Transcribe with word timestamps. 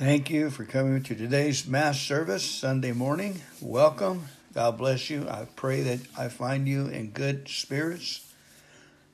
Thank 0.00 0.30
you 0.30 0.48
for 0.48 0.64
coming 0.64 1.02
to 1.02 1.14
today's 1.14 1.66
Mass 1.66 2.00
service 2.00 2.42
Sunday 2.42 2.92
morning. 2.92 3.42
Welcome. 3.60 4.28
God 4.54 4.78
bless 4.78 5.10
you. 5.10 5.28
I 5.28 5.46
pray 5.56 5.82
that 5.82 6.00
I 6.16 6.28
find 6.28 6.66
you 6.66 6.86
in 6.86 7.10
good 7.10 7.50
spirits. 7.50 8.26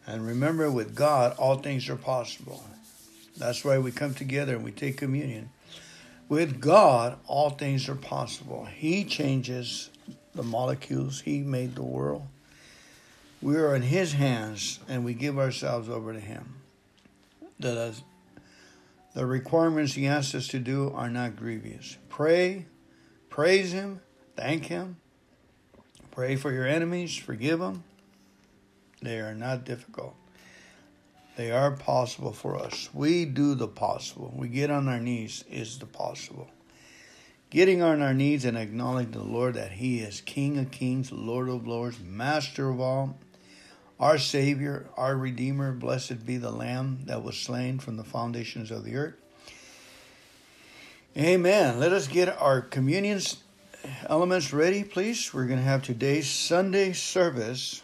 And 0.06 0.24
remember, 0.24 0.70
with 0.70 0.94
God, 0.94 1.36
all 1.38 1.56
things 1.56 1.88
are 1.88 1.96
possible. 1.96 2.64
That's 3.36 3.64
why 3.64 3.78
we 3.78 3.90
come 3.90 4.14
together 4.14 4.54
and 4.54 4.62
we 4.62 4.70
take 4.70 4.96
communion. 4.96 5.50
With 6.28 6.60
God, 6.60 7.18
all 7.26 7.50
things 7.50 7.88
are 7.88 7.96
possible. 7.96 8.66
He 8.66 9.04
changes 9.04 9.90
the 10.36 10.44
molecules, 10.44 11.20
He 11.20 11.40
made 11.40 11.74
the 11.74 11.82
world. 11.82 12.28
We 13.42 13.56
are 13.56 13.74
in 13.74 13.82
His 13.82 14.12
hands 14.12 14.78
and 14.88 15.04
we 15.04 15.14
give 15.14 15.36
ourselves 15.36 15.88
over 15.88 16.12
to 16.12 16.20
Him. 16.20 16.54
The, 17.58 17.96
the 19.16 19.24
requirements 19.24 19.94
He 19.94 20.06
asks 20.06 20.34
us 20.34 20.46
to 20.48 20.58
do 20.58 20.92
are 20.94 21.08
not 21.08 21.36
grievous. 21.36 21.96
Pray, 22.10 22.66
praise 23.30 23.72
Him, 23.72 24.02
thank 24.36 24.66
Him, 24.66 24.98
pray 26.10 26.36
for 26.36 26.52
your 26.52 26.66
enemies, 26.66 27.16
forgive 27.16 27.58
them. 27.58 27.82
They 29.00 29.18
are 29.20 29.34
not 29.34 29.64
difficult. 29.64 30.14
They 31.36 31.50
are 31.50 31.70
possible 31.70 32.34
for 32.34 32.58
us. 32.58 32.90
We 32.92 33.24
do 33.24 33.54
the 33.54 33.68
possible. 33.68 34.34
We 34.36 34.48
get 34.48 34.70
on 34.70 34.86
our 34.86 35.00
knees 35.00 35.44
is 35.50 35.78
the 35.78 35.86
possible. 35.86 36.50
Getting 37.48 37.80
on 37.80 38.02
our 38.02 38.12
knees 38.12 38.44
and 38.44 38.58
acknowledging 38.58 39.12
the 39.12 39.22
Lord 39.22 39.54
that 39.54 39.72
He 39.72 40.00
is 40.00 40.20
King 40.20 40.58
of 40.58 40.70
kings, 40.70 41.10
Lord 41.10 41.48
of 41.48 41.66
lords, 41.66 42.00
Master 42.00 42.68
of 42.68 42.80
all, 42.80 43.18
our 43.98 44.18
Savior, 44.18 44.86
our 44.96 45.16
Redeemer. 45.16 45.72
Blessed 45.72 46.26
be 46.26 46.36
the 46.36 46.50
Lamb 46.50 47.00
that 47.04 47.22
was 47.22 47.36
slain 47.36 47.78
from 47.78 47.96
the 47.96 48.04
foundations 48.04 48.70
of 48.70 48.84
the 48.84 48.96
earth. 48.96 49.14
Amen. 51.16 51.80
Let 51.80 51.92
us 51.92 52.08
get 52.08 52.28
our 52.40 52.60
communion 52.60 53.20
elements 54.08 54.52
ready, 54.52 54.84
please. 54.84 55.32
We're 55.32 55.46
going 55.46 55.58
to 55.58 55.64
have 55.64 55.82
today's 55.82 56.28
Sunday 56.28 56.92
service 56.92 57.82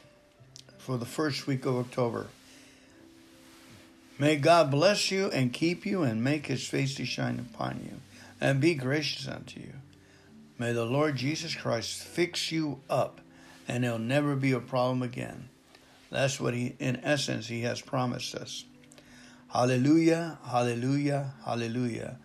for 0.78 0.98
the 0.98 1.06
first 1.06 1.46
week 1.46 1.64
of 1.64 1.76
October. 1.76 2.26
May 4.18 4.36
God 4.36 4.70
bless 4.70 5.10
you 5.10 5.30
and 5.30 5.52
keep 5.52 5.86
you 5.86 6.02
and 6.02 6.22
make 6.22 6.46
his 6.46 6.66
face 6.66 6.94
to 6.96 7.06
shine 7.06 7.38
upon 7.38 7.80
you 7.84 8.00
and 8.40 8.60
be 8.60 8.74
gracious 8.74 9.26
unto 9.26 9.60
you. 9.60 9.72
May 10.58 10.72
the 10.72 10.84
Lord 10.84 11.16
Jesus 11.16 11.54
Christ 11.54 12.02
fix 12.02 12.52
you 12.52 12.80
up 12.90 13.20
and 13.66 13.84
it'll 13.84 13.98
never 13.98 14.36
be 14.36 14.52
a 14.52 14.60
problem 14.60 15.02
again. 15.02 15.48
That's 16.12 16.38
what 16.38 16.52
he, 16.52 16.76
in 16.78 17.00
essence, 17.02 17.46
he 17.48 17.62
has 17.62 17.80
promised 17.80 18.34
us. 18.34 18.66
Hallelujah, 19.48 20.38
hallelujah, 20.44 21.32
hallelujah. 21.46 22.18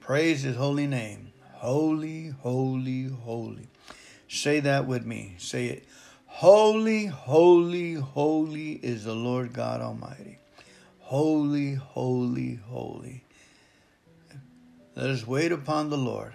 Praise 0.00 0.42
his 0.42 0.56
holy 0.56 0.88
name. 0.88 1.32
Holy, 1.52 2.30
holy, 2.40 3.04
holy. 3.04 3.68
Say 4.26 4.58
that 4.60 4.88
with 4.88 5.06
me. 5.06 5.36
Say 5.38 5.66
it. 5.66 5.84
Holy, 6.26 7.06
holy, 7.06 7.94
holy 7.94 8.72
is 8.72 9.04
the 9.04 9.14
Lord 9.14 9.52
God 9.52 9.80
Almighty. 9.80 10.38
Holy, 10.98 11.74
holy, 11.74 12.56
holy. 12.56 13.22
Let 14.96 15.10
us 15.10 15.24
wait 15.24 15.52
upon 15.52 15.90
the 15.90 15.96
Lord 15.96 16.32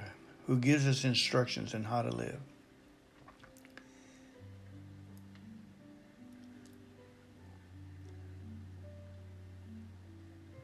who 0.47 0.57
gives 0.57 0.87
us 0.87 1.03
instructions 1.03 1.75
on 1.75 1.83
how 1.83 2.01
to 2.01 2.15
live. 2.15 2.39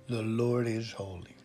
The 0.09 0.23
Lord 0.23 0.65
is 0.65 0.93
holy. 0.93 1.35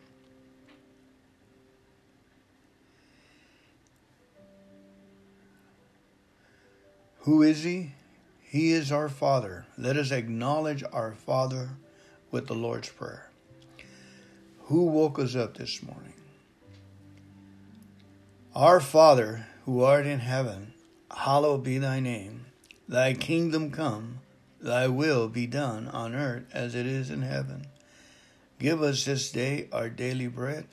Who 7.18 7.42
is 7.42 7.62
He? 7.62 7.92
He 8.40 8.72
is 8.72 8.90
our 8.90 9.10
Father. 9.10 9.66
Let 9.76 9.98
us 9.98 10.10
acknowledge 10.10 10.82
our 10.94 11.12
Father 11.12 11.68
with 12.30 12.46
the 12.46 12.54
Lord's 12.54 12.88
Prayer. 12.88 13.28
Who 14.62 14.86
woke 14.86 15.18
us 15.18 15.36
up 15.36 15.58
this 15.58 15.82
morning? 15.82 16.14
Our 18.54 18.80
Father, 18.80 19.46
who 19.66 19.82
art 19.82 20.06
in 20.06 20.20
heaven, 20.20 20.72
hallowed 21.14 21.64
be 21.64 21.76
thy 21.76 22.00
name. 22.00 22.46
Thy 22.88 23.12
kingdom 23.12 23.70
come, 23.70 24.20
thy 24.58 24.88
will 24.88 25.28
be 25.28 25.46
done 25.46 25.86
on 25.88 26.14
earth 26.14 26.46
as 26.54 26.74
it 26.74 26.86
is 26.86 27.10
in 27.10 27.20
heaven. 27.20 27.66
Give 28.58 28.82
us 28.82 29.04
this 29.04 29.30
day 29.32 29.68
our 29.72 29.88
daily 29.88 30.28
bread, 30.28 30.66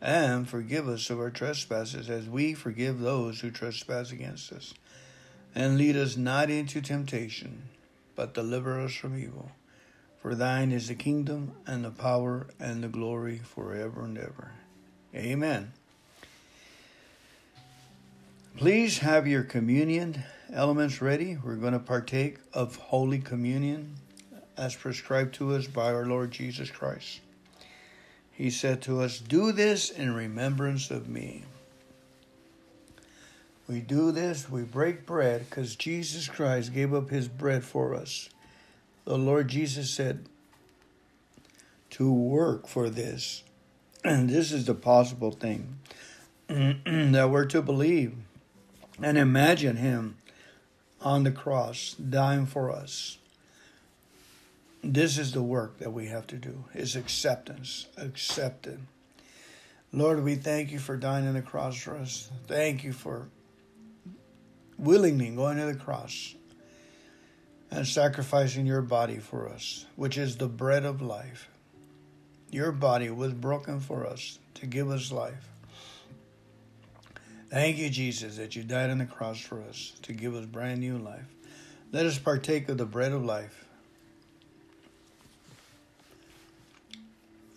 and 0.00 0.48
forgive 0.48 0.88
us 0.88 1.10
of 1.10 1.20
our 1.20 1.30
trespasses 1.30 2.10
as 2.10 2.28
we 2.28 2.54
forgive 2.54 3.00
those 3.00 3.40
who 3.40 3.50
trespass 3.50 4.12
against 4.12 4.52
us. 4.52 4.74
And 5.54 5.78
lead 5.78 5.96
us 5.96 6.16
not 6.16 6.50
into 6.50 6.80
temptation, 6.80 7.62
but 8.14 8.34
deliver 8.34 8.80
us 8.80 8.92
from 8.92 9.18
evil. 9.18 9.52
For 10.20 10.34
thine 10.34 10.70
is 10.70 10.88
the 10.88 10.94
kingdom, 10.94 11.52
and 11.66 11.84
the 11.84 11.90
power, 11.90 12.48
and 12.58 12.84
the 12.84 12.88
glory 12.88 13.38
forever 13.38 14.04
and 14.04 14.18
ever. 14.18 14.52
Amen. 15.14 15.72
Please 18.56 18.98
have 18.98 19.26
your 19.26 19.42
communion 19.42 20.22
elements 20.52 21.00
ready. 21.00 21.38
We're 21.42 21.56
going 21.56 21.72
to 21.72 21.78
partake 21.78 22.38
of 22.52 22.76
Holy 22.76 23.18
Communion 23.18 23.96
as 24.56 24.74
prescribed 24.74 25.34
to 25.34 25.54
us 25.54 25.66
by 25.66 25.92
our 25.92 26.06
Lord 26.06 26.30
Jesus 26.30 26.70
Christ. 26.70 27.20
He 28.30 28.50
said 28.50 28.82
to 28.82 29.00
us, 29.02 29.18
Do 29.18 29.52
this 29.52 29.90
in 29.90 30.14
remembrance 30.14 30.90
of 30.90 31.08
me. 31.08 31.44
We 33.68 33.80
do 33.80 34.10
this, 34.10 34.50
we 34.50 34.62
break 34.62 35.06
bread 35.06 35.46
because 35.48 35.76
Jesus 35.76 36.26
Christ 36.26 36.74
gave 36.74 36.92
up 36.92 37.10
his 37.10 37.28
bread 37.28 37.62
for 37.62 37.94
us. 37.94 38.28
The 39.04 39.16
Lord 39.16 39.48
Jesus 39.48 39.90
said 39.90 40.26
to 41.90 42.12
work 42.12 42.66
for 42.66 42.90
this. 42.90 43.44
And 44.02 44.28
this 44.28 44.52
is 44.52 44.64
the 44.66 44.74
possible 44.74 45.30
thing 45.30 45.78
that 46.48 47.28
we're 47.30 47.44
to 47.46 47.62
believe 47.62 48.14
and 49.02 49.18
imagine 49.18 49.76
him 49.76 50.16
on 51.00 51.24
the 51.24 51.30
cross 51.30 51.94
dying 51.94 52.46
for 52.46 52.70
us. 52.70 53.18
This 54.82 55.18
is 55.18 55.32
the 55.32 55.42
work 55.42 55.78
that 55.78 55.92
we 55.92 56.06
have 56.06 56.26
to 56.28 56.36
do 56.36 56.64
is 56.74 56.96
acceptance, 56.96 57.86
accepted. 57.98 58.80
Lord, 59.92 60.24
we 60.24 60.36
thank 60.36 60.72
you 60.72 60.78
for 60.78 60.96
dying 60.96 61.26
on 61.26 61.34
the 61.34 61.42
cross 61.42 61.76
for 61.76 61.96
us. 61.96 62.30
Thank 62.46 62.82
you 62.82 62.92
for 62.92 63.28
willingly 64.78 65.30
going 65.30 65.58
to 65.58 65.66
the 65.66 65.74
cross 65.74 66.34
and 67.70 67.86
sacrificing 67.86 68.66
your 68.66 68.80
body 68.80 69.18
for 69.18 69.48
us, 69.48 69.84
which 69.96 70.16
is 70.16 70.36
the 70.36 70.48
bread 70.48 70.84
of 70.84 71.02
life. 71.02 71.48
Your 72.50 72.72
body 72.72 73.10
was 73.10 73.34
broken 73.34 73.80
for 73.80 74.06
us 74.06 74.38
to 74.54 74.66
give 74.66 74.90
us 74.90 75.12
life. 75.12 75.48
Thank 77.50 77.76
you, 77.78 77.90
Jesus, 77.90 78.36
that 78.36 78.56
you 78.56 78.62
died 78.62 78.90
on 78.90 78.98
the 78.98 79.06
cross 79.06 79.40
for 79.40 79.60
us 79.62 79.92
to 80.02 80.12
give 80.12 80.34
us 80.34 80.46
brand 80.46 80.80
new 80.80 80.96
life. 80.96 81.26
Let 81.92 82.06
us 82.06 82.18
partake 82.18 82.68
of 82.68 82.78
the 82.78 82.86
bread 82.86 83.12
of 83.12 83.24
life 83.24 83.66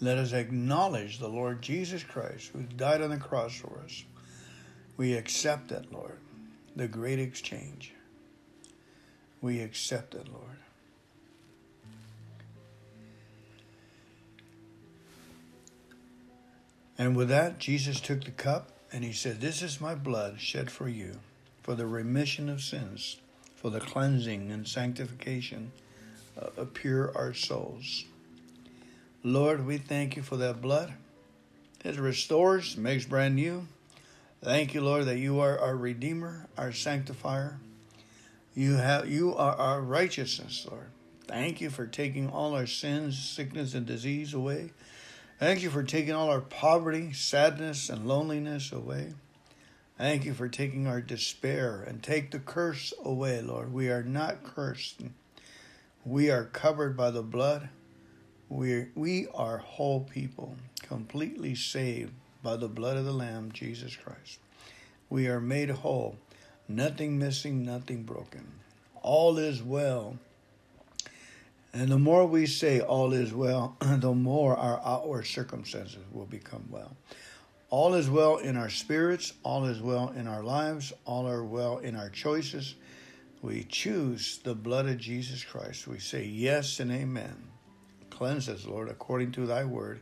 Let 0.04 0.18
us 0.18 0.34
acknowledge 0.34 1.18
the 1.18 1.30
Lord 1.30 1.62
Jesus 1.62 2.04
Christ 2.04 2.50
who 2.52 2.64
died 2.64 3.02
on 3.02 3.12
the 3.12 3.16
cross 3.16 3.56
for 3.56 3.80
us. 3.86 4.04
We 4.98 5.14
accept 5.14 5.72
it, 5.72 5.94
Lord, 5.94 6.18
the 6.76 6.90
great 6.90 7.20
exchange. 7.20 7.94
We 9.42 9.62
accept 9.62 10.14
it, 10.14 10.28
Lord. 10.28 10.58
And 16.98 17.16
with 17.16 17.30
that, 17.30 17.60
Jesus 17.60 18.02
took 18.02 18.26
the 18.26 18.32
cup 18.32 18.72
and 18.92 19.06
he 19.06 19.14
said, 19.14 19.40
This 19.40 19.62
is 19.62 19.80
my 19.80 19.96
blood 19.96 20.42
shed 20.42 20.70
for 20.70 20.90
you, 20.90 21.22
for 21.62 21.76
the 21.76 21.88
remission 21.88 22.50
of 22.50 22.62
sins, 22.62 23.22
for 23.56 23.70
the 23.70 23.80
cleansing 23.80 24.52
and 24.52 24.68
sanctification 24.68 25.72
of 26.36 26.74
pure 26.74 27.16
our 27.16 27.34
souls. 27.34 28.04
Lord, 29.26 29.66
we 29.66 29.78
thank 29.78 30.18
you 30.18 30.22
for 30.22 30.36
that 30.36 30.62
blood. 30.62 30.94
It 31.86 31.98
restores, 31.98 32.76
makes 32.76 33.06
brand 33.06 33.36
new. 33.36 33.68
Thank 34.44 34.74
you, 34.74 34.82
Lord, 34.82 35.06
that 35.06 35.18
you 35.18 35.40
are 35.40 35.58
our 35.58 35.78
Redeemer, 35.78 36.48
our 36.58 36.74
Sanctifier. 36.74 37.58
You 38.54 38.74
have 38.76 39.10
you 39.10 39.34
are 39.34 39.56
our 39.56 39.80
righteousness, 39.80 40.68
Lord. 40.70 40.90
Thank 41.26 41.62
you 41.62 41.70
for 41.70 41.88
taking 41.88 42.30
all 42.30 42.54
our 42.54 42.68
sins, 42.68 43.18
sickness, 43.18 43.74
and 43.74 43.86
disease 43.86 44.34
away. 44.34 44.72
Thank 45.40 45.62
you 45.62 45.70
for 45.70 45.84
taking 45.84 46.14
all 46.14 46.30
our 46.30 46.42
poverty, 46.42 47.14
sadness, 47.14 47.90
and 47.90 48.06
loneliness 48.06 48.74
away. 48.74 49.14
Thank 49.98 50.26
you 50.26 50.34
for 50.34 50.50
taking 50.50 50.86
our 50.86 51.00
despair 51.00 51.82
and 51.88 52.04
take 52.04 52.32
the 52.32 52.40
curse 52.40 52.94
away, 53.06 53.42
Lord. 53.42 53.72
We 53.72 53.90
are 53.90 54.04
not 54.04 54.44
cursed. 54.44 55.00
We 56.04 56.30
are 56.30 56.44
covered 56.44 56.98
by 56.98 57.12
the 57.12 57.24
blood. 57.24 57.70
We 58.50 58.88
we 58.96 59.28
are 59.34 59.58
whole 59.58 60.02
people, 60.02 60.56
completely 60.82 61.56
saved 61.56 62.14
by 62.44 62.58
the 62.58 62.68
blood 62.68 62.98
of 62.98 63.06
the 63.06 63.14
Lamb, 63.14 63.52
Jesus 63.52 63.96
Christ. 63.96 64.40
We 65.10 65.28
are 65.28 65.40
made 65.40 65.70
whole, 65.70 66.18
nothing 66.68 67.18
missing, 67.18 67.64
nothing 67.64 68.04
broken. 68.04 68.46
All 69.02 69.38
is 69.38 69.64
well. 69.64 70.18
And 71.74 71.90
the 71.90 71.98
more 71.98 72.26
we 72.26 72.46
say 72.46 72.82
all 72.82 73.14
is 73.14 73.34
well, 73.34 73.78
the 73.82 74.14
more 74.14 74.56
our 74.56 74.80
outward 74.86 75.26
circumstances 75.26 76.04
will 76.12 76.26
become 76.26 76.66
well. 76.70 76.96
All 77.70 77.96
is 77.96 78.08
well 78.08 78.38
in 78.38 78.56
our 78.56 78.70
spirits, 78.70 79.34
all 79.42 79.66
is 79.66 79.82
well 79.82 80.14
in 80.16 80.28
our 80.28 80.44
lives, 80.44 80.94
all 81.06 81.28
are 81.28 81.44
well 81.44 81.80
in 81.80 81.96
our 81.96 82.10
choices. 82.10 82.76
We 83.42 83.64
choose 83.64 84.40
the 84.44 84.54
blood 84.54 84.88
of 84.88 85.00
Jesus 85.00 85.44
Christ. 85.44 85.88
We 85.88 85.98
say 85.98 86.26
yes 86.26 86.80
and 86.80 86.92
amen. 86.92 87.53
Cleanse 88.14 88.48
us, 88.48 88.66
Lord, 88.68 88.90
according 88.90 89.32
to 89.34 89.48
thy 89.48 89.66
word. 89.66 90.02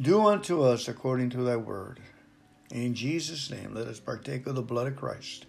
Do 0.00 0.26
unto 0.26 0.62
us 0.62 0.88
according 0.88 1.30
to 1.30 1.44
thy 1.44 1.56
word. 1.56 2.00
In 2.72 2.94
Jesus' 2.94 3.50
name, 3.50 3.72
let 3.72 3.86
us 3.86 4.00
partake 4.00 4.48
of 4.48 4.56
the 4.56 4.62
blood 4.62 4.88
of 4.88 4.96
Christ. 4.96 5.46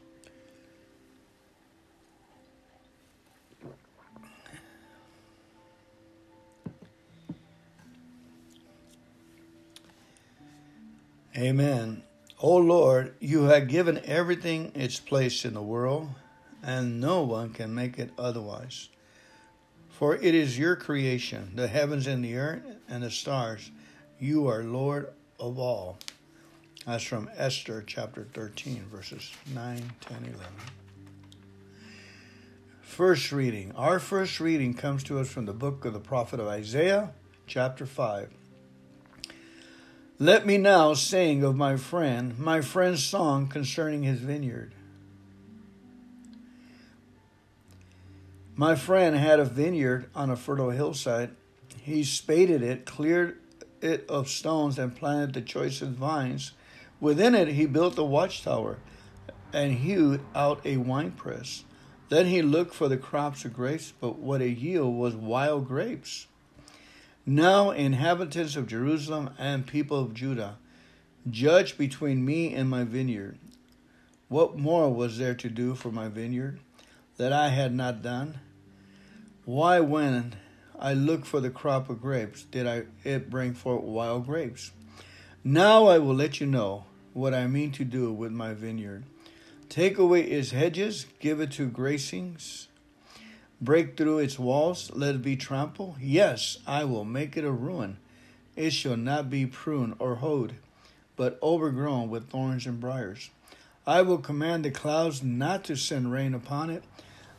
Amen. 11.35 12.03
O 12.39 12.57
Lord, 12.57 13.15
you 13.19 13.43
have 13.45 13.67
given 13.67 14.01
everything 14.05 14.71
its 14.75 14.99
place 14.99 15.45
in 15.45 15.55
the 15.55 15.61
world, 15.61 16.09
and 16.61 17.01
no 17.01 17.23
one 17.23 17.51
can 17.51 17.73
make 17.73 17.97
it 17.97 18.11
otherwise. 18.19 18.89
For 20.01 20.15
it 20.15 20.33
is 20.33 20.57
your 20.57 20.75
creation, 20.75 21.51
the 21.53 21.67
heavens 21.67 22.07
and 22.07 22.25
the 22.25 22.35
earth 22.35 22.63
and 22.89 23.03
the 23.03 23.11
stars. 23.11 23.69
You 24.19 24.47
are 24.47 24.63
Lord 24.63 25.13
of 25.39 25.59
all. 25.59 25.99
That's 26.87 27.03
from 27.03 27.29
Esther 27.37 27.83
chapter 27.85 28.27
13, 28.33 28.85
verses 28.91 29.31
9, 29.53 29.91
10, 30.01 30.17
11. 30.17 30.39
First 32.81 33.31
reading. 33.31 33.73
Our 33.75 33.99
first 33.99 34.39
reading 34.39 34.73
comes 34.73 35.03
to 35.03 35.19
us 35.19 35.29
from 35.29 35.45
the 35.45 35.53
book 35.53 35.85
of 35.85 35.93
the 35.93 35.99
prophet 35.99 36.39
of 36.39 36.47
Isaiah, 36.47 37.11
chapter 37.45 37.85
5. 37.85 38.31
Let 40.17 40.47
me 40.47 40.57
now 40.57 40.95
sing 40.95 41.43
of 41.43 41.55
my 41.55 41.77
friend, 41.77 42.39
my 42.39 42.61
friend's 42.61 43.03
song 43.03 43.47
concerning 43.47 44.01
his 44.01 44.19
vineyard. 44.19 44.73
My 48.55 48.75
friend 48.75 49.15
had 49.15 49.39
a 49.39 49.45
vineyard 49.45 50.09
on 50.13 50.29
a 50.29 50.35
fertile 50.35 50.71
hillside. 50.71 51.31
He 51.81 52.03
spaded 52.03 52.61
it, 52.61 52.85
cleared 52.85 53.39
it 53.81 54.05
of 54.09 54.27
stones, 54.27 54.77
and 54.77 54.95
planted 54.95 55.33
the 55.33 55.41
choicest 55.41 55.91
vines. 55.93 56.51
Within 56.99 57.33
it, 57.33 57.49
he 57.49 57.65
built 57.65 57.97
a 57.97 58.03
watchtower 58.03 58.77
and 59.53 59.73
hewed 59.73 60.21
out 60.35 60.61
a 60.65 60.77
winepress. 60.77 61.63
Then 62.09 62.25
he 62.25 62.41
looked 62.41 62.73
for 62.73 62.89
the 62.89 62.97
crops 62.97 63.45
of 63.45 63.53
grapes, 63.53 63.93
but 63.99 64.19
what 64.19 64.41
a 64.41 64.49
yield 64.49 64.95
was 64.95 65.15
wild 65.15 65.67
grapes. 65.67 66.27
Now, 67.25 67.71
inhabitants 67.71 68.57
of 68.57 68.67
Jerusalem 68.67 69.29
and 69.39 69.65
people 69.65 69.99
of 69.99 70.13
Judah, 70.13 70.57
judge 71.29 71.77
between 71.77 72.25
me 72.25 72.53
and 72.53 72.69
my 72.69 72.83
vineyard. 72.83 73.37
What 74.27 74.57
more 74.57 74.93
was 74.93 75.17
there 75.17 75.35
to 75.35 75.49
do 75.49 75.73
for 75.73 75.91
my 75.91 76.09
vineyard 76.09 76.59
that 77.21 77.31
I 77.31 77.49
had 77.49 77.71
not 77.71 78.01
done? 78.01 78.39
Why, 79.45 79.79
when 79.79 80.33
I 80.79 80.95
looked 80.95 81.27
for 81.27 81.39
the 81.39 81.51
crop 81.51 81.87
of 81.87 82.01
grapes, 82.01 82.45
did 82.45 82.65
I 82.65 82.85
it 83.03 83.29
bring 83.29 83.53
forth 83.53 83.83
wild 83.83 84.25
grapes? 84.25 84.71
Now 85.43 85.85
I 85.85 85.99
will 85.99 86.15
let 86.15 86.41
you 86.41 86.47
know 86.47 86.85
what 87.13 87.35
I 87.35 87.45
mean 87.45 87.71
to 87.73 87.85
do 87.85 88.11
with 88.11 88.31
my 88.31 88.55
vineyard. 88.55 89.03
Take 89.69 89.99
away 89.99 90.23
its 90.23 90.49
hedges, 90.49 91.05
give 91.19 91.39
it 91.39 91.51
to 91.51 91.69
grazings 91.69 92.67
break 93.61 93.95
through 93.95 94.17
its 94.17 94.39
walls, 94.39 94.89
let 94.95 95.13
it 95.13 95.21
be 95.21 95.35
trampled? 95.35 95.97
Yes, 96.01 96.57
I 96.65 96.83
will 96.83 97.05
make 97.05 97.37
it 97.37 97.45
a 97.45 97.51
ruin. 97.51 97.97
It 98.55 98.71
shall 98.71 98.97
not 98.97 99.29
be 99.29 99.45
pruned 99.45 99.93
or 99.99 100.15
hoed, 100.15 100.55
but 101.15 101.37
overgrown 101.43 102.09
with 102.09 102.31
thorns 102.31 102.65
and 102.65 102.79
briers. 102.79 103.29
I 103.85 104.01
will 104.01 104.17
command 104.17 104.65
the 104.65 104.71
clouds 104.71 105.23
not 105.23 105.63
to 105.65 105.75
send 105.75 106.11
rain 106.11 106.33
upon 106.33 106.69
it. 106.69 106.83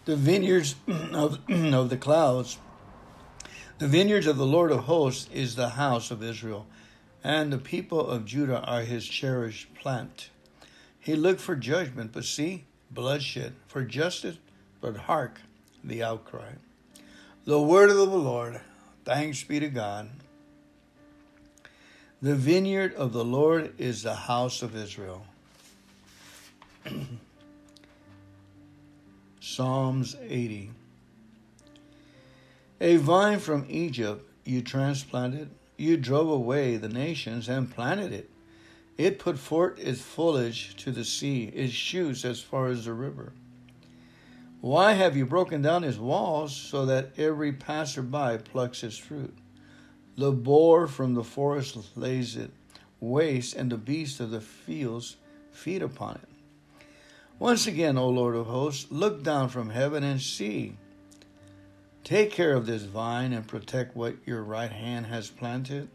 The 0.05 0.17
vineyards 0.17 0.75
of, 1.13 1.39
of 1.49 1.91
the 1.91 1.97
clouds, 1.97 2.59
the 3.79 3.87
vineyards 3.87 4.27
of 4.27 4.37
the 4.37 4.47
Lord 4.47 4.73
of 4.73 4.81
hosts 4.81 5.29
is 5.33 5.55
the 5.55 5.71
house 5.71 6.11
of 6.11 6.23
Israel, 6.23 6.67
and 7.23 7.53
the 7.53 7.59
people 7.59 8.09
of 8.09 8.25
Judah 8.25 8.61
are 8.61 8.83
his 8.83 9.07
cherished 9.07 9.73
plant. 9.75 10.31
He 10.99 11.15
looked 11.15 11.41
for 11.41 11.55
judgment, 11.55 12.13
but 12.13 12.25
see, 12.25 12.65
bloodshed, 12.91 13.55
for 13.67 13.83
justice, 13.85 14.39
but 14.81 14.97
hark, 14.97 15.41
the 15.85 16.03
outcry. 16.03 16.53
The 17.45 17.61
word 17.61 17.91
of 17.91 17.97
the 17.97 18.07
Lord, 18.07 18.61
thanks 19.05 19.43
be 19.43 19.61
to 19.61 19.69
God. 19.69 20.11
The 22.21 22.37
vineyard 22.37 22.95
of 22.95 23.13
the 23.13 23.25
Lord 23.25 23.75
is 23.79 24.03
the 24.03 24.15
house 24.15 24.63
of 24.63 24.77
Israel. 24.77 25.27
Psalms 29.45 30.15
80. 30.29 30.71
A 32.81 32.97
vine 32.99 33.41
from 33.41 33.67
Egypt 33.69 34.25
you 34.45 34.63
transplanted, 34.63 35.51
you 35.77 35.97
drove 35.97 36.29
away 36.29 36.77
the 36.77 36.89
nations 36.89 37.49
and 37.49 37.69
planted 37.69 38.13
it. 38.13 38.31
It 38.97 39.19
put 39.19 39.41
forth 39.41 39.81
its 39.81 40.01
foliage 40.01 40.77
to 40.77 40.93
the 40.93 41.05
sea, 41.05 41.47
its 41.47 41.73
shoots 41.73 42.25
as 42.25 42.41
far 42.41 42.69
as 42.69 42.85
the 42.85 42.93
river. 42.93 43.33
Why 44.61 44.93
have 44.93 45.17
you 45.17 45.27
broken 45.27 45.61
down 45.61 45.83
his 45.83 45.99
walls 45.99 46.55
so 46.55 46.87
that 46.87 47.19
every 47.19 47.53
passerby 47.53 48.45
plucks 48.45 48.83
his 48.83 48.97
fruit? 48.97 49.37
The 50.17 50.31
boar 50.31 50.87
from 50.87 51.15
the 51.15 51.25
forest 51.25 51.97
lays 51.97 52.37
it 52.37 52.53
waste, 53.01 53.57
and 53.57 53.73
the 53.73 53.77
beasts 53.77 54.21
of 54.21 54.31
the 54.31 54.41
fields 54.41 55.17
feed 55.51 55.83
upon 55.83 56.21
it. 56.23 56.32
Once 57.43 57.67
again, 57.67 57.99
O 57.99 58.09
Lord 58.09 58.37
of 58.37 58.47
hosts, 58.47 58.87
look 58.93 59.25
down 59.25 59.49
from 59.49 59.71
heaven 59.71 60.05
and 60.05 60.21
see. 60.21 60.77
Take 62.05 62.31
care 62.31 62.55
of 62.55 62.67
this 62.67 62.85
vine 62.85 63.33
and 63.33 63.45
protect 63.45 63.97
what 63.97 64.15
your 64.25 64.45
right 64.45 64.71
hand 64.71 65.07
has 65.07 65.29
planted, 65.29 65.89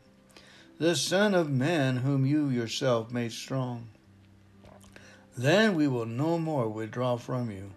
the 0.77 0.93
Son 0.93 1.33
of 1.33 1.49
Man 1.49 1.95
whom 1.95 2.25
you 2.25 2.49
yourself 2.49 3.11
made 3.11 3.31
strong. 3.31 3.87
Then 5.37 5.75
we 5.75 5.87
will 5.87 6.05
no 6.05 6.37
more 6.37 6.67
withdraw 6.67 7.15
from 7.15 7.49
you 7.49 7.71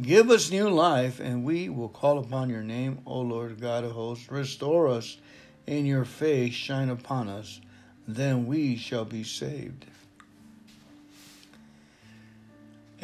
Give 0.00 0.30
us 0.30 0.50
new 0.50 0.70
life, 0.70 1.20
and 1.20 1.44
we 1.44 1.68
will 1.68 1.90
call 1.90 2.18
upon 2.18 2.48
your 2.48 2.62
name, 2.62 3.00
O 3.04 3.20
Lord 3.20 3.60
God 3.60 3.84
of 3.84 3.92
hosts. 3.92 4.30
Restore 4.30 4.88
us 4.88 5.18
in 5.66 5.84
your 5.84 6.06
face, 6.06 6.54
shine 6.54 6.88
upon 6.88 7.28
us, 7.28 7.60
then 8.08 8.46
we 8.46 8.74
shall 8.74 9.04
be 9.04 9.22
saved. 9.22 9.84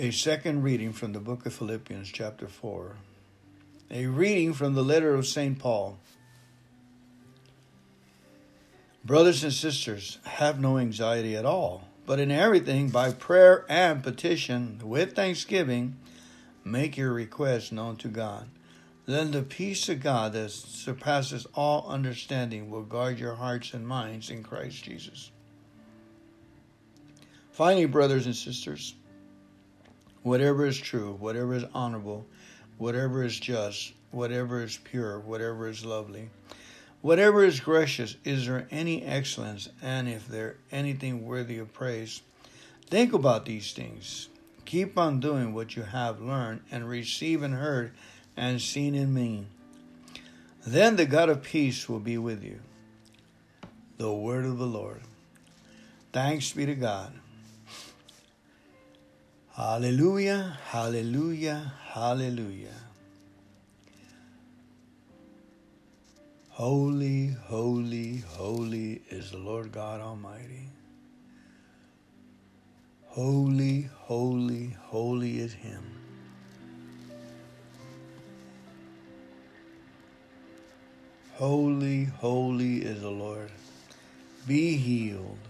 A 0.01 0.13
second 0.13 0.63
reading 0.63 0.93
from 0.93 1.13
the 1.13 1.19
book 1.19 1.45
of 1.45 1.53
Philippians, 1.55 2.13
chapter 2.13 2.47
4. 2.47 2.95
A 3.91 4.07
reading 4.07 4.53
from 4.53 4.75
the 4.77 4.85
letter 4.85 5.13
of 5.13 5.27
St. 5.27 5.59
Paul. 5.59 5.99
Brothers 9.05 9.43
and 9.43 9.53
sisters, 9.53 10.19
have 10.23 10.61
no 10.61 10.79
anxiety 10.79 11.37
at 11.37 11.45
all, 11.45 11.89
but 12.07 12.21
in 12.21 12.31
everything, 12.31 12.91
by 12.91 13.11
prayer 13.11 13.67
and 13.69 14.01
petition, 14.01 14.81
with 14.85 15.17
thanksgiving, 15.17 15.97
make 16.63 16.97
your 16.97 17.13
requests 17.13 17.73
known 17.73 17.97
to 17.97 18.07
God. 18.07 18.49
Then 19.05 19.33
the 19.33 19.43
peace 19.43 19.89
of 19.89 19.99
God 19.99 20.33
that 20.35 20.53
surpasses 20.53 21.45
all 21.57 21.89
understanding 21.89 22.71
will 22.71 22.83
guard 22.83 23.19
your 23.19 23.35
hearts 23.35 23.75
and 23.75 23.85
minds 23.85 24.31
in 24.31 24.45
Christ 24.45 24.85
Jesus. 24.85 25.33
Finally, 27.51 27.87
brothers 27.87 28.27
and 28.27 28.37
sisters, 28.37 28.95
whatever 30.23 30.67
is 30.67 30.79
true, 30.79 31.17
whatever 31.19 31.55
is 31.55 31.65
honorable, 31.75 32.27
whatever 32.77 33.23
is 33.23 33.39
just, 33.39 33.93
whatever 34.11 34.63
is 34.63 34.77
pure, 34.77 35.19
whatever 35.21 35.69
is 35.69 35.85
lovely, 35.85 36.31
whatever 37.01 37.45
is 37.45 37.61
gracious, 37.61 38.17
is 38.25 38.47
there 38.47 38.67
any 38.71 39.05
excellence, 39.05 39.69
and 39.83 40.09
if 40.09 40.27
there 40.29 40.57
anything 40.73 41.25
worthy 41.25 41.59
of 41.59 41.73
praise, 41.73 42.23
think 42.87 43.13
about 43.13 43.45
these 43.45 43.73
things. 43.73 44.29
Keep 44.65 44.99
on 44.99 45.21
doing 45.21 45.55
what 45.55 45.77
you 45.77 45.83
have 45.83 46.21
learned 46.21 46.61
and 46.71 46.89
received 46.89 47.43
and 47.43 47.55
heard 47.55 47.93
and 48.37 48.61
seen 48.61 48.95
in 48.95 49.15
me. 49.15 49.47
Then 50.67 50.97
the 50.97 51.07
God 51.07 51.31
of 51.31 51.43
peace 51.43 51.89
will 51.89 52.01
be 52.01 52.19
with 52.19 52.43
you. 52.43 52.61
The 53.97 54.13
word 54.13 54.45
of 54.45 54.59
the 54.59 54.67
Lord. 54.67 55.01
Thanks 56.13 56.53
be 56.53 56.67
to 56.67 56.75
God. 56.75 57.13
Hallelujah, 59.59 60.57
hallelujah, 60.67 61.73
hallelujah. 61.93 62.81
Holy, 66.51 67.35
holy, 67.43 68.19
holy 68.19 69.03
is 69.11 69.33
the 69.33 69.39
Lord 69.39 69.73
God 69.73 70.01
Almighty. 70.01 70.69
Holy, 73.07 73.91
holy, 73.97 74.77
holy 74.79 75.41
is 75.41 75.55
Him. 75.55 75.83
Holy, 81.33 82.05
holy 82.05 82.77
is 82.77 83.01
the 83.01 83.11
Lord. 83.11 83.51
Be 84.47 84.77
healed, 84.77 85.49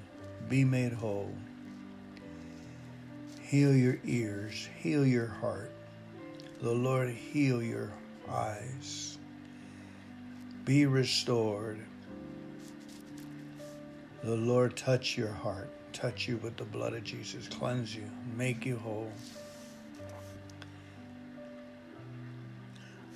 be 0.49 0.65
made 0.65 0.95
whole. 0.95 1.37
Heal 3.49 3.75
your 3.75 3.99
ears, 4.05 4.69
heal 4.77 5.07
your 5.07 5.29
heart. 5.29 5.71
The 6.61 6.71
Lord 6.71 7.09
heal 7.09 7.63
your 7.63 7.91
eyes. 8.29 9.17
Be 10.67 10.85
restored. 10.85 11.79
The 14.23 14.37
Lord 14.37 14.77
touch 14.77 15.17
your 15.17 15.33
heart, 15.33 15.71
touch 15.95 16.29
you 16.29 16.37
with 16.37 16.59
the 16.59 16.65
blood 16.65 16.93
of 16.93 17.05
Jesus, 17.05 17.49
cleanse 17.49 17.97
you, 17.97 18.05
make 18.37 18.67
you 18.67 18.77
whole. 18.77 19.11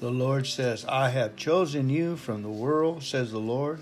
The 0.01 0.11
Lord 0.11 0.47
says, 0.47 0.87
I 0.87 1.11
have 1.11 1.37
chosen 1.37 1.91
you 1.91 2.17
from 2.17 2.43
the 2.43 2.49
world, 2.49 3.03
says 3.03 3.33
the 3.33 3.39
Lord, 3.39 3.81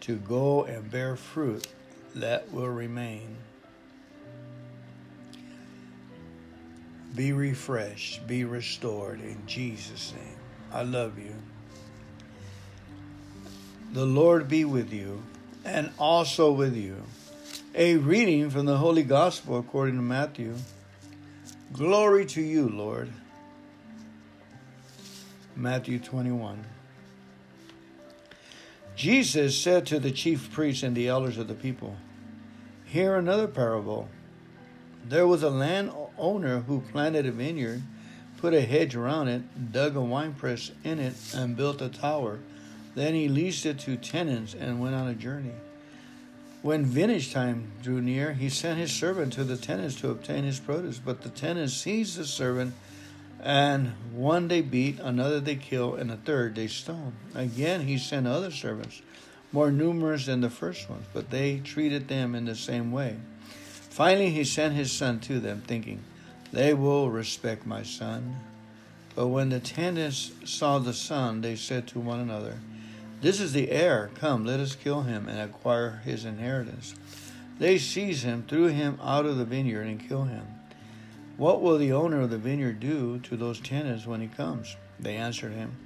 to 0.00 0.16
go 0.16 0.64
and 0.64 0.90
bear 0.90 1.16
fruit 1.16 1.66
that 2.14 2.52
will 2.52 2.68
remain. 2.68 3.38
Be 7.14 7.32
refreshed, 7.32 8.26
be 8.26 8.44
restored 8.44 9.20
in 9.20 9.42
Jesus' 9.46 10.12
name. 10.12 10.36
I 10.72 10.82
love 10.82 11.18
you. 11.18 11.34
The 13.92 14.04
Lord 14.04 14.48
be 14.48 14.64
with 14.64 14.92
you 14.92 15.22
and 15.64 15.90
also 15.98 16.52
with 16.52 16.76
you. 16.76 17.02
A 17.74 17.96
reading 17.96 18.50
from 18.50 18.66
the 18.66 18.76
Holy 18.76 19.02
Gospel 19.02 19.58
according 19.58 19.96
to 19.96 20.02
Matthew. 20.02 20.54
Glory 21.72 22.26
to 22.26 22.40
you, 22.40 22.68
Lord. 22.68 23.10
Matthew 25.56 25.98
21. 25.98 26.64
Jesus 28.94 29.56
said 29.56 29.86
to 29.86 29.98
the 29.98 30.10
chief 30.10 30.50
priests 30.52 30.82
and 30.82 30.96
the 30.96 31.08
elders 31.08 31.38
of 31.38 31.48
the 31.48 31.54
people, 31.54 31.96
Hear 32.84 33.16
another 33.16 33.46
parable. 33.46 34.08
There 35.04 35.26
was 35.26 35.42
a 35.42 35.50
landowner 36.18 36.60
who 36.60 36.80
planted 36.80 37.26
a 37.26 37.32
vineyard, 37.32 37.82
put 38.36 38.54
a 38.54 38.60
hedge 38.60 38.94
around 38.94 39.28
it, 39.28 39.72
dug 39.72 39.96
a 39.96 40.00
winepress 40.00 40.70
in 40.84 40.98
it, 40.98 41.14
and 41.34 41.56
built 41.56 41.80
a 41.80 41.88
tower. 41.88 42.38
Then 42.94 43.14
he 43.14 43.28
leased 43.28 43.66
it 43.66 43.78
to 43.80 43.96
tenants 43.96 44.54
and 44.54 44.80
went 44.80 44.94
on 44.94 45.08
a 45.08 45.14
journey. 45.14 45.54
When 46.62 46.84
vintage 46.84 47.32
time 47.32 47.70
drew 47.82 48.00
near, 48.00 48.32
he 48.32 48.48
sent 48.48 48.80
his 48.80 48.92
servant 48.92 49.32
to 49.34 49.44
the 49.44 49.56
tenants 49.56 49.94
to 50.00 50.10
obtain 50.10 50.44
his 50.44 50.58
produce. 50.58 50.98
But 50.98 51.22
the 51.22 51.28
tenants 51.28 51.74
seized 51.74 52.18
the 52.18 52.24
servant 52.24 52.74
and 53.40 53.92
one 54.12 54.48
they 54.48 54.62
beat, 54.62 54.98
another 54.98 55.38
they 55.38 55.54
kill, 55.54 55.94
and 55.94 56.10
a 56.10 56.16
third 56.16 56.56
they 56.56 56.66
stone. 56.66 57.12
Again 57.34 57.82
he 57.82 57.96
sent 57.96 58.26
other 58.26 58.50
servants, 58.50 59.00
more 59.52 59.70
numerous 59.70 60.26
than 60.26 60.40
the 60.40 60.50
first 60.50 60.90
ones, 60.90 61.06
but 61.12 61.30
they 61.30 61.60
treated 61.60 62.08
them 62.08 62.34
in 62.34 62.44
the 62.46 62.56
same 62.56 62.90
way. 62.90 63.16
Finally 63.98 64.30
he 64.30 64.44
sent 64.44 64.76
his 64.76 64.92
son 64.92 65.18
to 65.18 65.40
them, 65.40 65.60
thinking, 65.66 65.98
They 66.52 66.72
will 66.72 67.10
respect 67.10 67.66
my 67.66 67.82
son. 67.82 68.36
But 69.16 69.26
when 69.26 69.48
the 69.48 69.58
tenants 69.58 70.30
saw 70.44 70.78
the 70.78 70.92
son, 70.92 71.40
they 71.40 71.56
said 71.56 71.88
to 71.88 71.98
one 71.98 72.20
another, 72.20 72.58
This 73.22 73.40
is 73.40 73.54
the 73.54 73.72
heir. 73.72 74.12
Come, 74.14 74.46
let 74.46 74.60
us 74.60 74.76
kill 74.76 75.02
him 75.02 75.26
and 75.26 75.40
acquire 75.40 76.00
his 76.04 76.24
inheritance. 76.24 76.94
They 77.58 77.76
seized 77.76 78.22
him, 78.22 78.44
threw 78.46 78.68
him 78.68 79.00
out 79.02 79.26
of 79.26 79.36
the 79.36 79.44
vineyard, 79.44 79.88
and 79.88 80.08
killed 80.08 80.28
him. 80.28 80.46
What 81.36 81.60
will 81.60 81.76
the 81.76 81.92
owner 81.92 82.20
of 82.20 82.30
the 82.30 82.38
vineyard 82.38 82.78
do 82.78 83.18
to 83.18 83.36
those 83.36 83.58
tenants 83.58 84.06
when 84.06 84.20
he 84.20 84.28
comes? 84.28 84.76
They 85.00 85.16
answered 85.16 85.54
him, 85.54 85.76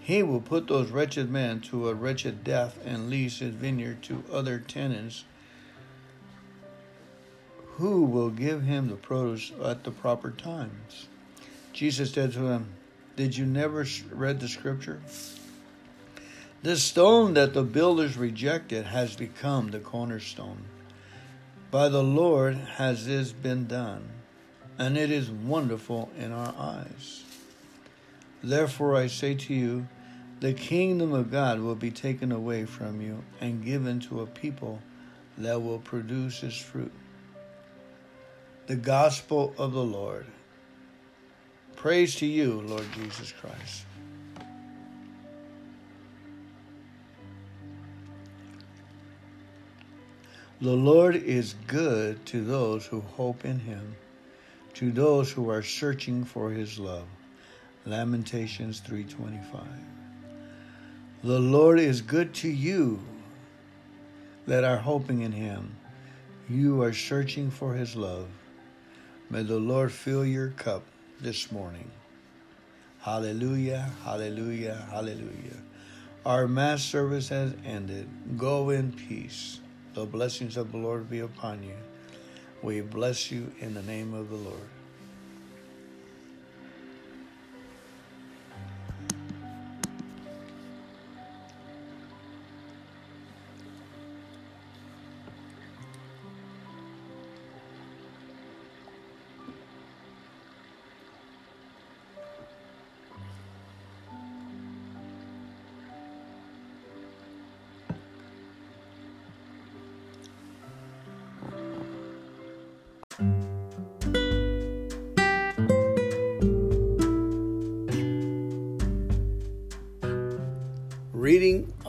He 0.00 0.22
will 0.22 0.42
put 0.42 0.66
those 0.66 0.90
wretched 0.90 1.30
men 1.30 1.62
to 1.62 1.88
a 1.88 1.94
wretched 1.94 2.44
death 2.44 2.78
and 2.84 3.08
lease 3.08 3.38
his 3.38 3.54
vineyard 3.54 4.02
to 4.02 4.22
other 4.30 4.58
tenants 4.58 5.24
who 7.76 8.04
will 8.04 8.30
give 8.30 8.62
him 8.62 8.88
the 8.88 8.96
produce 8.96 9.52
at 9.64 9.84
the 9.84 9.90
proper 9.90 10.30
times. 10.30 11.08
Jesus 11.72 12.12
said 12.12 12.32
to 12.32 12.40
them, 12.40 12.68
Did 13.16 13.36
you 13.36 13.46
never 13.46 13.84
read 14.10 14.40
the 14.40 14.48
scripture? 14.48 15.00
The 16.62 16.76
stone 16.76 17.34
that 17.34 17.52
the 17.52 17.62
builders 17.62 18.16
rejected 18.16 18.86
has 18.86 19.16
become 19.16 19.70
the 19.70 19.80
cornerstone. 19.80 20.64
By 21.70 21.88
the 21.88 22.02
Lord 22.02 22.54
has 22.54 23.06
this 23.06 23.32
been 23.32 23.66
done 23.66 24.08
and 24.78 24.96
it 24.96 25.10
is 25.10 25.30
wonderful 25.30 26.10
in 26.18 26.32
our 26.32 26.54
eyes. 26.56 27.22
Therefore, 28.42 28.96
I 28.96 29.06
say 29.06 29.34
to 29.34 29.54
you, 29.54 29.86
the 30.40 30.52
kingdom 30.52 31.12
of 31.12 31.30
God 31.30 31.60
will 31.60 31.76
be 31.76 31.90
taken 31.90 32.32
away 32.32 32.64
from 32.64 33.00
you 33.00 33.22
and 33.40 33.64
given 33.64 34.00
to 34.00 34.20
a 34.20 34.26
people 34.26 34.80
that 35.38 35.62
will 35.62 35.78
produce 35.78 36.42
its 36.42 36.58
fruit. 36.58 36.92
The 38.66 38.76
gospel 38.76 39.54
of 39.58 39.72
the 39.72 39.84
Lord. 39.84 40.26
Praise 41.76 42.14
to 42.16 42.26
you, 42.26 42.62
Lord 42.62 42.86
Jesus 42.94 43.32
Christ. 43.32 43.84
The 50.60 50.70
Lord 50.70 51.16
is 51.16 51.54
good 51.66 52.24
to 52.26 52.42
those 52.42 52.86
who 52.86 53.00
hope 53.00 53.44
in 53.44 53.58
him 53.58 53.96
to 54.74 54.90
those 54.90 55.30
who 55.30 55.48
are 55.48 55.62
searching 55.62 56.24
for 56.24 56.50
his 56.50 56.78
love. 56.78 57.06
Lamentations 57.86 58.80
3:25. 58.80 59.66
The 61.22 61.38
Lord 61.38 61.78
is 61.78 62.02
good 62.02 62.34
to 62.34 62.48
you 62.48 63.00
that 64.46 64.64
are 64.64 64.78
hoping 64.78 65.20
in 65.20 65.32
him. 65.32 65.76
You 66.50 66.82
are 66.82 66.92
searching 66.92 67.50
for 67.50 67.74
his 67.74 67.96
love. 67.96 68.28
May 69.34 69.42
the 69.42 69.58
Lord 69.58 69.90
fill 69.90 70.24
your 70.24 70.50
cup 70.50 70.84
this 71.20 71.50
morning. 71.50 71.90
Hallelujah, 73.00 73.90
hallelujah, 74.04 74.86
hallelujah. 74.92 75.58
Our 76.24 76.46
Mass 76.46 76.84
service 76.84 77.30
has 77.30 77.52
ended. 77.66 78.08
Go 78.38 78.70
in 78.70 78.92
peace. 78.92 79.58
The 79.94 80.06
blessings 80.06 80.56
of 80.56 80.70
the 80.70 80.78
Lord 80.78 81.10
be 81.10 81.18
upon 81.18 81.64
you. 81.64 81.74
We 82.62 82.80
bless 82.80 83.32
you 83.32 83.50
in 83.58 83.74
the 83.74 83.82
name 83.82 84.14
of 84.14 84.30
the 84.30 84.36
Lord. 84.36 84.70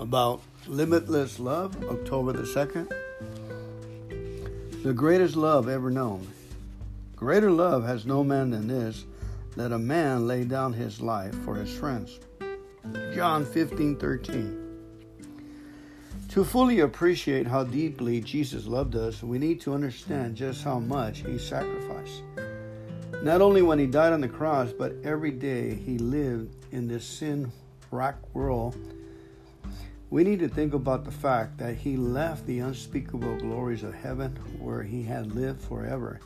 About 0.06 0.40
limitless 0.68 1.40
love, 1.40 1.76
October 1.90 2.32
the 2.32 2.44
2nd. 2.44 2.88
The 4.84 4.94
greatest 4.94 5.36
love 5.36 5.68
ever 5.68 5.90
known. 5.90 6.28
Greater 7.16 7.50
love 7.50 7.84
has 7.84 8.06
no 8.06 8.24
man 8.24 8.52
than 8.52 8.68
this, 8.68 9.06
that 9.56 9.72
a 9.72 9.80
man 9.80 10.28
lay 10.28 10.44
down 10.44 10.74
his 10.74 11.02
life 11.02 11.34
for 11.44 11.56
his 11.56 11.76
friends. 11.76 12.20
John 13.16 13.44
15 13.44 13.96
13. 13.98 14.62
To 16.30 16.44
fully 16.44 16.82
appreciate 16.82 17.48
how 17.48 17.64
deeply 17.64 18.22
Jesus 18.22 18.68
loved 18.68 18.96
us, 18.96 19.24
we 19.24 19.40
need 19.40 19.60
to 19.62 19.74
understand 19.74 20.36
just 20.36 20.64
how 20.64 20.78
much 20.78 21.26
he 21.26 21.40
sacrificed. 21.40 22.22
Not 23.24 23.42
only 23.42 23.64
when 23.64 23.80
he 23.80 23.88
died 23.88 24.14
on 24.14 24.22
the 24.22 24.28
cross, 24.28 24.72
but 24.72 24.94
every 25.04 25.32
day 25.32 25.74
he 25.74 25.98
lived 25.98 26.56
in 26.72 26.88
this 26.88 27.06
sin 27.06 27.52
racked 27.90 28.24
world 28.36 28.76
we 30.10 30.24
need 30.24 30.40
to 30.40 30.48
think 30.48 30.74
about 30.74 31.04
the 31.04 31.12
fact 31.12 31.58
that 31.58 31.76
he 31.76 31.98
left 31.98 32.46
the 32.46 32.60
unspeakable 32.60 33.38
glories 33.38 33.84
of 33.84 33.94
heaven 33.94 34.36
where 34.60 34.84
he 34.84 35.04
had 35.04 35.36
lived 35.36 35.62
forever. 35.62 36.20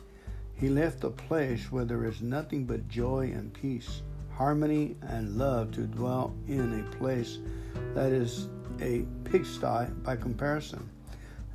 He 0.54 0.68
left 0.68 1.04
a 1.04 1.10
place 1.10 1.72
where 1.72 1.86
there 1.86 2.04
is 2.04 2.20
nothing 2.20 2.66
but 2.66 2.88
joy 2.88 3.30
and 3.34 3.52
peace, 3.54 4.02
harmony 4.32 4.96
and 5.02 5.38
love 5.38 5.72
to 5.72 5.82
dwell 5.82 6.34
in 6.46 6.80
a 6.80 6.96
place 6.96 7.38
that 7.94 8.12
is 8.12 8.48
a 8.80 9.04
pigsty 9.24 9.86
by 10.02 10.16
comparison. 10.16 10.88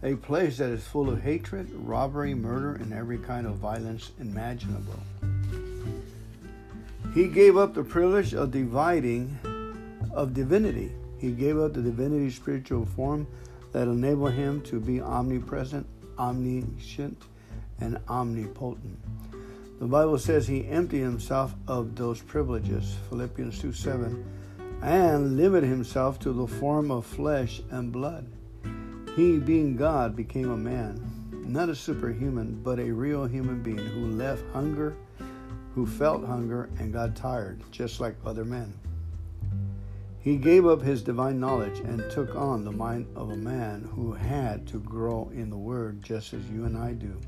a 0.03 0.15
place 0.15 0.58
that 0.58 0.70
is 0.70 0.86
full 0.86 1.10
of 1.10 1.22
hatred, 1.22 1.67
robbery, 1.74 2.36
murder, 2.36 2.75
and 2.75 2.94
every 2.94 3.17
kind 3.17 3.48
of 3.48 3.55
violence 3.55 4.12
imaginable. 4.20 5.00
He 7.13 7.27
gave 7.27 7.58
up 7.58 7.74
the 7.74 7.84
privilege 7.84 8.34
of 8.36 8.51
dividing 8.51 9.38
of 10.13 10.34
divinity. 10.34 10.91
He 11.17 11.31
gave 11.31 11.57
up 11.57 11.74
the 11.74 11.81
divinity 11.81 12.29
spiritual 12.29 12.86
form 12.86 13.27
that 13.72 13.88
enabled 13.88 14.34
him 14.34 14.62
to 14.62 14.79
be 14.79 15.01
omnipresent, 15.01 15.86
omniscient, 16.17 17.22
and 17.79 18.00
omnipotent. 18.10 19.00
The 19.79 19.86
Bible 19.86 20.17
says 20.17 20.48
he 20.48 20.67
emptied 20.67 21.01
himself 21.01 21.53
of 21.67 21.95
those 21.95 22.22
privileges, 22.22 22.95
Philippians 23.10 23.60
2 23.60 23.74
7, 23.74 24.25
and 24.81 25.36
limited 25.36 25.67
himself 25.67 26.19
to 26.19 26.31
the 26.31 26.48
form 26.48 26.91
of 26.91 27.05
flesh 27.05 27.62
and 27.72 27.91
blood. 27.91 28.25
He, 29.15 29.38
being 29.39 29.75
God, 29.75 30.15
became 30.15 30.51
a 30.51 30.57
man, 30.57 31.00
not 31.31 31.69
a 31.69 31.75
superhuman, 31.75 32.62
but 32.63 32.79
a 32.79 32.91
real 32.91 33.25
human 33.25 33.62
being 33.62 33.77
who 33.77 34.07
left 34.07 34.43
hunger, 34.53 34.95
who 35.74 35.86
felt 35.86 36.25
hunger 36.25 36.69
and 36.79 36.93
got 36.93 37.15
tired, 37.15 37.62
just 37.72 38.00
like 38.00 38.15
other 38.25 38.45
men. 38.45 38.74
He 40.25 40.38
gave 40.38 40.65
up 40.65 40.82
his 40.82 41.03
divine 41.03 41.39
knowledge 41.39 41.77
and 41.82 42.10
took 42.10 42.36
on 42.36 42.65
the 42.65 42.72
mind 42.72 43.05
of 43.15 43.29
a 43.29 43.38
man 43.38 43.88
who 43.94 44.12
had 44.12 44.65
to 44.70 44.79
grow 44.79 45.29
in 45.32 45.51
the 45.51 45.55
Word 45.55 46.01
just 46.01 46.34
as 46.34 46.50
you 46.50 46.65
and 46.65 46.75
I 46.75 46.94
do. 46.94 47.22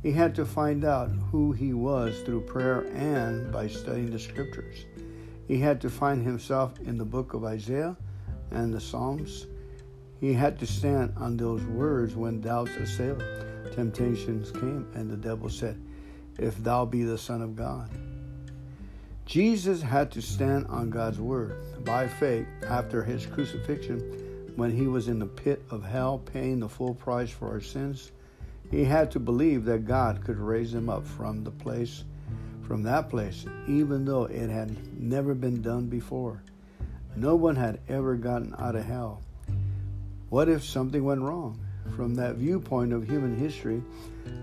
He 0.00 0.12
had 0.12 0.36
to 0.36 0.46
find 0.46 0.84
out 0.84 1.10
who 1.32 1.50
he 1.50 1.72
was 1.72 2.20
through 2.20 2.42
prayer 2.42 2.82
and 2.94 3.52
by 3.52 3.66
studying 3.66 4.12
the 4.12 4.18
scriptures. 4.20 4.86
He 5.48 5.58
had 5.58 5.80
to 5.80 5.90
find 5.90 6.24
himself 6.24 6.78
in 6.78 6.98
the 6.98 7.04
book 7.04 7.34
of 7.34 7.42
Isaiah 7.42 7.96
and 8.52 8.72
the 8.72 8.80
Psalms. 8.80 9.48
He 10.20 10.32
had 10.32 10.56
to 10.60 10.66
stand 10.66 11.14
on 11.16 11.36
those 11.36 11.64
words 11.64 12.14
when 12.14 12.40
doubts 12.40 12.76
assailed, 12.76 13.24
temptations 13.72 14.52
came, 14.52 14.88
and 14.94 15.10
the 15.10 15.16
devil 15.16 15.48
said, 15.48 15.82
If 16.38 16.62
thou 16.62 16.84
be 16.84 17.02
the 17.02 17.18
Son 17.18 17.42
of 17.42 17.56
God. 17.56 17.90
Jesus 19.30 19.80
had 19.80 20.10
to 20.10 20.20
stand 20.20 20.66
on 20.66 20.90
God's 20.90 21.20
word 21.20 21.84
by 21.84 22.08
faith 22.08 22.48
after 22.66 23.04
his 23.04 23.26
crucifixion 23.26 24.00
when 24.56 24.72
he 24.72 24.88
was 24.88 25.06
in 25.06 25.20
the 25.20 25.26
pit 25.26 25.62
of 25.70 25.84
hell 25.84 26.18
paying 26.18 26.58
the 26.58 26.68
full 26.68 26.94
price 26.94 27.30
for 27.30 27.46
our 27.46 27.60
sins. 27.60 28.10
He 28.72 28.82
had 28.82 29.12
to 29.12 29.20
believe 29.20 29.64
that 29.66 29.86
God 29.86 30.24
could 30.24 30.36
raise 30.36 30.74
him 30.74 30.88
up 30.88 31.06
from 31.06 31.44
the 31.44 31.52
place 31.52 32.02
from 32.66 32.82
that 32.82 33.08
place 33.08 33.46
even 33.68 34.04
though 34.04 34.24
it 34.24 34.50
had 34.50 35.00
never 35.00 35.32
been 35.32 35.62
done 35.62 35.86
before. 35.86 36.42
No 37.14 37.36
one 37.36 37.54
had 37.54 37.78
ever 37.88 38.16
gotten 38.16 38.52
out 38.58 38.74
of 38.74 38.84
hell. 38.84 39.22
What 40.30 40.48
if 40.48 40.64
something 40.64 41.04
went 41.04 41.20
wrong? 41.20 41.56
From 41.94 42.16
that 42.16 42.34
viewpoint 42.34 42.92
of 42.92 43.08
human 43.08 43.36
history, 43.36 43.80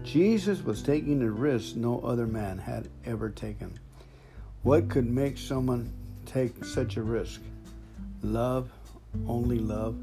Jesus 0.06 0.64
was 0.64 0.82
taking 0.82 1.22
a 1.24 1.30
risk 1.30 1.76
no 1.76 2.00
other 2.00 2.26
man 2.26 2.58
had 2.58 2.88
ever 3.04 3.30
taken. 3.30 3.78
What 4.68 4.90
could 4.90 5.10
make 5.10 5.38
someone 5.38 5.94
take 6.26 6.66
such 6.66 6.98
a 6.98 7.02
risk? 7.02 7.40
Love, 8.22 8.70
only 9.26 9.60
love. 9.60 9.96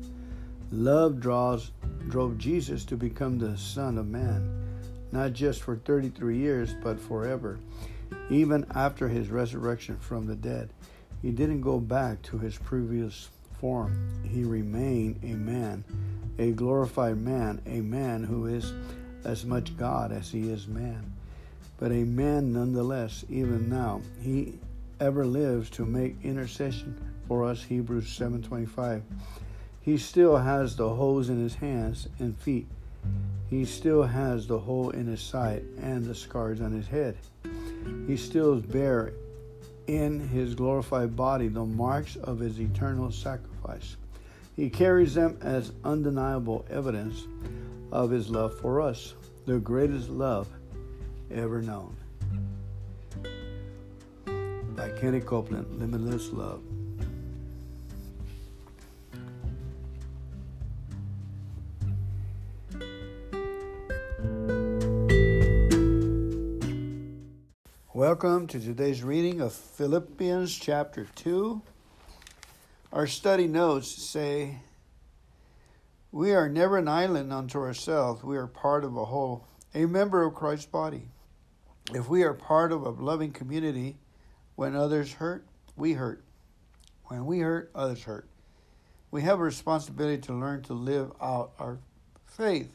Love 0.73 1.21
draws 1.21 1.71
drove 2.09 2.39
Jesus 2.39 2.87
to 2.87 2.97
become 2.97 3.39
the 3.39 3.59
Son 3.59 3.99
of 3.99 4.07
Man, 4.07 4.67
not 5.13 5.35
just 5.35 5.61
for 5.61 5.77
33 5.77 6.39
years, 6.39 6.75
but 6.83 6.99
forever. 6.99 7.59
Even 8.31 8.65
after 8.75 9.07
his 9.07 9.29
resurrection 9.29 9.99
from 9.99 10.27
the 10.27 10.35
dead, 10.35 10.71
he 11.21 11.31
didn't 11.31 11.61
go 11.61 11.79
back 11.79 12.23
to 12.23 12.39
his 12.39 12.57
previous 12.57 13.29
form. 13.61 14.25
He 14.27 14.45
remained 14.45 15.21
a 15.23 15.35
man, 15.35 15.85
a 16.39 16.53
glorified 16.53 17.19
man, 17.19 17.61
a 17.67 17.83
man 17.83 18.25
who 18.25 18.47
is 18.47 18.73
as 19.27 19.45
much 19.45 19.77
God 19.77 20.11
as 20.11 20.31
he 20.31 20.49
is 20.49 20.67
man 20.67 21.14
but 21.79 21.93
a 21.93 22.05
man 22.05 22.53
nonetheless, 22.53 23.25
even 23.29 23.69
now. 23.69 24.01
He 24.21 24.59
ever 25.01 25.27
lives 25.27 25.71
to 25.71 25.85
make 25.85 26.17
intercession 26.23 26.97
for 27.27 27.45
us, 27.45 27.63
Hebrews 27.63 28.09
7:25. 28.09 29.03
He 29.81 29.99
still 29.99 30.37
has 30.37 30.77
the 30.77 30.89
holes 30.89 31.29
in 31.29 31.39
his 31.39 31.57
hands 31.57 32.09
and 32.19 32.37
feet. 32.37 32.67
He 33.51 33.65
still 33.65 34.03
has 34.03 34.47
the 34.47 34.59
hole 34.59 34.91
in 34.91 35.07
his 35.07 35.21
side 35.21 35.63
and 35.81 36.05
the 36.05 36.15
scars 36.15 36.61
on 36.61 36.73
his 36.73 36.87
head. 36.87 37.17
He 38.07 38.17
still 38.17 38.57
bears 38.61 39.13
in 39.87 40.21
his 40.21 40.55
glorified 40.55 41.15
body 41.15 41.49
the 41.49 41.65
marks 41.65 42.17
of 42.17 42.39
his 42.39 42.59
eternal 42.59 43.11
sacrifice. 43.11 43.97
He 44.57 44.71
carries 44.71 45.15
them 45.15 45.37
as 45.43 45.73
undeniable 45.85 46.65
evidence 46.71 47.27
of 47.93 48.11
his 48.11 48.31
love 48.31 48.59
for 48.61 48.81
us, 48.81 49.15
the 49.45 49.59
greatest 49.59 50.09
love 50.09 50.49
ever 51.31 51.63
known. 51.63 51.97
By 54.77 54.91
Kenny 55.01 55.21
Copeland, 55.21 55.79
Limitless 55.79 56.33
Love. 56.33 56.63
Welcome 67.93 68.49
to 68.49 68.61
today's 68.61 69.03
reading 69.03 69.41
of 69.41 69.53
Philippians 69.53 70.59
chapter 70.59 71.07
2. 71.15 71.63
Our 72.93 73.07
study 73.07 73.47
notes 73.47 73.89
say, 73.89 74.59
We 76.13 76.33
are 76.33 76.49
never 76.49 76.77
an 76.79 76.89
island 76.89 77.33
unto 77.33 77.59
ourselves, 77.59 78.23
we 78.23 78.37
are 78.37 78.47
part 78.47 78.85
of 78.85 78.97
a 78.97 79.05
whole, 79.05 79.47
a 79.75 79.87
member 79.87 80.23
of 80.23 80.35
Christ's 80.35 80.67
body. 80.67 81.09
If 81.93 82.09
we 82.09 82.23
are 82.23 82.33
part 82.33 82.73
of 82.73 82.87
a 82.87 82.91
loving 82.91 83.31
community, 83.31 83.99
when 84.57 84.75
others 84.75 85.13
hurt, 85.13 85.45
we 85.77 85.93
hurt. 85.93 86.25
When 87.05 87.27
we 87.27 87.41
hurt, 87.41 87.71
others 87.75 88.05
hurt. 88.05 88.27
We 89.11 89.21
have 89.23 89.39
a 89.39 89.43
responsibility 89.43 90.23
to 90.23 90.33
learn 90.33 90.63
to 90.63 90.73
live 90.73 91.13
out 91.21 91.53
our 91.59 91.79
faith. 92.25 92.73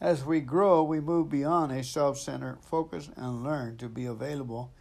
As 0.00 0.24
we 0.24 0.40
grow, 0.40 0.82
we 0.82 0.98
move 0.98 1.30
beyond 1.30 1.70
a 1.70 1.84
self 1.84 2.18
centered 2.18 2.58
focus 2.62 3.08
and 3.16 3.44
learn 3.44 3.76
to 3.76 3.88
be 3.88 4.06
available 4.06 4.72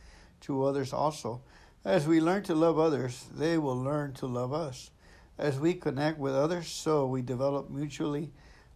to 0.41 0.63
others 0.63 0.91
also. 0.91 1.41
As 1.85 2.07
we 2.07 2.19
learn 2.19 2.41
to 2.43 2.55
love 2.55 2.79
others, 2.79 3.25
they 3.31 3.59
will 3.59 3.77
learn 3.77 4.13
to 4.13 4.25
love 4.25 4.53
us. 4.53 4.89
As 5.37 5.59
we 5.59 5.75
connect 5.75 6.17
with 6.17 6.33
others, 6.33 6.67
so 6.67 7.05
we 7.05 7.21
develop 7.21 7.69
mutually 7.69 8.31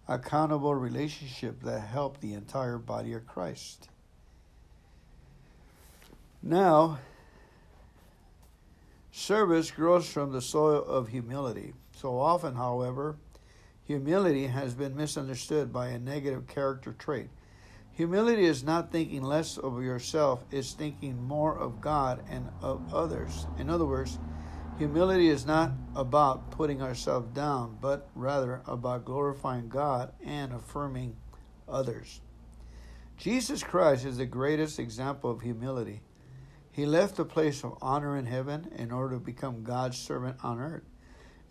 accountable 0.07 0.75
relationships 0.75 1.65
that 1.65 1.79
help 1.79 2.19
the 2.19 2.33
entire 2.33 2.77
body 2.77 3.13
of 3.13 3.25
Christ. 3.25 3.89
Now, 6.47 6.99
service 9.11 9.71
grows 9.71 10.07
from 10.07 10.31
the 10.31 10.41
soil 10.41 10.83
of 10.83 11.07
humility. 11.07 11.73
So 11.91 12.19
often, 12.19 12.53
however, 12.53 13.17
humility 13.83 14.45
has 14.45 14.75
been 14.75 14.95
misunderstood 14.95 15.73
by 15.73 15.87
a 15.87 15.97
negative 15.97 16.45
character 16.45 16.93
trait. 16.93 17.29
Humility 17.93 18.45
is 18.45 18.63
not 18.63 18.91
thinking 18.91 19.23
less 19.23 19.57
of 19.57 19.81
yourself, 19.81 20.43
it's 20.51 20.73
thinking 20.73 21.19
more 21.19 21.57
of 21.57 21.81
God 21.81 22.23
and 22.29 22.47
of 22.61 22.93
others. 22.93 23.47
In 23.57 23.67
other 23.67 23.85
words, 23.85 24.19
humility 24.77 25.29
is 25.29 25.47
not 25.47 25.71
about 25.95 26.51
putting 26.51 26.79
ourselves 26.79 27.33
down, 27.33 27.79
but 27.81 28.07
rather 28.13 28.61
about 28.67 29.03
glorifying 29.03 29.67
God 29.67 30.11
and 30.23 30.53
affirming 30.53 31.15
others. 31.67 32.21
Jesus 33.17 33.63
Christ 33.63 34.05
is 34.05 34.17
the 34.17 34.27
greatest 34.27 34.77
example 34.77 35.31
of 35.31 35.41
humility. 35.41 36.01
He 36.75 36.85
left 36.85 37.15
the 37.15 37.23
place 37.23 37.63
of 37.63 37.77
honor 37.81 38.17
in 38.17 38.25
heaven 38.25 38.69
in 38.75 38.91
order 38.91 39.15
to 39.15 39.21
become 39.21 39.63
God's 39.63 39.97
servant 39.97 40.43
on 40.43 40.59
earth. 40.59 40.83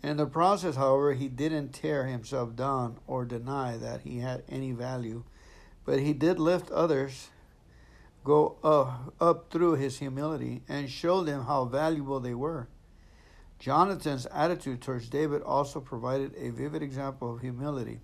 In 0.03 0.17
the 0.17 0.27
process, 0.27 0.75
however, 0.75 1.13
he 1.13 1.29
didn't 1.29 1.71
tear 1.73 2.05
himself 2.05 2.55
down 2.55 2.99
or 3.07 3.25
deny 3.25 3.75
that 3.75 4.01
he 4.01 4.19
had 4.19 4.43
any 4.47 4.71
value, 4.71 5.23
but 5.83 5.99
he 5.99 6.13
did 6.13 6.37
lift 6.37 6.69
others 6.69 7.29
go 8.23 8.57
up, 8.63 9.15
up 9.19 9.49
through 9.49 9.77
his 9.77 9.97
humility 9.97 10.61
and 10.69 10.91
show 10.91 11.23
them 11.23 11.45
how 11.45 11.65
valuable 11.65 12.19
they 12.19 12.35
were. 12.35 12.67
Jonathan's 13.57 14.27
attitude 14.27 14.79
towards 14.79 15.09
David 15.09 15.41
also 15.41 15.79
provided 15.79 16.35
a 16.37 16.51
vivid 16.51 16.83
example 16.83 17.33
of 17.33 17.41
humility. 17.41 17.99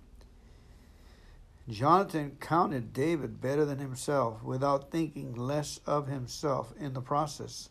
Jonathan 1.68 2.36
counted 2.40 2.92
David 2.92 3.40
better 3.40 3.64
than 3.64 3.78
himself 3.78 4.42
without 4.42 4.90
thinking 4.90 5.34
less 5.34 5.78
of 5.86 6.08
himself 6.08 6.72
in 6.78 6.92
the 6.92 7.00
process. 7.00 7.68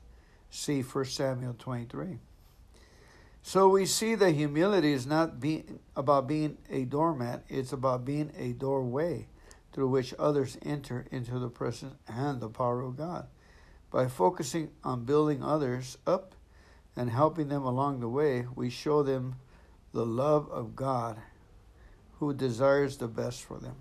See 0.50 0.82
1 0.82 1.06
Samuel 1.06 1.56
23. 1.58 2.20
So 3.44 3.68
we 3.68 3.86
see 3.86 4.16
that 4.16 4.32
humility 4.32 4.94
is 4.94 5.06
not 5.06 5.40
being, 5.40 5.80
about 5.96 6.28
being 6.28 6.58
a 6.70 6.86
doormat, 6.86 7.44
it's 7.50 7.74
about 7.74 8.06
being 8.06 8.32
a 8.38 8.54
doorway 8.54 9.28
through 9.74 9.90
which 9.90 10.14
others 10.20 10.58
enter 10.64 11.06
into 11.12 11.40
the 11.40 11.50
presence 11.50 11.96
and 12.08 12.40
the 12.40 12.50
power 12.50 12.82
of 12.82 12.98
God. 12.98 13.28
By 13.90 14.08
focusing 14.08 14.72
on 14.84 15.06
building 15.06 15.44
others 15.44 15.98
up 16.08 16.36
and 16.96 17.10
helping 17.10 17.50
them 17.50 17.64
along 17.64 18.00
the 18.00 18.10
way, 18.10 18.46
we 18.56 18.70
show 18.70 19.04
them 19.04 19.36
the 19.94 20.06
love 20.06 20.50
of 20.50 20.76
God 20.76 21.18
who 22.22 22.36
desires 22.36 22.98
the 22.98 23.08
best 23.08 23.42
for 23.42 23.58
them. 23.58 23.74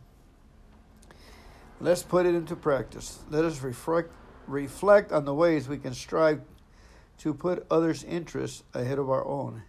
Let's 1.79 2.03
put 2.03 2.25
it 2.25 2.35
into 2.35 2.57
practice. 2.57 3.19
Let 3.29 3.45
us 3.45 3.61
reflect, 3.61 4.11
reflect 4.47 5.13
on 5.13 5.27
the 5.27 5.35
ways 5.35 5.69
we 5.69 5.77
can 5.77 5.93
strive 5.93 6.41
to 7.19 7.35
put 7.35 7.67
others' 7.71 8.03
interests 8.03 8.63
ahead 8.73 8.99
of 8.99 9.11
our 9.11 9.27
own. 9.27 9.65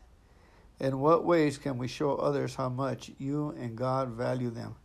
In 0.79 1.01
what 1.01 1.25
ways 1.25 1.57
can 1.57 1.77
we 1.77 1.89
show 1.89 2.15
others 2.15 2.55
how 2.55 2.69
much 2.69 3.12
you 3.17 3.53
and 3.60 3.75
God 3.75 4.12
value 4.12 4.49
them? 4.49 4.75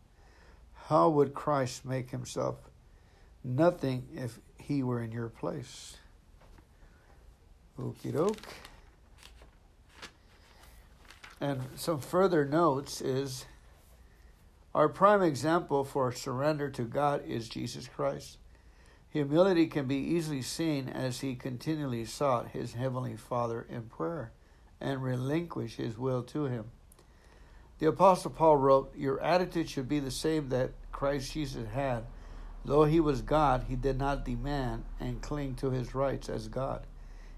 How 0.86 1.08
would 1.08 1.32
Christ 1.32 1.84
make 1.84 2.10
himself 2.10 2.56
nothing 3.44 4.08
if 4.16 4.40
he 4.58 4.82
were 4.82 5.00
in 5.00 5.12
your 5.12 5.28
place? 5.28 5.96
Okie 7.78 8.12
doke. 8.12 8.36
And 11.40 11.60
some 11.76 12.00
further 12.00 12.44
notes 12.44 13.00
is 13.00 13.46
our 14.76 14.90
prime 14.90 15.22
example 15.22 15.84
for 15.84 16.12
surrender 16.12 16.68
to 16.68 16.82
God 16.82 17.24
is 17.26 17.48
Jesus 17.48 17.88
Christ. 17.88 18.36
Humility 19.08 19.68
can 19.68 19.86
be 19.86 19.96
easily 19.96 20.42
seen 20.42 20.90
as 20.90 21.20
he 21.20 21.34
continually 21.34 22.04
sought 22.04 22.50
his 22.50 22.74
heavenly 22.74 23.16
Father 23.16 23.66
in 23.70 23.84
prayer 23.84 24.32
and 24.78 25.02
relinquished 25.02 25.78
his 25.78 25.96
will 25.96 26.22
to 26.24 26.44
him. 26.44 26.66
The 27.78 27.86
Apostle 27.88 28.32
Paul 28.32 28.58
wrote, 28.58 28.94
Your 28.94 29.18
attitude 29.22 29.70
should 29.70 29.88
be 29.88 29.98
the 29.98 30.10
same 30.10 30.50
that 30.50 30.72
Christ 30.92 31.32
Jesus 31.32 31.68
had. 31.72 32.04
Though 32.62 32.84
he 32.84 33.00
was 33.00 33.22
God, 33.22 33.64
he 33.70 33.76
did 33.76 33.96
not 33.96 34.26
demand 34.26 34.84
and 35.00 35.22
cling 35.22 35.54
to 35.54 35.70
his 35.70 35.94
rights 35.94 36.28
as 36.28 36.48
God. 36.48 36.86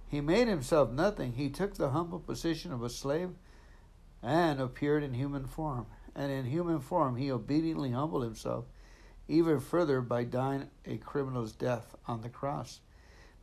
He 0.09 0.21
made 0.21 0.49
himself 0.49 0.91
nothing. 0.91 1.35
He 1.35 1.51
took 1.51 1.75
the 1.75 1.91
humble 1.91 2.19
position 2.19 2.73
of 2.73 2.83
a 2.83 2.91
slave 2.91 3.31
and 4.25 4.61
appeared 4.61 5.05
in 5.05 5.15
human 5.15 5.47
form. 5.47 5.87
And 6.19 6.33
in 6.33 6.47
human 6.47 6.81
form, 6.81 7.15
he 7.15 7.31
obediently 7.31 7.93
humbled 7.93 8.25
himself 8.25 8.65
even 9.29 9.61
further 9.61 10.01
by 10.01 10.25
dying 10.25 10.69
a 10.85 10.97
criminal's 10.97 11.53
death 11.53 11.95
on 12.09 12.23
the 12.23 12.29
cross. 12.29 12.81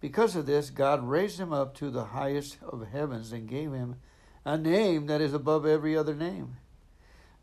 Because 0.01 0.35
of 0.35 0.45
this, 0.45 0.71
God 0.71 1.07
raised 1.07 1.39
him 1.39 1.53
up 1.53 1.73
to 1.75 1.89
the 1.89 2.05
highest 2.05 2.57
of 2.61 2.85
heavens 2.85 3.31
and 3.31 3.47
gave 3.47 3.71
him 3.71 3.95
a 4.43 4.57
name 4.57 5.07
that 5.07 5.21
is 5.21 5.33
above 5.33 5.65
every 5.65 5.95
other 5.95 6.15
name. 6.15 6.57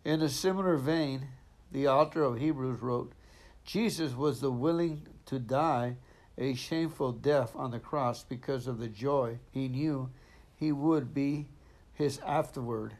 In 0.04 0.20
a 0.20 0.28
similar 0.28 0.76
vein, 0.76 1.28
the 1.70 1.88
author 1.88 2.22
of 2.22 2.38
Hebrews 2.38 2.82
wrote, 2.82 3.12
Jesus 3.64 4.14
was 4.14 4.40
the 4.40 4.50
willing 4.50 5.06
to 5.26 5.38
die 5.38 5.96
a 6.36 6.54
shameful 6.54 7.12
death 7.12 7.52
on 7.56 7.70
the 7.70 7.78
cross 7.78 8.22
because 8.22 8.66
of 8.66 8.78
the 8.78 8.88
joy 8.88 9.38
he 9.50 9.68
knew 9.68 10.10
he 10.54 10.72
would 10.72 11.14
be 11.14 11.46
his 11.94 12.18
afterward. 12.18 12.96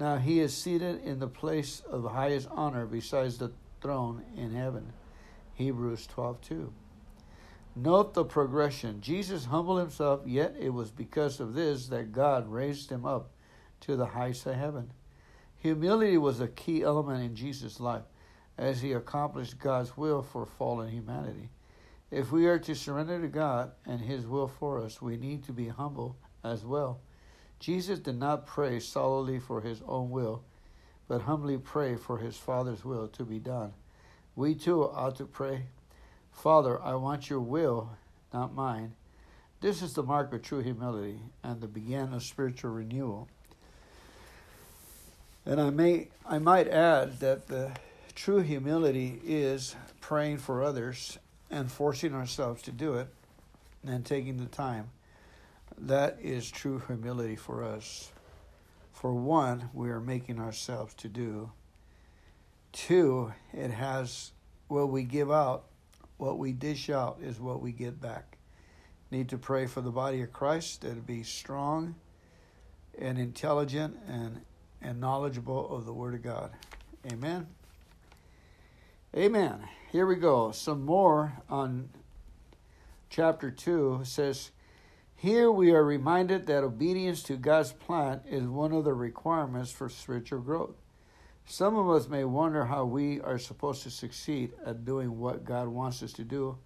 Now 0.00 0.16
he 0.16 0.40
is 0.40 0.56
seated 0.56 1.02
in 1.04 1.18
the 1.18 1.28
place 1.28 1.80
of 1.80 2.10
highest 2.10 2.48
honor 2.50 2.86
besides 2.86 3.36
the 3.36 3.52
throne 3.82 4.24
in 4.34 4.54
heaven. 4.54 4.94
Hebrews 5.52 6.06
12:2. 6.06 6.72
Note 7.76 8.14
the 8.14 8.24
progression. 8.24 9.02
Jesus 9.02 9.44
humbled 9.44 9.78
himself, 9.78 10.26
yet 10.26 10.56
it 10.58 10.70
was 10.70 10.90
because 10.90 11.38
of 11.38 11.52
this 11.52 11.88
that 11.88 12.12
God 12.12 12.48
raised 12.48 12.88
him 12.88 13.04
up 13.04 13.32
to 13.80 13.94
the 13.94 14.06
heights 14.06 14.46
of 14.46 14.54
heaven. 14.54 14.90
Humility 15.58 16.16
was 16.16 16.40
a 16.40 16.48
key 16.48 16.82
element 16.82 17.22
in 17.22 17.36
Jesus' 17.36 17.78
life 17.78 18.06
as 18.56 18.80
he 18.80 18.92
accomplished 18.92 19.58
God's 19.58 19.98
will 19.98 20.22
for 20.22 20.46
fallen 20.46 20.88
humanity. 20.88 21.50
If 22.10 22.32
we 22.32 22.46
are 22.46 22.58
to 22.60 22.74
surrender 22.74 23.20
to 23.20 23.28
God 23.28 23.72
and 23.84 24.00
his 24.00 24.26
will 24.26 24.48
for 24.48 24.80
us, 24.80 25.02
we 25.02 25.18
need 25.18 25.44
to 25.44 25.52
be 25.52 25.68
humble 25.68 26.16
as 26.42 26.64
well. 26.64 27.00
Jesus 27.60 27.98
did 27.98 28.18
not 28.18 28.46
pray 28.46 28.80
solely 28.80 29.38
for 29.38 29.60
his 29.60 29.82
own 29.86 30.10
will, 30.10 30.42
but 31.06 31.22
humbly 31.22 31.58
pray 31.58 31.94
for 31.94 32.18
his 32.18 32.36
Father's 32.36 32.84
will 32.84 33.06
to 33.08 33.22
be 33.22 33.38
done. 33.38 33.74
We 34.34 34.54
too 34.54 34.82
ought 34.84 35.16
to 35.16 35.26
pray, 35.26 35.64
Father, 36.32 36.80
I 36.82 36.94
want 36.94 37.28
your 37.28 37.40
will, 37.40 37.90
not 38.32 38.54
mine. 38.54 38.94
This 39.60 39.82
is 39.82 39.92
the 39.92 40.02
mark 40.02 40.32
of 40.32 40.40
true 40.40 40.62
humility 40.62 41.20
and 41.44 41.60
the 41.60 41.68
beginning 41.68 42.14
of 42.14 42.22
spiritual 42.22 42.70
renewal. 42.70 43.28
And 45.44 45.60
I 45.60 45.68
may 45.68 46.08
I 46.26 46.38
might 46.38 46.68
add 46.68 47.20
that 47.20 47.48
the 47.48 47.72
true 48.14 48.40
humility 48.40 49.20
is 49.22 49.74
praying 50.00 50.38
for 50.38 50.62
others 50.62 51.18
and 51.50 51.70
forcing 51.70 52.14
ourselves 52.14 52.62
to 52.62 52.70
do 52.70 52.94
it 52.94 53.08
and 53.86 54.06
taking 54.06 54.38
the 54.38 54.46
time 54.46 54.90
that 55.80 56.18
is 56.20 56.50
true 56.50 56.82
humility 56.86 57.36
for 57.36 57.64
us. 57.64 58.10
For 58.92 59.14
one, 59.14 59.70
we 59.72 59.90
are 59.90 60.00
making 60.00 60.38
ourselves 60.38 60.94
to 60.94 61.08
do. 61.08 61.50
Two, 62.72 63.32
it 63.52 63.70
has 63.70 64.32
what 64.68 64.90
we 64.90 65.02
give 65.02 65.30
out, 65.30 65.64
what 66.18 66.38
we 66.38 66.52
dish 66.52 66.90
out 66.90 67.18
is 67.22 67.40
what 67.40 67.60
we 67.60 67.72
get 67.72 68.00
back. 68.00 68.36
Need 69.10 69.30
to 69.30 69.38
pray 69.38 69.66
for 69.66 69.80
the 69.80 69.90
body 69.90 70.22
of 70.22 70.32
Christ 70.32 70.82
that 70.82 70.92
it 70.92 71.06
be 71.06 71.22
strong 71.22 71.96
and 72.98 73.18
intelligent 73.18 73.98
and, 74.06 74.42
and 74.80 75.00
knowledgeable 75.00 75.74
of 75.74 75.86
the 75.86 75.92
Word 75.92 76.14
of 76.14 76.22
God. 76.22 76.52
Amen. 77.10 77.46
Amen. 79.16 79.66
Here 79.90 80.06
we 80.06 80.14
go. 80.14 80.52
Some 80.52 80.84
more 80.84 81.32
on 81.48 81.88
chapter 83.08 83.50
2 83.50 84.02
says, 84.04 84.52
here 85.20 85.52
we 85.52 85.72
are 85.72 85.84
reminded 85.84 86.46
that 86.46 86.64
obedience 86.64 87.22
to 87.24 87.36
God's 87.36 87.72
plan 87.72 88.22
is 88.26 88.44
one 88.44 88.72
of 88.72 88.84
the 88.84 88.94
requirements 88.94 89.70
for 89.70 89.90
spiritual 89.90 90.40
growth. 90.40 90.76
Some 91.44 91.76
of 91.76 91.90
us 91.90 92.08
may 92.08 92.24
wonder 92.24 92.64
how 92.64 92.86
we 92.86 93.20
are 93.20 93.36
supposed 93.36 93.82
to 93.82 93.90
succeed 93.90 94.52
at 94.64 94.86
doing 94.86 95.18
what 95.18 95.44
God 95.44 95.68
wants 95.68 96.02
us 96.02 96.14
to 96.14 96.24
do. 96.24 96.56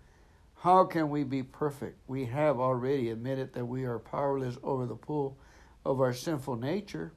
How 0.58 0.84
can 0.84 1.10
we 1.10 1.24
be 1.24 1.42
perfect? 1.42 1.98
We 2.06 2.26
have 2.26 2.60
already 2.60 3.10
admitted 3.10 3.54
that 3.54 3.66
we 3.66 3.86
are 3.86 3.98
powerless 3.98 4.56
over 4.62 4.86
the 4.86 4.94
pull 4.94 5.36
of 5.84 6.00
our 6.00 6.14
sinful 6.14 6.54
nature, 6.54 7.10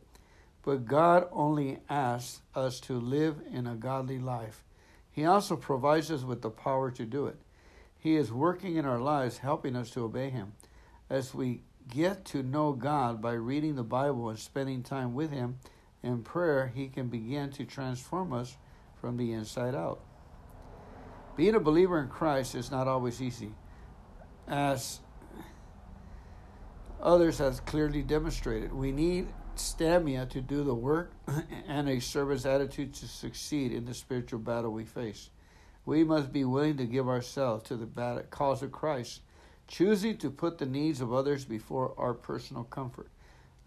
but 0.64 0.88
God 0.88 1.28
only 1.32 1.82
asks 1.88 2.42
us 2.56 2.80
to 2.80 3.00
live 3.00 3.36
in 3.54 3.68
a 3.68 3.76
godly 3.76 4.18
life. 4.18 4.64
He 5.12 5.24
also 5.24 5.56
provides 5.56 6.10
us 6.10 6.24
with 6.24 6.42
the 6.42 6.50
power 6.50 6.90
to 6.90 7.06
do 7.06 7.28
it. 7.28 7.38
He 7.96 8.16
is 8.16 8.32
working 8.32 8.76
in 8.76 8.88
our 8.88 9.00
lives, 9.00 9.38
helping 9.38 9.76
us 9.76 9.92
to 9.92 10.04
obey 10.04 10.32
Him 10.32 10.54
as 11.10 11.34
we 11.34 11.62
get 11.90 12.26
to 12.26 12.44
know 12.44 12.74
God 12.74 13.22
by 13.22 13.34
reading 13.34 13.76
the 13.76 13.84
Bible 13.84 14.30
and 14.30 14.38
spending 14.38 14.84
time 14.84 15.14
with 15.14 15.32
Him 15.32 15.58
in 16.04 16.24
prayer, 16.24 16.72
He 16.74 16.88
can 16.88 17.08
begin 17.08 17.52
to 17.52 17.66
transform 17.66 18.34
us 18.34 18.58
from 19.00 19.18
the 19.18 19.34
inside 19.34 19.76
out. 19.76 20.02
Being 21.36 21.56
a 21.56 21.60
believer 21.60 22.00
in 22.00 22.08
Christ 22.08 22.56
is 22.56 22.72
not 22.72 22.88
always 22.88 23.22
easy, 23.22 23.52
as 24.48 25.00
others 27.02 27.38
have 27.38 27.66
clearly 27.66 28.02
demonstrated. 28.02 28.74
We 28.74 28.92
need 28.92 29.28
stamina 29.56 30.26
to 30.28 30.42
do 30.42 30.64
the 30.64 30.74
work 30.74 31.12
and 31.68 31.90
a 31.90 32.00
service 32.00 32.46
attitude 32.46 32.94
to 32.96 33.08
succeed 33.08 33.72
in 33.72 33.86
the 33.86 33.94
spiritual 33.94 34.40
battle 34.40 34.72
we 34.72 34.86
face. 34.86 35.30
We 35.86 36.04
must 36.04 36.34
be 36.34 36.44
willing 36.44 36.78
to 36.78 36.86
give 36.86 37.08
ourselves 37.08 37.64
to 37.70 37.78
the 37.78 38.26
cause 38.30 38.62
of 38.62 38.72
Christ 38.72 39.22
choosing 39.68 40.18
to 40.18 40.30
put 40.30 40.58
the 40.58 40.66
needs 40.66 41.02
of 41.02 41.14
others 41.14 41.46
before 41.46 41.94
our 41.98 42.14
personal 42.14 42.64
comfort. 42.64 43.10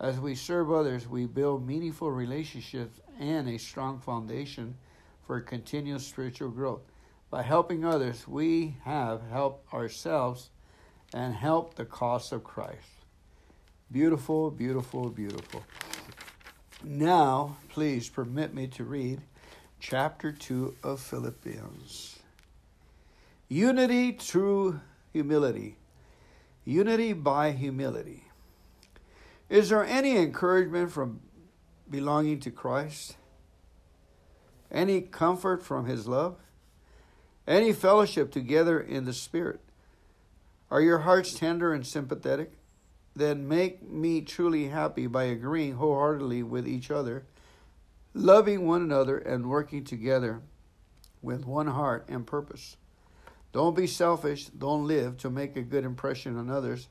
As 0.00 0.18
we 0.18 0.34
serve 0.34 0.72
others, 0.72 1.06
we 1.06 1.26
build 1.26 1.66
meaningful 1.66 2.10
relationships 2.10 3.00
and 3.18 3.48
a 3.48 3.58
strong 3.58 4.00
foundation 4.00 4.74
for 5.26 5.40
continuous 5.40 6.06
spiritual 6.06 6.48
growth. 6.48 6.80
By 7.30 7.42
helping 7.42 7.84
others, 7.84 8.26
we 8.26 8.76
have 8.84 9.20
helped 9.30 9.72
ourselves 9.74 10.50
and 11.12 11.34
helped 11.34 11.76
the 11.76 11.84
cause 11.84 12.32
of 12.32 12.44
Christ. 12.44 12.88
Beautiful, 13.92 14.50
beautiful, 14.50 15.10
beautiful. 15.10 15.62
Now, 16.82 17.56
please 17.68 18.08
permit 18.08 18.54
me 18.54 18.68
to 18.68 18.84
read 18.84 19.20
chapter 19.80 20.32
2 20.32 20.76
of 20.82 21.00
Philippians. 21.00 22.18
Unity 23.48 24.12
through 24.12 24.80
humility. 25.12 25.76
Unity 26.64 27.12
by 27.12 27.52
humility. 27.52 28.24
Is 29.48 29.70
there 29.70 29.84
any 29.84 30.16
encouragement 30.16 30.92
from 30.92 31.20
belonging 31.88 32.40
to 32.40 32.50
Christ? 32.50 33.16
Any 34.70 35.00
comfort 35.00 35.62
from 35.62 35.86
His 35.86 36.06
love? 36.06 36.36
Any 37.46 37.72
fellowship 37.72 38.30
together 38.30 38.78
in 38.78 39.04
the 39.04 39.12
Spirit? 39.12 39.60
Are 40.70 40.80
your 40.80 40.98
hearts 40.98 41.34
tender 41.34 41.72
and 41.72 41.84
sympathetic? 41.84 42.52
Then 43.16 43.48
make 43.48 43.82
me 43.82 44.20
truly 44.20 44.68
happy 44.68 45.08
by 45.08 45.24
agreeing 45.24 45.74
wholeheartedly 45.74 46.44
with 46.44 46.68
each 46.68 46.92
other, 46.92 47.26
loving 48.14 48.68
one 48.68 48.82
another, 48.82 49.18
and 49.18 49.50
working 49.50 49.82
together 49.82 50.42
with 51.20 51.44
one 51.44 51.66
heart 51.66 52.06
and 52.08 52.24
purpose. 52.24 52.76
Don't 53.52 53.76
be 53.76 53.86
selfish. 53.86 54.46
Don't 54.46 54.86
live 54.86 55.16
to 55.18 55.30
make 55.30 55.56
a 55.56 55.62
good 55.62 55.84
impression 55.84 56.36
on 56.36 56.50
others. 56.50 56.88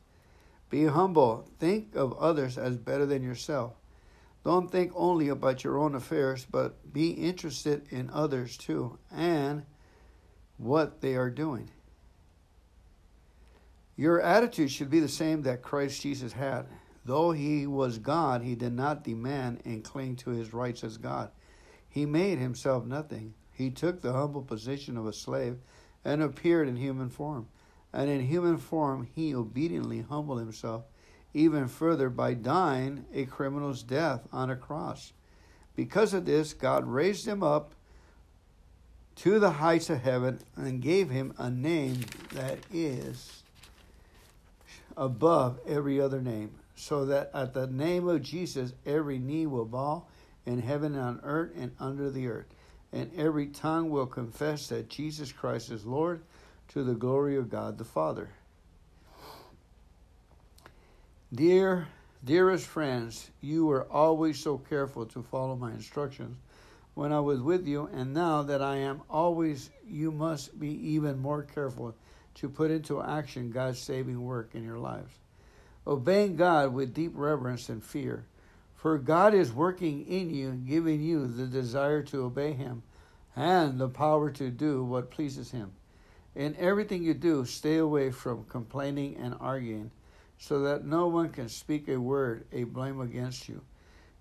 Be 0.70 0.86
humble. 0.86 1.48
Think 1.60 1.96
of 1.96 2.18
others 2.18 2.58
as 2.58 2.78
better 2.78 3.06
than 3.06 3.24
yourself. 3.24 3.74
Don't 4.44 4.72
think 4.72 4.92
only 4.96 5.30
about 5.30 5.64
your 5.64 5.78
own 5.78 5.96
affairs, 5.96 6.46
but 6.50 6.94
be 6.94 7.12
interested 7.12 7.86
in 7.90 8.10
others 8.12 8.58
too 8.58 8.98
and 9.12 9.64
what 10.58 11.02
they 11.02 11.16
are 11.16 11.30
doing. 11.30 11.70
Your 13.96 14.22
attitude 14.22 14.72
should 14.72 14.90
be 14.90 15.02
the 15.02 15.10
same 15.10 15.42
that 15.42 15.62
Christ 15.62 16.02
Jesus 16.02 16.32
had. 16.32 16.68
Though 17.04 17.32
he 17.32 17.68
was 17.68 17.98
God, 17.98 18.44
he 18.44 18.56
did 18.56 18.74
not 18.74 19.04
demand 19.04 19.62
and 19.66 19.84
cling 19.84 20.16
to 20.18 20.30
his 20.30 20.54
rights 20.54 20.84
as 20.84 20.98
God. 20.98 21.32
He 21.90 22.06
made 22.06 22.38
himself 22.38 22.86
nothing. 22.86 23.34
He 23.52 23.70
took 23.70 24.02
the 24.02 24.14
humble 24.14 24.42
position 24.42 24.96
of 24.96 25.06
a 25.06 25.12
slave 25.12 25.58
and 26.04 26.22
appeared 26.22 26.68
in 26.68 26.76
human 26.76 27.10
form. 27.10 27.48
And 27.92 28.10
in 28.10 28.28
human 28.28 28.58
form, 28.58 29.08
he 29.16 29.34
obediently 29.34 30.02
humbled 30.02 30.40
himself 30.40 30.84
even 31.34 31.68
further 31.68 32.10
by 32.10 32.34
dying 32.34 33.06
a 33.14 33.26
criminal's 33.26 33.84
death 33.84 34.28
on 34.32 34.50
a 34.50 34.56
cross. 34.56 35.14
Because 35.76 36.14
of 36.14 36.26
this, 36.26 36.54
God 36.54 36.88
raised 36.88 37.26
him 37.28 37.44
up 37.44 37.74
to 39.18 39.40
the 39.40 39.52
heights 39.52 39.90
of 39.90 40.02
heaven 40.02 40.40
and 40.56 40.82
gave 40.82 41.10
him 41.10 41.34
a 41.38 41.50
name 41.50 42.06
that 42.34 42.60
is 42.74 43.44
above 44.98 45.60
every 45.68 46.02
other 46.02 46.22
name, 46.22 46.52
so 46.76 47.06
that 47.06 47.30
at 47.34 47.54
the 47.54 47.68
name 47.68 48.08
of 48.08 48.22
Jesus 48.22 48.74
every 48.86 49.20
knee 49.20 49.46
will 49.46 49.66
bow 49.66 50.06
in 50.46 50.62
heaven 50.62 50.96
and 50.96 51.04
on 51.04 51.20
earth 51.24 51.52
and 51.58 51.72
under 51.80 52.10
the 52.10 52.28
earth, 52.28 52.48
and 52.92 53.12
every 53.16 53.48
tongue 53.48 53.90
will 53.90 54.08
confess 54.08 54.68
that 54.68 54.90
Jesus 54.90 55.32
Christ 55.32 55.72
is 55.72 55.86
Lord 55.86 56.22
to 56.70 56.84
the 56.84 56.96
glory 56.96 57.36
of 57.36 57.50
God 57.50 57.78
the 57.78 57.84
Father. 57.84 58.30
Dear, 61.34 61.88
dearest 62.24 62.66
friends, 62.66 63.30
you 63.42 63.66
were 63.66 63.86
always 63.86 64.40
so 64.40 64.58
careful 64.58 65.06
to 65.08 65.22
follow 65.22 65.56
my 65.56 65.72
instructions 65.72 66.38
when 66.96 67.14
I 67.14 67.20
was 67.20 67.40
with 67.40 67.68
you, 67.68 67.90
and 67.94 68.14
now 68.14 68.44
that 68.44 68.62
I 68.62 68.78
am 68.78 69.04
always, 69.10 69.70
you 69.88 70.12
must 70.12 70.60
be 70.60 70.72
even 70.96 71.20
more 71.20 71.44
careful 71.44 71.96
to 72.36 72.50
put 72.50 72.72
into 72.72 73.02
action 73.02 73.52
God's 73.52 73.80
saving 73.80 74.22
work 74.22 74.50
in 74.54 74.64
your 74.64 74.80
lives. 74.80 75.14
Obeying 75.88 76.36
God 76.36 76.74
with 76.74 76.94
deep 76.94 77.14
reverence 77.16 77.70
and 77.70 77.84
fear, 77.84 78.26
for 78.82 78.98
God 78.98 79.34
is 79.34 79.52
working 79.52 80.08
in 80.08 80.34
you, 80.34 80.52
giving 80.52 81.02
you 81.02 81.28
the 81.28 81.46
desire 81.46 82.02
to 82.04 82.24
obey 82.24 82.54
Him 82.54 82.82
and 83.36 83.78
the 83.78 83.90
power 83.90 84.32
to 84.32 84.50
do 84.50 84.86
what 84.86 85.12
pleases 85.12 85.52
Him. 85.52 85.74
In 86.34 86.56
everything 86.58 87.04
you 87.04 87.14
do, 87.14 87.44
stay 87.44 87.76
away 87.76 88.10
from 88.10 88.46
complaining 88.46 89.18
and 89.18 89.36
arguing 89.42 89.92
so 90.38 90.62
that 90.62 90.86
no 90.86 91.08
one 91.08 91.28
can 91.28 91.50
speak 91.50 91.90
a 91.90 92.00
word, 92.00 92.46
a 92.54 92.64
blame 92.64 93.02
against 93.02 93.50
you. 93.50 93.62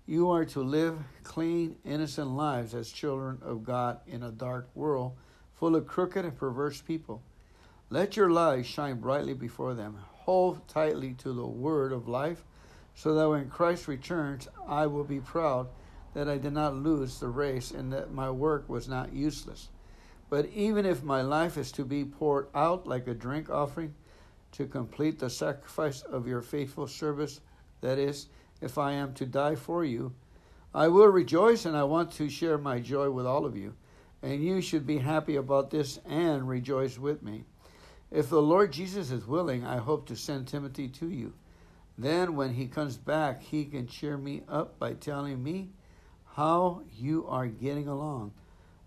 You 0.05 0.29
are 0.29 0.43
to 0.45 0.61
live 0.61 0.99
clean, 1.23 1.77
innocent 1.85 2.31
lives 2.31 2.73
as 2.73 2.91
children 2.91 3.37
of 3.41 3.63
God 3.63 4.01
in 4.07 4.23
a 4.23 4.31
dark 4.31 4.67
world 4.75 5.13
full 5.55 5.77
of 5.77 5.87
crooked 5.87 6.25
and 6.25 6.35
perverse 6.35 6.81
people. 6.81 7.21
Let 7.89 8.17
your 8.17 8.29
light 8.29 8.65
shine 8.65 8.99
brightly 8.99 9.33
before 9.33 9.73
them. 9.73 9.99
Hold 10.25 10.67
tightly 10.67 11.13
to 11.19 11.31
the 11.31 11.47
word 11.47 11.93
of 11.93 12.09
life, 12.09 12.43
so 12.99 13.13
that 13.13 13.29
when 13.29 13.49
Christ 13.49 13.87
returns, 13.87 14.49
I 14.67 14.85
will 14.85 15.05
be 15.05 15.21
proud 15.21 15.69
that 16.13 16.27
I 16.27 16.37
did 16.37 16.51
not 16.51 16.75
lose 16.75 17.17
the 17.17 17.29
race 17.29 17.71
and 17.71 17.93
that 17.93 18.11
my 18.11 18.29
work 18.29 18.67
was 18.67 18.89
not 18.89 19.13
useless. 19.13 19.69
But 20.29 20.47
even 20.47 20.85
if 20.85 21.01
my 21.01 21.21
life 21.21 21.57
is 21.57 21.71
to 21.73 21.85
be 21.85 22.03
poured 22.03 22.47
out 22.53 22.85
like 22.85 23.07
a 23.07 23.13
drink 23.13 23.49
offering, 23.49 23.93
to 24.51 24.65
complete 24.65 25.17
the 25.17 25.29
sacrifice 25.29 26.01
of 26.01 26.27
your 26.27 26.41
faithful 26.41 26.87
service, 26.87 27.39
that 27.79 27.97
is, 27.97 28.27
if 28.59 28.77
I 28.77 28.91
am 28.91 29.13
to 29.13 29.25
die 29.25 29.55
for 29.55 29.85
you. 29.85 30.11
I 30.75 30.89
will 30.89 31.07
rejoice 31.07 31.63
and 31.63 31.77
I 31.77 31.85
want 31.85 32.11
to 32.13 32.29
share 32.29 32.57
my 32.57 32.81
joy 32.81 33.09
with 33.11 33.25
all 33.25 33.45
of 33.45 33.55
you, 33.55 33.75
and 34.21 34.43
you 34.43 34.59
should 34.59 34.85
be 34.85 34.97
happy 34.97 35.37
about 35.37 35.69
this 35.69 36.01
and 36.05 36.49
rejoice 36.49 36.97
with 36.97 37.23
me. 37.23 37.45
If 38.11 38.27
the 38.29 38.41
Lord 38.41 38.73
Jesus 38.73 39.09
is 39.09 39.25
willing, 39.25 39.65
I 39.65 39.77
hope 39.77 40.05
to 40.07 40.17
send 40.17 40.49
Timothy 40.49 40.89
to 40.89 41.09
you. 41.09 41.31
Then, 41.99 42.37
when 42.37 42.53
he 42.53 42.67
comes 42.67 42.95
back, 42.95 43.43
he 43.43 43.65
can 43.65 43.85
cheer 43.85 44.17
me 44.17 44.43
up 44.47 44.79
by 44.79 44.93
telling 44.93 45.43
me 45.43 45.71
how 46.33 46.83
you 46.97 47.27
are 47.27 47.47
getting 47.47 47.89
along. 47.89 48.31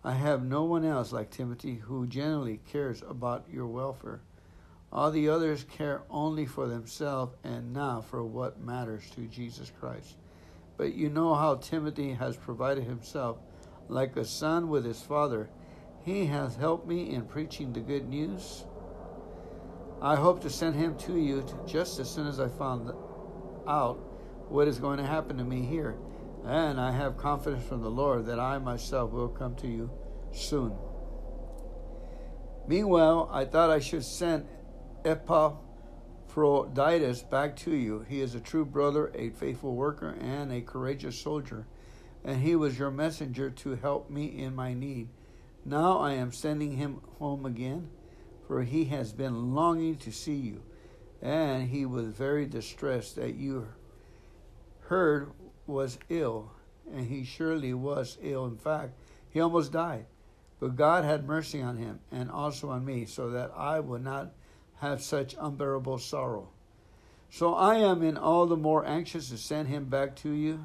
I 0.02 0.12
have 0.14 0.42
no 0.42 0.64
one 0.64 0.82
else 0.82 1.12
like 1.12 1.30
Timothy 1.30 1.74
who 1.74 2.06
genuinely 2.06 2.60
cares 2.72 3.02
about 3.06 3.44
your 3.52 3.66
welfare. 3.66 4.22
All 4.90 5.10
the 5.10 5.28
others 5.28 5.64
care 5.64 6.00
only 6.08 6.46
for 6.46 6.66
themselves 6.66 7.36
and 7.44 7.74
not 7.74 8.06
for 8.06 8.24
what 8.24 8.62
matters 8.62 9.02
to 9.14 9.26
Jesus 9.26 9.70
Christ. 9.78 10.16
But 10.78 10.94
you 10.94 11.10
know 11.10 11.34
how 11.34 11.56
Timothy 11.56 12.14
has 12.14 12.38
provided 12.38 12.84
himself 12.84 13.36
like 13.88 14.16
a 14.16 14.24
son 14.24 14.70
with 14.70 14.86
his 14.86 15.02
father. 15.02 15.50
He 16.02 16.24
has 16.26 16.56
helped 16.56 16.88
me 16.88 17.10
in 17.10 17.26
preaching 17.26 17.74
the 17.74 17.80
good 17.80 18.08
news. 18.08 18.64
I 20.00 20.16
hope 20.16 20.40
to 20.42 20.50
send 20.50 20.74
him 20.74 20.96
to 21.00 21.16
you 21.16 21.44
just 21.64 22.00
as 22.00 22.10
soon 22.10 22.26
as 22.26 22.40
I 22.40 22.48
found 22.48 22.90
out 23.66 23.96
what 24.48 24.68
is 24.68 24.78
going 24.78 24.98
to 24.98 25.06
happen 25.06 25.38
to 25.38 25.44
me 25.44 25.62
here. 25.62 25.96
And 26.44 26.80
I 26.80 26.92
have 26.92 27.16
confidence 27.16 27.64
from 27.64 27.82
the 27.82 27.90
Lord 27.90 28.26
that 28.26 28.40
I 28.40 28.58
myself 28.58 29.12
will 29.12 29.28
come 29.28 29.54
to 29.56 29.68
you 29.68 29.90
soon. 30.32 30.72
Meanwhile, 32.66 33.28
I 33.32 33.44
thought 33.44 33.70
I 33.70 33.80
should 33.80 34.04
send 34.04 34.46
Epaphroditus 35.04 37.22
back 37.22 37.56
to 37.56 37.74
you. 37.74 38.04
He 38.08 38.20
is 38.20 38.34
a 38.34 38.40
true 38.40 38.64
brother, 38.64 39.10
a 39.14 39.30
faithful 39.30 39.74
worker, 39.74 40.16
and 40.20 40.52
a 40.52 40.60
courageous 40.60 41.18
soldier, 41.18 41.66
and 42.24 42.40
he 42.40 42.54
was 42.54 42.78
your 42.78 42.90
messenger 42.90 43.50
to 43.50 43.76
help 43.76 44.10
me 44.10 44.26
in 44.26 44.54
my 44.54 44.74
need. 44.74 45.08
Now 45.64 45.98
I 45.98 46.12
am 46.12 46.32
sending 46.32 46.76
him 46.76 47.00
home 47.18 47.46
again, 47.46 47.88
for 48.46 48.62
he 48.62 48.84
has 48.86 49.12
been 49.12 49.54
longing 49.54 49.96
to 49.98 50.12
see 50.12 50.36
you, 50.36 50.62
and 51.22 51.68
he 51.68 51.86
was 51.86 52.08
very 52.08 52.44
distressed 52.46 53.14
that 53.16 53.36
you 53.36 53.68
heard 54.80 55.30
was 55.66 55.98
ill, 56.08 56.50
and 56.92 57.06
he 57.06 57.24
surely 57.24 57.72
was 57.72 58.18
ill. 58.20 58.44
In 58.44 58.56
fact, 58.56 58.92
he 59.30 59.40
almost 59.40 59.72
died. 59.72 60.06
But 60.58 60.76
God 60.76 61.04
had 61.04 61.26
mercy 61.26 61.62
on 61.62 61.76
him 61.76 62.00
and 62.10 62.30
also 62.30 62.70
on 62.70 62.84
me, 62.84 63.06
so 63.06 63.30
that 63.30 63.52
I 63.56 63.80
would 63.80 64.02
not 64.02 64.32
have 64.76 65.00
such 65.00 65.36
unbearable 65.40 65.98
sorrow. 65.98 66.48
So 67.30 67.54
I 67.54 67.76
am 67.76 68.02
in 68.02 68.16
all 68.16 68.46
the 68.46 68.56
more 68.56 68.84
anxious 68.84 69.30
to 69.30 69.38
send 69.38 69.68
him 69.68 69.86
back 69.86 70.16
to 70.16 70.30
you, 70.30 70.64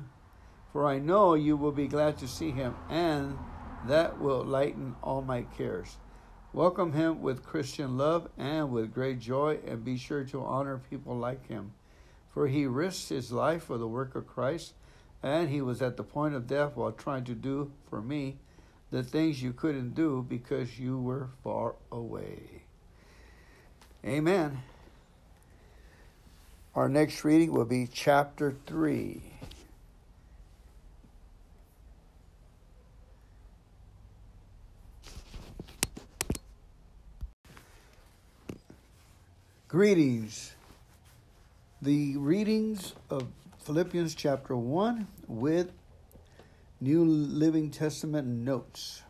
for 0.73 0.85
I 0.85 0.99
know 0.99 1.35
you 1.35 1.55
will 1.55 1.71
be 1.71 1.87
glad 1.87 2.17
to 2.17 2.27
see 2.27 2.51
him, 2.51 2.75
and 2.89 3.37
that 3.87 4.19
will 4.19 4.43
lighten 4.43 4.95
all 5.01 5.21
my 5.21 5.43
cares. 5.43 5.97
Welcome 6.57 6.93
him 6.93 7.21
with 7.21 7.45
Christian 7.45 7.99
love 7.99 8.29
and 8.35 8.71
with 8.71 8.91
great 8.91 9.19
joy, 9.19 9.59
and 9.67 9.85
be 9.85 9.95
sure 9.95 10.23
to 10.23 10.43
honor 10.43 10.81
people 10.89 11.15
like 11.15 11.47
him. 11.47 11.73
For 12.33 12.47
he 12.47 12.65
risked 12.65 13.09
his 13.09 13.31
life 13.31 13.65
for 13.65 13.77
the 13.77 13.87
work 13.87 14.15
of 14.15 14.25
Christ, 14.25 14.73
and 15.21 15.49
he 15.49 15.61
was 15.61 15.83
at 15.83 15.97
the 15.97 16.03
point 16.03 16.33
of 16.33 16.47
death 16.47 16.75
while 16.75 16.91
trying 16.91 17.25
to 17.25 17.35
do 17.35 17.71
for 17.91 18.01
me 18.01 18.37
the 18.89 19.03
things 19.03 19.43
you 19.43 19.53
couldn't 19.53 19.93
do 19.93 20.25
because 20.27 20.79
you 20.79 20.97
were 20.97 21.29
far 21.43 21.75
away. 21.91 22.63
Amen. 24.03 24.63
Our 26.73 26.89
next 26.89 27.23
reading 27.23 27.51
will 27.51 27.65
be 27.65 27.85
chapter 27.85 28.55
3. 28.65 29.21
Greetings. 39.69 40.55
The 41.81 42.15
readings 42.15 42.93
of 43.09 43.27
Philippians 43.63 44.15
chapter 44.15 44.55
1 44.55 45.05
with 45.27 45.73
New 46.79 47.03
Living 47.03 47.69
Testament 47.69 48.25
notes. 48.29 49.03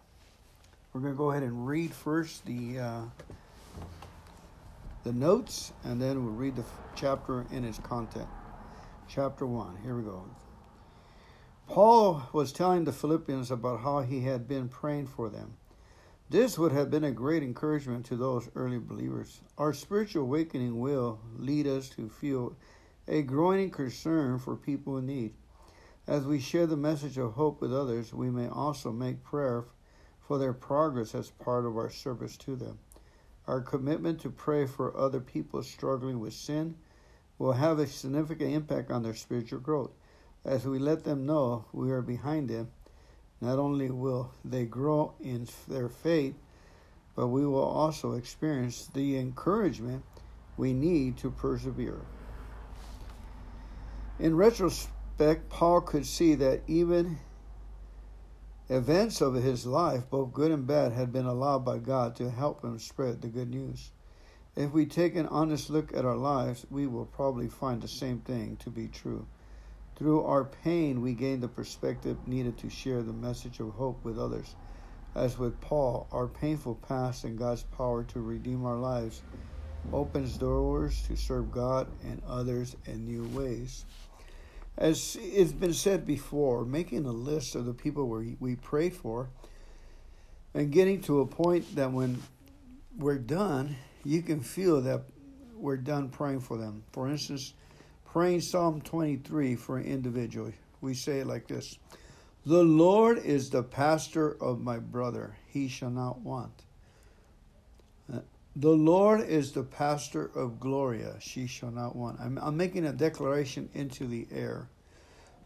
We're 0.91 1.02
going 1.02 1.13
to 1.13 1.17
go 1.17 1.30
ahead 1.30 1.43
and 1.43 1.67
read 1.67 1.93
first 1.93 2.43
the 2.48 2.80
uh, 2.80 3.02
the 5.04 5.13
notes, 5.13 5.74
and 5.84 6.02
then 6.02 6.26
we'll 6.26 6.34
read 6.34 6.56
the 6.56 6.65
chapter 6.96 7.46
in 7.52 7.63
its 7.63 7.78
content. 7.78 8.28
Chapter 9.08 9.46
1, 9.46 9.78
here 9.84 9.96
we 9.96 10.02
go. 10.02 10.26
Paul 11.67 12.24
was 12.34 12.52
telling 12.52 12.86
the 12.86 12.93
Philippians 12.93 13.52
about 13.52 13.82
how 13.82 14.00
he 14.00 14.22
had 14.22 14.48
been 14.48 14.70
praying 14.70 15.06
for 15.06 15.30
them. 15.30 15.58
This 16.30 16.60
would 16.60 16.74
have 16.74 16.92
been 16.92 17.06
a 17.06 17.12
great 17.12 17.42
encouragement 17.42 18.06
to 18.08 18.18
those 18.18 18.50
early 18.54 18.80
believers. 18.80 19.40
Our 19.58 19.72
spiritual 19.72 20.24
awakening 20.24 20.78
will 20.78 21.22
lead 21.38 21.68
us 21.68 21.88
to 21.92 22.10
feel 22.10 22.58
a 23.08 23.22
growing 23.22 23.70
concern 23.70 24.38
for 24.38 24.58
people 24.58 24.98
in 24.98 25.06
need. 25.06 25.36
As 26.06 26.26
we 26.26 26.42
share 26.42 26.68
the 26.68 26.76
message 26.76 27.18
of 27.18 27.32
hope 27.34 27.62
with 27.62 27.74
others, 27.74 28.13
we 28.13 28.30
may 28.30 28.50
also 28.50 28.92
make 28.92 29.24
prayer 29.24 29.63
for 30.20 30.38
their 30.38 30.52
progress 30.52 31.16
as 31.16 31.32
part 31.32 31.66
of 31.66 31.78
our 31.78 31.90
service 31.90 32.36
to 32.38 32.58
them. 32.58 32.80
Our 33.48 33.62
commitment 33.62 34.20
to 34.22 34.30
pray 34.30 34.66
for 34.66 34.98
other 34.98 35.22
people 35.22 35.63
struggling 35.63 36.20
with 36.20 36.34
sin 36.34 36.76
will 37.38 37.54
have 37.54 37.80
a 37.80 37.88
significant 37.88 38.54
impact 38.54 38.92
on 38.92 39.02
their 39.02 39.16
spiritual 39.16 39.60
growth. 39.60 39.92
As 40.44 40.66
we 40.66 40.78
let 40.78 41.06
them 41.06 41.26
know 41.26 41.68
we 41.72 41.90
are 41.90 42.02
behind 42.02 42.50
them, 42.50 42.70
not 43.41 43.60
only 43.60 43.89
will 43.89 44.32
they 44.43 44.65
grow 44.65 45.13
in 45.19 45.47
their 45.67 45.89
faith, 45.89 46.36
but 47.15 47.28
we 47.28 47.45
will 47.45 47.63
also 47.63 48.13
experience 48.13 48.88
the 48.93 49.17
encouragement 49.17 50.04
we 50.56 50.73
need 50.73 51.17
to 51.17 51.32
persevere. 51.32 52.02
In 54.19 54.36
retrospect, 54.36 55.50
Paul 55.50 55.82
could 55.82 56.06
see 56.06 56.36
that 56.36 56.62
even 56.67 57.19
events 58.69 59.21
of 59.21 59.36
his 59.36 59.65
life, 59.65 60.10
both 60.10 60.34
good 60.34 60.52
and 60.52 60.65
bad, 60.65 60.91
had 60.91 61.12
been 61.12 61.26
allowed 61.26 61.63
by 61.63 61.78
God 61.78 62.15
to 62.17 62.30
help 62.30 62.63
him 62.63 62.80
spread 62.80 63.21
the 63.21 63.28
good 63.28 63.50
news. 63.50 63.91
If 64.56 64.71
we 64.71 64.88
take 64.88 65.15
an 65.15 65.28
honest 65.28 65.69
look 65.69 65.93
at 65.95 66.06
our 66.06 66.17
lives, 66.17 66.65
we 66.71 66.88
will 66.88 67.06
probably 67.06 67.47
find 67.47 67.82
the 67.82 67.88
same 67.88 68.19
thing 68.19 68.58
to 68.58 68.71
be 68.71 68.88
true. 68.88 69.28
Through 69.98 70.26
our 70.26 70.46
pain, 70.46 71.02
we 71.02 71.14
gain 71.14 71.40
the 71.40 71.48
perspective 71.48 72.18
needed 72.28 72.56
to 72.60 72.70
share 72.70 73.02
the 73.02 73.14
message 73.14 73.60
of 73.60 73.72
hope 73.72 74.06
with 74.06 74.20
others. 74.20 74.56
As 75.16 75.40
with 75.40 75.60
Paul, 75.60 76.08
our 76.12 76.28
painful 76.28 76.76
past 76.76 77.24
and 77.24 77.36
God's 77.36 77.64
power 77.64 78.04
to 78.04 78.20
redeem 78.20 78.64
our 78.64 78.76
lives 78.76 79.24
opens 79.92 80.38
doors 80.38 81.02
to 81.08 81.16
serve 81.16 81.52
God 81.52 81.88
and 82.04 82.22
others 82.28 82.76
in 82.86 83.06
new 83.06 83.24
ways. 83.36 83.86
As 84.78 85.18
it's 85.20 85.52
been 85.52 85.74
said 85.74 86.06
before, 86.06 86.64
making 86.64 87.06
a 87.06 87.12
list 87.12 87.56
of 87.56 87.66
the 87.66 87.74
people 87.74 88.08
we, 88.08 88.38
we 88.40 88.56
prayed 88.56 88.94
for 88.94 89.30
and 90.54 90.72
getting 90.72 91.02
to 91.04 91.22
a 91.22 91.26
point 91.26 91.76
that 91.76 91.92
when 91.92 92.22
we're 92.96 93.18
done, 93.18 93.76
you 94.04 94.22
can 94.22 94.42
feel 94.42 94.80
that 94.82 95.02
we're 95.56 95.78
done 95.78 96.10
praying 96.10 96.42
for 96.42 96.58
them. 96.58 96.84
For 96.92 97.08
instance, 97.08 97.54
praying 98.17 98.41
Psalm 98.41 98.82
23 98.82 99.56
for 99.56 99.77
an 99.77 99.86
individual, 99.86 100.51
we 100.82 100.95
say 100.95 101.19
it 101.19 101.27
like 101.27 101.47
this 101.47 101.77
The 102.47 102.63
Lord 102.63 103.19
is 103.19 103.51
the 103.51 103.62
pastor 103.62 104.36
of 104.41 104.60
my 104.60 104.80
brother, 104.80 105.38
he 105.45 105.67
shall 105.67 105.91
not 105.91 106.21
want. 106.21 106.63
The 108.56 108.71
Lord 108.71 109.21
is 109.21 109.51
the 109.51 109.62
pastor 109.62 110.32
of 110.34 110.60
Gloria, 110.60 111.17
she 111.19 111.45
shall 111.45 111.69
not 111.69 111.95
want. 111.95 112.19
I'm, 112.19 112.39
I'm 112.41 112.58
making 112.58 112.88
a 112.88 112.91
declaration 112.91 113.69
into 113.75 114.08
the 114.08 114.25
air. 114.32 114.67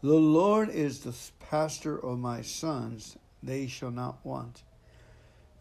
The 0.02 0.14
Lord 0.14 0.70
is 0.70 1.00
the 1.00 1.14
pastor 1.40 1.98
of 1.98 2.18
my 2.20 2.40
sons, 2.40 3.18
they 3.42 3.66
shall 3.66 3.90
not 3.90 4.24
want. 4.24 4.62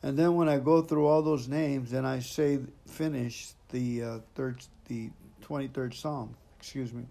And 0.02 0.18
then 0.18 0.36
when 0.36 0.48
I 0.48 0.60
go 0.60 0.82
through 0.82 1.08
all 1.08 1.24
those 1.24 1.50
names, 1.50 1.92
then 1.92 2.06
I 2.06 2.20
say 2.20 2.60
finish 2.88 3.50
the 3.68 4.02
uh, 4.02 4.20
third, 4.34 4.64
the 4.88 5.10
twenty 5.42 5.68
third 5.68 5.94
Psalm. 5.94 6.38
Excuse 6.62 6.94
me, 6.94 7.06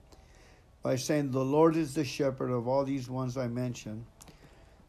by 0.80 0.94
saying, 0.94 1.32
"The 1.32 1.44
Lord 1.44 1.74
is 1.74 1.92
the 1.92 2.04
shepherd 2.04 2.50
of 2.50 2.68
all 2.68 2.84
these 2.84 3.10
ones 3.10 3.36
I 3.36 3.48
mentioned." 3.48 4.06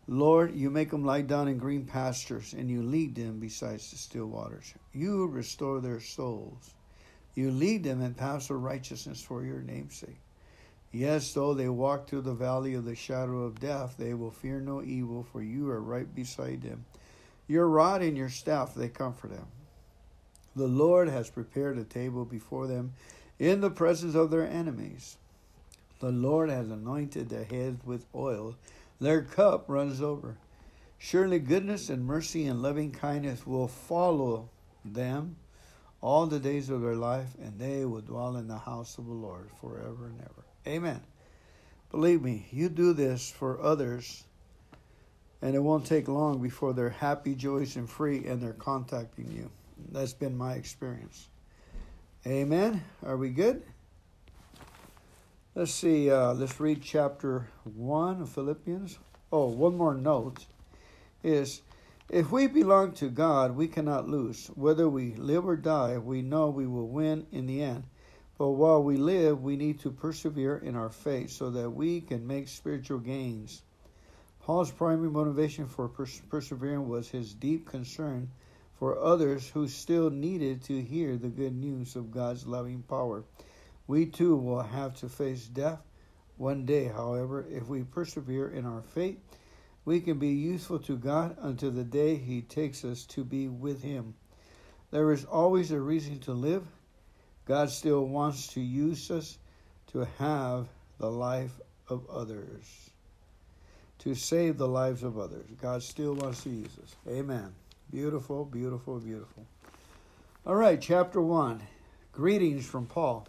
Lord, 0.07 0.55
you 0.55 0.69
make 0.69 0.91
them 0.91 1.03
lie 1.03 1.23
down 1.23 1.47
in 1.47 1.57
green 1.57 1.85
pastures, 1.85 2.53
and 2.53 2.69
you 2.69 2.83
lead 2.83 3.15
them 3.15 3.39
beside 3.39 3.79
the 3.79 3.97
still 3.97 4.27
waters. 4.27 4.73
You 4.93 5.25
restore 5.25 5.81
their 5.81 5.99
souls. 5.99 6.75
You 7.33 7.49
lead 7.49 7.83
them 7.83 8.01
in 8.01 8.13
paths 8.13 8.51
of 8.51 8.61
righteousness 8.61 9.21
for 9.21 9.43
your 9.43 9.61
name's 9.61 9.95
sake. 9.95 10.19
Yes, 10.91 11.33
though 11.33 11.55
they 11.55 11.69
walk 11.69 12.07
through 12.07 12.21
the 12.21 12.33
valley 12.35 12.75
of 12.75 12.85
the 12.85 12.95
shadow 12.95 13.43
of 13.43 13.59
death, 13.59 13.95
they 13.97 14.13
will 14.13 14.31
fear 14.31 14.61
no 14.61 14.83
evil, 14.83 15.23
for 15.23 15.41
you 15.41 15.69
are 15.69 15.81
right 15.81 16.13
beside 16.13 16.61
them. 16.61 16.85
Your 17.47 17.67
rod 17.67 18.03
and 18.03 18.15
your 18.15 18.29
staff, 18.29 18.75
they 18.75 18.89
comfort 18.89 19.31
them. 19.31 19.47
The 20.55 20.67
Lord 20.67 21.07
has 21.07 21.31
prepared 21.31 21.79
a 21.79 21.83
table 21.83 22.25
before 22.25 22.67
them 22.67 22.93
in 23.41 23.59
the 23.59 23.71
presence 23.71 24.13
of 24.13 24.29
their 24.29 24.47
enemies. 24.47 25.17
The 25.99 26.11
Lord 26.11 26.51
has 26.51 26.69
anointed 26.69 27.29
their 27.29 27.43
heads 27.43 27.83
with 27.83 28.05
oil 28.13 28.55
their 28.99 29.23
cup 29.23 29.65
runs 29.67 29.99
over. 29.99 30.37
Surely 30.99 31.39
goodness 31.39 31.89
and 31.89 32.05
mercy 32.05 32.45
and 32.45 32.61
loving 32.61 32.91
kindness 32.91 33.47
will 33.47 33.67
follow 33.67 34.47
them 34.85 35.37
all 36.01 36.27
the 36.27 36.39
days 36.39 36.69
of 36.69 36.81
their 36.81 36.95
life, 36.95 37.29
and 37.41 37.57
they 37.57 37.83
will 37.83 38.01
dwell 38.01 38.37
in 38.37 38.47
the 38.47 38.59
house 38.59 38.99
of 38.99 39.07
the 39.07 39.11
Lord 39.11 39.49
forever 39.59 40.05
and 40.05 40.21
ever. 40.21 40.45
Amen. 40.67 41.01
Believe 41.89 42.21
me, 42.21 42.45
you 42.51 42.69
do 42.69 42.93
this 42.93 43.31
for 43.31 43.59
others, 43.59 44.23
and 45.41 45.55
it 45.55 45.59
won't 45.59 45.87
take 45.87 46.07
long 46.07 46.43
before 46.43 46.73
they're 46.73 46.89
happy, 46.91 47.33
joyous, 47.33 47.75
and 47.75 47.89
free, 47.89 48.27
and 48.27 48.39
they're 48.39 48.53
contacting 48.53 49.31
you. 49.31 49.49
That's 49.91 50.13
been 50.13 50.37
my 50.37 50.53
experience. 50.53 51.27
Amen. 52.27 52.83
Are 53.03 53.17
we 53.17 53.31
good? 53.31 53.63
Let's 55.55 55.73
see, 55.73 56.11
uh, 56.11 56.33
let's 56.33 56.59
read 56.59 56.83
chapter 56.83 57.47
1 57.63 58.21
of 58.21 58.29
Philippians. 58.29 58.99
Oh, 59.31 59.47
one 59.47 59.75
more 59.75 59.95
note 59.95 60.45
is 61.23 61.63
if 62.09 62.31
we 62.31 62.45
belong 62.45 62.91
to 62.93 63.09
God, 63.09 63.55
we 63.55 63.67
cannot 63.67 64.07
lose. 64.07 64.51
Whether 64.53 64.87
we 64.87 65.15
live 65.15 65.47
or 65.47 65.55
die, 65.55 65.97
we 65.97 66.21
know 66.21 66.49
we 66.49 66.67
will 66.67 66.89
win 66.89 67.25
in 67.31 67.47
the 67.47 67.63
end. 67.63 67.85
But 68.37 68.49
while 68.49 68.83
we 68.83 68.97
live, 68.97 69.41
we 69.41 69.55
need 69.55 69.79
to 69.79 69.89
persevere 69.89 70.57
in 70.57 70.75
our 70.75 70.91
faith 70.91 71.31
so 71.31 71.49
that 71.49 71.71
we 71.71 72.01
can 72.01 72.27
make 72.27 72.49
spiritual 72.49 72.99
gains. 72.99 73.63
Paul's 74.41 74.69
primary 74.69 75.09
motivation 75.09 75.65
for 75.65 75.87
pers- 75.87 76.21
persevering 76.29 76.87
was 76.87 77.09
his 77.09 77.33
deep 77.33 77.67
concern 77.67 78.29
for 78.81 78.97
others 78.97 79.47
who 79.47 79.67
still 79.67 80.09
needed 80.09 80.63
to 80.63 80.81
hear 80.81 81.15
the 81.15 81.27
good 81.27 81.55
news 81.55 81.95
of 81.95 82.09
God's 82.09 82.47
loving 82.47 82.81
power. 82.81 83.23
We 83.85 84.07
too 84.07 84.35
will 84.35 84.63
have 84.63 84.95
to 85.01 85.07
face 85.07 85.45
death 85.45 85.77
one 86.37 86.65
day, 86.65 86.85
however, 86.85 87.45
if 87.47 87.67
we 87.67 87.83
persevere 87.83 88.49
in 88.49 88.65
our 88.65 88.81
faith, 88.81 89.19
we 89.85 90.01
can 90.01 90.17
be 90.17 90.29
useful 90.29 90.79
to 90.79 90.97
God 90.97 91.37
until 91.43 91.69
the 91.69 91.83
day 91.83 92.15
He 92.15 92.41
takes 92.41 92.83
us 92.83 93.05
to 93.09 93.23
be 93.23 93.47
with 93.47 93.83
Him. 93.83 94.15
There 94.89 95.11
is 95.11 95.25
always 95.25 95.69
a 95.69 95.79
reason 95.79 96.17
to 96.21 96.31
live. 96.31 96.65
God 97.45 97.69
still 97.69 98.07
wants 98.07 98.47
to 98.53 98.61
use 98.61 99.11
us 99.11 99.37
to 99.91 100.07
have 100.17 100.67
the 100.97 101.11
life 101.11 101.53
of 101.87 102.09
others, 102.09 102.89
to 103.99 104.15
save 104.15 104.57
the 104.57 104.67
lives 104.67 105.03
of 105.03 105.19
others. 105.19 105.45
God 105.61 105.83
still 105.83 106.15
wants 106.15 106.41
to 106.45 106.49
use 106.49 106.79
us. 106.81 106.95
Amen. 107.07 107.53
Beautiful, 107.91 108.45
beautiful, 108.45 108.99
beautiful. 108.99 109.45
All 110.45 110.55
right, 110.55 110.79
chapter 110.79 111.19
1. 111.19 111.61
Greetings 112.13 112.65
from 112.65 112.85
Paul. 112.85 113.27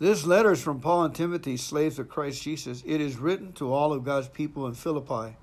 This 0.00 0.26
letter 0.26 0.50
is 0.50 0.60
from 0.60 0.80
Paul 0.80 1.04
and 1.04 1.14
Timothy, 1.14 1.56
slaves 1.56 2.00
of 2.00 2.08
Christ 2.08 2.42
Jesus. 2.42 2.82
It 2.84 3.00
is 3.00 3.18
written 3.18 3.52
to 3.52 3.72
all 3.72 3.92
of 3.92 4.02
God's 4.02 4.26
people 4.26 4.66
in 4.66 4.74
Philippi 4.74 5.36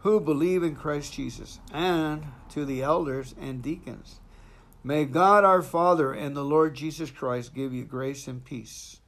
who 0.00 0.20
believe 0.20 0.62
in 0.62 0.76
Christ 0.76 1.14
Jesus, 1.14 1.60
and 1.72 2.26
to 2.50 2.66
the 2.66 2.82
elders 2.82 3.34
and 3.40 3.62
deacons. 3.62 4.20
May 4.84 5.06
God 5.06 5.44
our 5.44 5.62
Father 5.62 6.12
and 6.12 6.36
the 6.36 6.44
Lord 6.44 6.74
Jesus 6.74 7.10
Christ 7.10 7.54
give 7.54 7.72
you 7.72 7.84
grace 7.84 8.28
and 8.28 8.44
peace. 8.44 8.98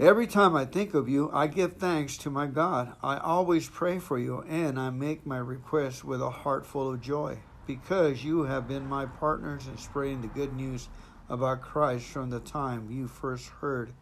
Every 0.00 0.28
time 0.28 0.54
I 0.54 0.64
think 0.64 0.94
of 0.94 1.08
you, 1.08 1.28
I 1.32 1.48
give 1.48 1.76
thanks 1.76 2.16
to 2.18 2.30
my 2.30 2.46
God. 2.46 2.94
I 3.02 3.16
always 3.16 3.68
pray 3.68 3.98
for 3.98 4.16
you, 4.16 4.44
and 4.48 4.78
I 4.78 4.90
make 4.90 5.26
my 5.26 5.38
requests 5.38 6.04
with 6.04 6.22
a 6.22 6.30
heart 6.30 6.64
full 6.64 6.92
of 6.92 7.00
joy, 7.00 7.38
because 7.66 8.22
you 8.22 8.44
have 8.44 8.68
been 8.68 8.86
my 8.86 9.06
partners 9.06 9.66
in 9.66 9.76
spreading 9.76 10.20
the 10.20 10.28
good 10.28 10.54
news 10.54 10.88
about 11.28 11.62
Christ 11.62 12.06
from 12.06 12.30
the 12.30 12.38
time 12.38 12.92
you 12.92 13.08
first 13.08 13.48
heard 13.60 13.92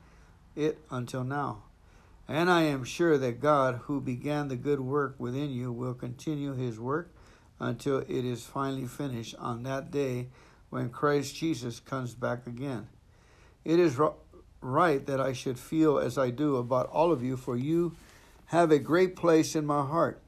it 0.54 0.84
until 0.90 1.24
now. 1.24 1.62
And 2.28 2.50
I 2.50 2.64
am 2.64 2.84
sure 2.84 3.16
that 3.16 3.40
God, 3.40 3.80
who 3.84 3.98
began 4.02 4.48
the 4.48 4.56
good 4.56 4.80
work 4.80 5.14
within 5.18 5.48
you, 5.48 5.72
will 5.72 5.94
continue 5.94 6.52
his 6.52 6.78
work 6.78 7.14
until 7.58 8.00
it 8.00 8.10
is 8.10 8.44
finally 8.44 8.86
finished 8.86 9.34
on 9.38 9.62
that 9.62 9.90
day 9.90 10.28
when 10.68 10.90
Christ 10.90 11.34
Jesus 11.36 11.80
comes 11.80 12.14
back 12.14 12.46
again. 12.46 12.88
It 13.64 13.80
is 13.80 13.98
right 14.66 15.04
that 15.06 15.20
I 15.20 15.32
should 15.32 15.58
feel 15.58 15.98
as 15.98 16.18
I 16.18 16.30
do 16.30 16.56
about 16.56 16.88
all 16.90 17.12
of 17.12 17.22
you, 17.22 17.36
for 17.36 17.56
you 17.56 17.96
have 18.46 18.70
a 18.70 18.78
great 18.78 19.16
place 19.16 19.54
in 19.56 19.66
my 19.66 19.84
heart. 19.84 20.20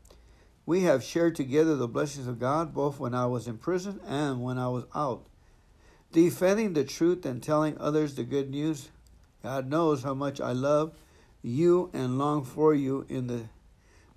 We 0.67 0.83
have 0.83 1.03
shared 1.03 1.35
together 1.35 1.77
the 1.77 1.89
blessings 1.89 2.27
of 2.27 2.39
God 2.39 2.75
both 2.75 3.01
when 3.01 3.15
I 3.15 3.27
was 3.27 3.47
in 3.47 3.59
prison 3.59 4.01
and 4.07 4.43
when 4.43 4.59
I 4.59 4.69
was 4.69 4.85
out 4.95 5.25
defending 6.13 6.73
the 6.73 6.85
truth 6.85 7.27
and 7.27 7.43
telling 7.43 7.77
others 7.79 8.15
the 8.15 8.25
good 8.25 8.51
news. 8.51 8.89
God 9.43 9.69
knows 9.69 10.03
how 10.03 10.15
much 10.15 10.41
I 10.41 10.53
love 10.53 10.93
you 11.43 11.91
and 11.93 12.19
long 12.19 12.45
for 12.45 12.75
you 12.75 13.07
in 13.09 13.27
the 13.27 13.45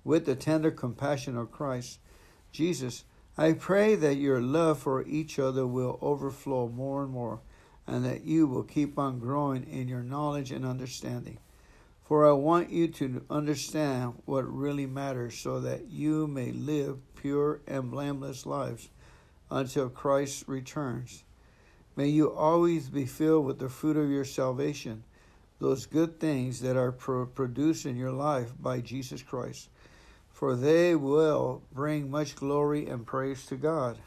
with 0.04 0.26
the 0.26 0.34
tender 0.34 0.70
compassion 0.70 1.36
of 1.36 1.52
Christ 1.52 2.00
Jesus. 2.50 3.04
I 3.38 3.52
pray 3.52 3.94
that 3.94 4.16
your 4.16 4.40
love 4.40 4.80
for 4.80 5.04
each 5.04 5.38
other 5.38 5.66
will 5.66 5.98
overflow 6.02 6.68
more 6.68 7.04
and 7.04 7.12
more 7.12 7.40
and 7.86 8.04
that 8.04 8.24
you 8.24 8.46
will 8.46 8.62
keep 8.62 8.98
on 8.98 9.18
growing 9.18 9.64
in 9.64 9.88
your 9.88 10.02
knowledge 10.02 10.52
and 10.52 10.64
understanding. 10.64 11.38
For 12.04 12.28
I 12.28 12.32
want 12.32 12.70
you 12.70 12.88
to 12.88 13.24
understand 13.30 14.14
what 14.26 14.42
really 14.42 14.86
matters 14.86 15.38
so 15.38 15.60
that 15.60 15.90
you 15.90 16.26
may 16.26 16.52
live 16.52 16.98
pure 17.16 17.60
and 17.66 17.90
blameless 17.90 18.44
lives 18.44 18.90
until 19.50 19.88
Christ 19.88 20.44
returns. 20.46 21.24
May 21.96 22.08
you 22.08 22.32
always 22.32 22.88
be 22.88 23.04
filled 23.06 23.46
with 23.46 23.58
the 23.58 23.68
fruit 23.68 23.96
of 23.96 24.10
your 24.10 24.24
salvation, 24.24 25.04
those 25.58 25.86
good 25.86 26.18
things 26.18 26.60
that 26.60 26.76
are 26.76 26.92
pro- 26.92 27.26
produced 27.26 27.86
in 27.86 27.96
your 27.96 28.12
life 28.12 28.52
by 28.58 28.80
Jesus 28.80 29.22
Christ, 29.22 29.68
for 30.30 30.56
they 30.56 30.96
will 30.96 31.62
bring 31.72 32.10
much 32.10 32.34
glory 32.34 32.88
and 32.88 33.06
praise 33.06 33.46
to 33.46 33.56
God. 33.56 33.98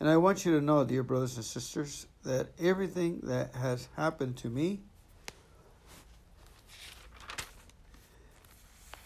And 0.00 0.08
I 0.08 0.16
want 0.16 0.46
you 0.46 0.58
to 0.58 0.64
know, 0.64 0.82
dear 0.82 1.02
brothers 1.02 1.36
and 1.36 1.44
sisters, 1.44 2.06
that 2.24 2.48
everything 2.58 3.20
that 3.24 3.54
has 3.54 3.86
happened 3.96 4.38
to 4.38 4.48
me 4.48 4.80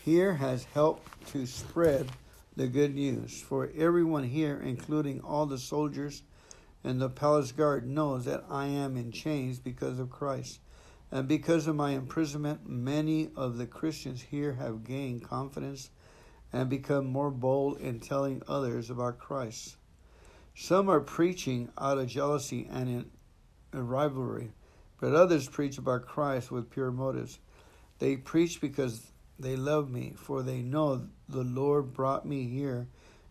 here 0.04 0.34
has 0.34 0.62
helped 0.72 1.26
to 1.32 1.46
spread 1.46 2.08
the 2.56 2.68
good 2.68 2.94
news. 2.94 3.40
For 3.42 3.72
everyone 3.76 4.22
here, 4.22 4.62
including 4.64 5.20
all 5.20 5.46
the 5.46 5.58
soldiers 5.58 6.22
and 6.84 7.00
the 7.00 7.08
palace 7.08 7.50
guard, 7.50 7.88
knows 7.88 8.24
that 8.26 8.44
I 8.48 8.66
am 8.66 8.96
in 8.96 9.10
chains 9.10 9.58
because 9.58 9.98
of 9.98 10.10
Christ. 10.10 10.60
And 11.10 11.26
because 11.26 11.66
of 11.66 11.74
my 11.74 11.90
imprisonment, 11.90 12.68
many 12.68 13.30
of 13.34 13.58
the 13.58 13.66
Christians 13.66 14.22
here 14.22 14.52
have 14.54 14.84
gained 14.84 15.24
confidence 15.24 15.90
and 16.52 16.70
become 16.70 17.06
more 17.06 17.32
bold 17.32 17.80
in 17.80 17.98
telling 17.98 18.42
others 18.46 18.90
about 18.90 19.18
Christ. 19.18 19.76
Some 20.54 20.88
are 20.88 21.00
preaching 21.00 21.70
out 21.76 21.98
of 21.98 22.06
jealousy 22.06 22.68
and 22.70 22.88
in 23.72 23.86
rivalry, 23.88 24.52
but 25.00 25.14
others 25.14 25.48
preach 25.48 25.78
about 25.78 26.06
Christ 26.06 26.50
with 26.50 26.70
pure 26.70 26.92
motives. 26.92 27.40
They 27.98 28.16
preach 28.16 28.60
because 28.60 29.10
they 29.38 29.56
love 29.56 29.90
me, 29.90 30.14
for 30.16 30.42
they 30.42 30.62
know 30.62 31.08
the 31.28 31.42
Lord 31.42 31.92
brought 31.92 32.24
me 32.24 32.48
here 32.48 32.86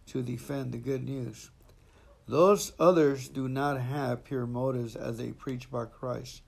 to 0.08 0.22
defend 0.22 0.72
the 0.74 0.78
good 0.78 1.04
news. 1.04 1.50
Those 2.28 2.74
others 2.80 3.30
do 3.30 3.48
not 3.48 3.80
have 3.80 4.26
pure 4.26 4.46
motives 4.46 4.96
as 4.96 5.18
they 5.18 5.32
preach 5.32 5.66
about 5.66 5.94
Christ. 5.94 6.42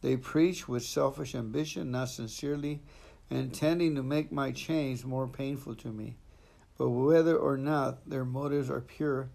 They 0.00 0.16
preach 0.16 0.68
with 0.68 0.84
selfish 0.84 1.34
ambition, 1.34 1.90
not 1.90 2.08
sincerely, 2.08 2.82
intending 3.30 3.94
to 3.94 4.02
make 4.02 4.30
my 4.30 4.52
chains 4.52 5.04
more 5.04 5.26
painful 5.26 5.74
to 5.76 5.88
me. 5.88 6.16
But 6.78 6.90
whether 6.90 7.36
or 7.36 7.56
not 7.56 8.08
their 8.08 8.24
motives 8.24 8.70
are 8.70 8.80
pure, 8.80 9.30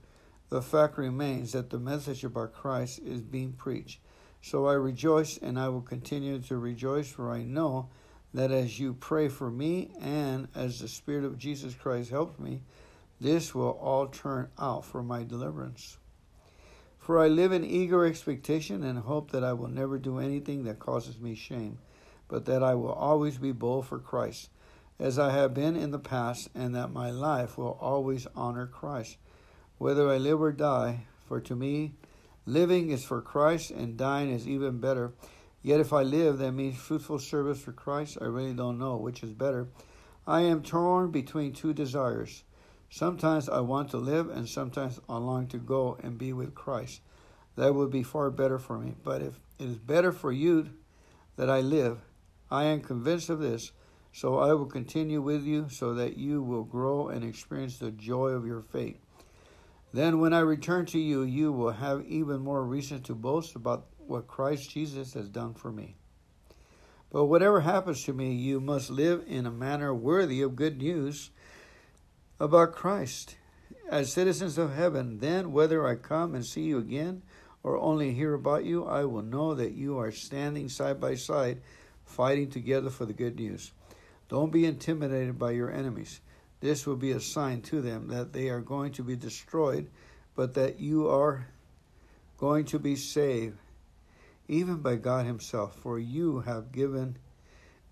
the 0.51 0.61
fact 0.61 0.97
remains 0.97 1.53
that 1.53 1.69
the 1.69 1.79
message 1.79 2.25
about 2.25 2.53
Christ 2.53 2.99
is 3.05 3.21
being 3.21 3.53
preached. 3.53 4.01
So 4.41 4.67
I 4.67 4.73
rejoice 4.73 5.37
and 5.37 5.57
I 5.57 5.69
will 5.69 5.81
continue 5.81 6.39
to 6.39 6.57
rejoice, 6.57 7.09
for 7.09 7.31
I 7.31 7.43
know 7.43 7.87
that 8.33 8.51
as 8.51 8.77
you 8.77 8.93
pray 8.93 9.29
for 9.29 9.49
me 9.49 9.91
and 10.01 10.49
as 10.53 10.79
the 10.79 10.89
Spirit 10.89 11.23
of 11.23 11.37
Jesus 11.37 11.73
Christ 11.73 12.09
helps 12.09 12.37
me, 12.37 12.63
this 13.21 13.55
will 13.55 13.79
all 13.81 14.07
turn 14.07 14.49
out 14.59 14.83
for 14.83 15.01
my 15.01 15.23
deliverance. 15.23 15.97
For 16.99 17.17
I 17.17 17.29
live 17.29 17.53
in 17.53 17.63
eager 17.63 18.05
expectation 18.05 18.83
and 18.83 18.99
hope 18.99 19.31
that 19.31 19.45
I 19.45 19.53
will 19.53 19.69
never 19.69 19.97
do 19.97 20.19
anything 20.19 20.65
that 20.65 20.79
causes 20.79 21.17
me 21.17 21.33
shame, 21.33 21.77
but 22.27 22.43
that 22.45 22.61
I 22.61 22.75
will 22.75 22.91
always 22.91 23.37
be 23.37 23.53
bold 23.53 23.87
for 23.87 23.99
Christ, 23.99 24.49
as 24.99 25.17
I 25.17 25.31
have 25.31 25.53
been 25.53 25.77
in 25.77 25.91
the 25.91 25.97
past, 25.97 26.49
and 26.53 26.75
that 26.75 26.91
my 26.91 27.09
life 27.09 27.57
will 27.57 27.77
always 27.79 28.27
honor 28.35 28.67
Christ 28.67 29.15
whether 29.81 30.11
I 30.11 30.17
live 30.17 30.39
or 30.39 30.51
die. 30.51 31.07
For 31.27 31.41
to 31.41 31.55
me, 31.55 31.95
living 32.45 32.91
is 32.91 33.03
for 33.03 33.19
Christ, 33.19 33.71
and 33.71 33.97
dying 33.97 34.29
is 34.29 34.47
even 34.47 34.79
better. 34.79 35.11
Yet 35.63 35.79
if 35.79 35.91
I 35.91 36.03
live, 36.03 36.37
that 36.37 36.51
means 36.51 36.77
fruitful 36.77 37.17
service 37.17 37.59
for 37.59 37.71
Christ. 37.71 38.19
I 38.21 38.25
really 38.25 38.53
don't 38.53 38.77
know 38.77 38.97
which 38.97 39.23
is 39.23 39.33
better. 39.33 39.69
I 40.27 40.41
am 40.41 40.61
torn 40.61 41.09
between 41.09 41.53
two 41.53 41.73
desires. 41.73 42.43
Sometimes 42.91 43.49
I 43.49 43.61
want 43.61 43.89
to 43.89 43.97
live, 43.97 44.29
and 44.29 44.47
sometimes 44.47 44.99
I 45.09 45.17
long 45.17 45.47
to 45.47 45.57
go 45.57 45.97
and 46.03 46.15
be 46.15 46.31
with 46.31 46.53
Christ. 46.53 47.01
That 47.55 47.73
would 47.73 47.89
be 47.89 48.03
far 48.03 48.29
better 48.29 48.59
for 48.59 48.77
me. 48.77 48.93
But 49.03 49.23
if 49.23 49.39
it 49.57 49.65
is 49.65 49.77
better 49.77 50.11
for 50.11 50.31
you 50.31 50.69
that 51.37 51.49
I 51.49 51.61
live, 51.61 52.01
I 52.51 52.65
am 52.65 52.81
convinced 52.81 53.31
of 53.31 53.39
this. 53.39 53.71
So 54.13 54.37
I 54.37 54.53
will 54.53 54.67
continue 54.67 55.23
with 55.23 55.43
you 55.43 55.69
so 55.71 55.95
that 55.95 56.17
you 56.17 56.43
will 56.43 56.65
grow 56.65 57.07
and 57.07 57.23
experience 57.23 57.79
the 57.79 57.89
joy 57.89 58.27
of 58.27 58.45
your 58.45 58.61
faith. 58.61 58.99
Then, 59.93 60.19
when 60.19 60.33
I 60.33 60.39
return 60.39 60.85
to 60.87 60.99
you, 60.99 61.23
you 61.23 61.51
will 61.51 61.71
have 61.71 62.05
even 62.05 62.39
more 62.39 62.63
reason 62.63 63.01
to 63.03 63.15
boast 63.15 63.55
about 63.55 63.87
what 63.97 64.27
Christ 64.27 64.69
Jesus 64.69 65.13
has 65.13 65.27
done 65.27 65.53
for 65.53 65.71
me. 65.71 65.95
But 67.11 67.25
whatever 67.25 67.59
happens 67.59 68.03
to 68.05 68.13
me, 68.13 68.33
you 68.33 68.61
must 68.61 68.89
live 68.89 69.23
in 69.27 69.45
a 69.45 69.51
manner 69.51 69.93
worthy 69.93 70.41
of 70.41 70.55
good 70.55 70.77
news 70.77 71.29
about 72.39 72.73
Christ. 72.73 73.35
As 73.89 74.13
citizens 74.13 74.57
of 74.57 74.73
heaven, 74.73 75.19
then 75.19 75.51
whether 75.51 75.85
I 75.85 75.95
come 75.95 76.35
and 76.35 76.45
see 76.45 76.61
you 76.63 76.77
again 76.77 77.23
or 77.63 77.77
only 77.77 78.13
hear 78.13 78.33
about 78.33 78.63
you, 78.63 78.85
I 78.85 79.03
will 79.03 79.21
know 79.21 79.53
that 79.55 79.73
you 79.73 79.99
are 79.99 80.11
standing 80.11 80.69
side 80.69 81.01
by 81.01 81.15
side, 81.15 81.61
fighting 82.05 82.49
together 82.49 82.89
for 82.89 83.05
the 83.05 83.13
good 83.13 83.35
news. 83.35 83.73
Don't 84.29 84.51
be 84.51 84.65
intimidated 84.65 85.37
by 85.37 85.51
your 85.51 85.69
enemies. 85.69 86.21
This 86.61 86.85
will 86.85 86.95
be 86.95 87.11
a 87.11 87.19
sign 87.19 87.61
to 87.63 87.81
them 87.81 88.07
that 88.09 88.33
they 88.33 88.49
are 88.49 88.61
going 88.61 88.91
to 88.93 89.03
be 89.03 89.15
destroyed, 89.15 89.89
but 90.35 90.53
that 90.53 90.79
you 90.79 91.09
are 91.09 91.47
going 92.37 92.65
to 92.65 92.79
be 92.79 92.95
saved, 92.95 93.57
even 94.47 94.77
by 94.77 94.95
God 94.95 95.25
Himself. 95.25 95.75
For 95.75 95.97
you 95.97 96.41
have 96.41 96.71
given, 96.71 97.17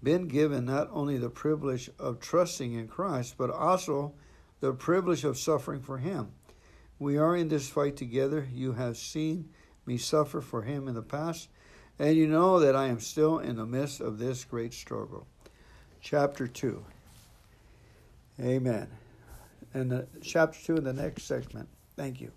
been 0.04 0.28
given 0.28 0.66
not 0.66 0.88
only 0.92 1.18
the 1.18 1.32
privilege 1.32 1.90
of 1.98 2.20
trusting 2.20 2.74
in 2.74 2.88
Christ, 2.88 3.36
but 3.38 3.50
also 3.50 4.14
the 4.60 4.72
privilege 4.72 5.24
of 5.24 5.40
suffering 5.40 5.82
for 5.82 5.98
Him. 5.98 6.32
We 7.00 7.18
are 7.18 7.36
in 7.36 7.48
this 7.48 7.70
fight 7.70 7.98
together. 7.98 8.48
You 8.54 8.74
have 8.74 8.98
seen 8.98 9.50
me 9.88 9.98
suffer 9.98 10.42
for 10.42 10.62
Him 10.62 10.88
in 10.88 10.94
the 10.94 11.02
past, 11.02 11.50
and 11.98 12.16
you 12.16 12.28
know 12.28 12.60
that 12.60 12.76
I 12.76 12.86
am 12.86 13.00
still 13.00 13.40
in 13.40 13.56
the 13.56 13.66
midst 13.66 14.00
of 14.00 14.20
this 14.20 14.46
great 14.46 14.76
struggle. 14.76 15.26
Chapter 16.02 16.48
2 16.48 16.86
Amen. 18.42 18.88
And 19.74 19.92
the, 19.92 20.08
chapter 20.22 20.58
2 20.66 20.78
in 20.78 20.84
the 20.86 20.94
next 20.94 21.24
segment. 21.24 21.68
Thank 21.96 22.22
you. 22.22 22.32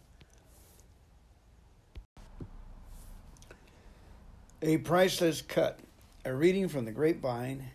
A 4.60 4.78
Priceless 4.78 5.42
Cut. 5.42 5.80
A 6.24 6.32
reading 6.32 6.68
from 6.68 6.84
the 6.84 6.92
Grapevine, 6.92 7.70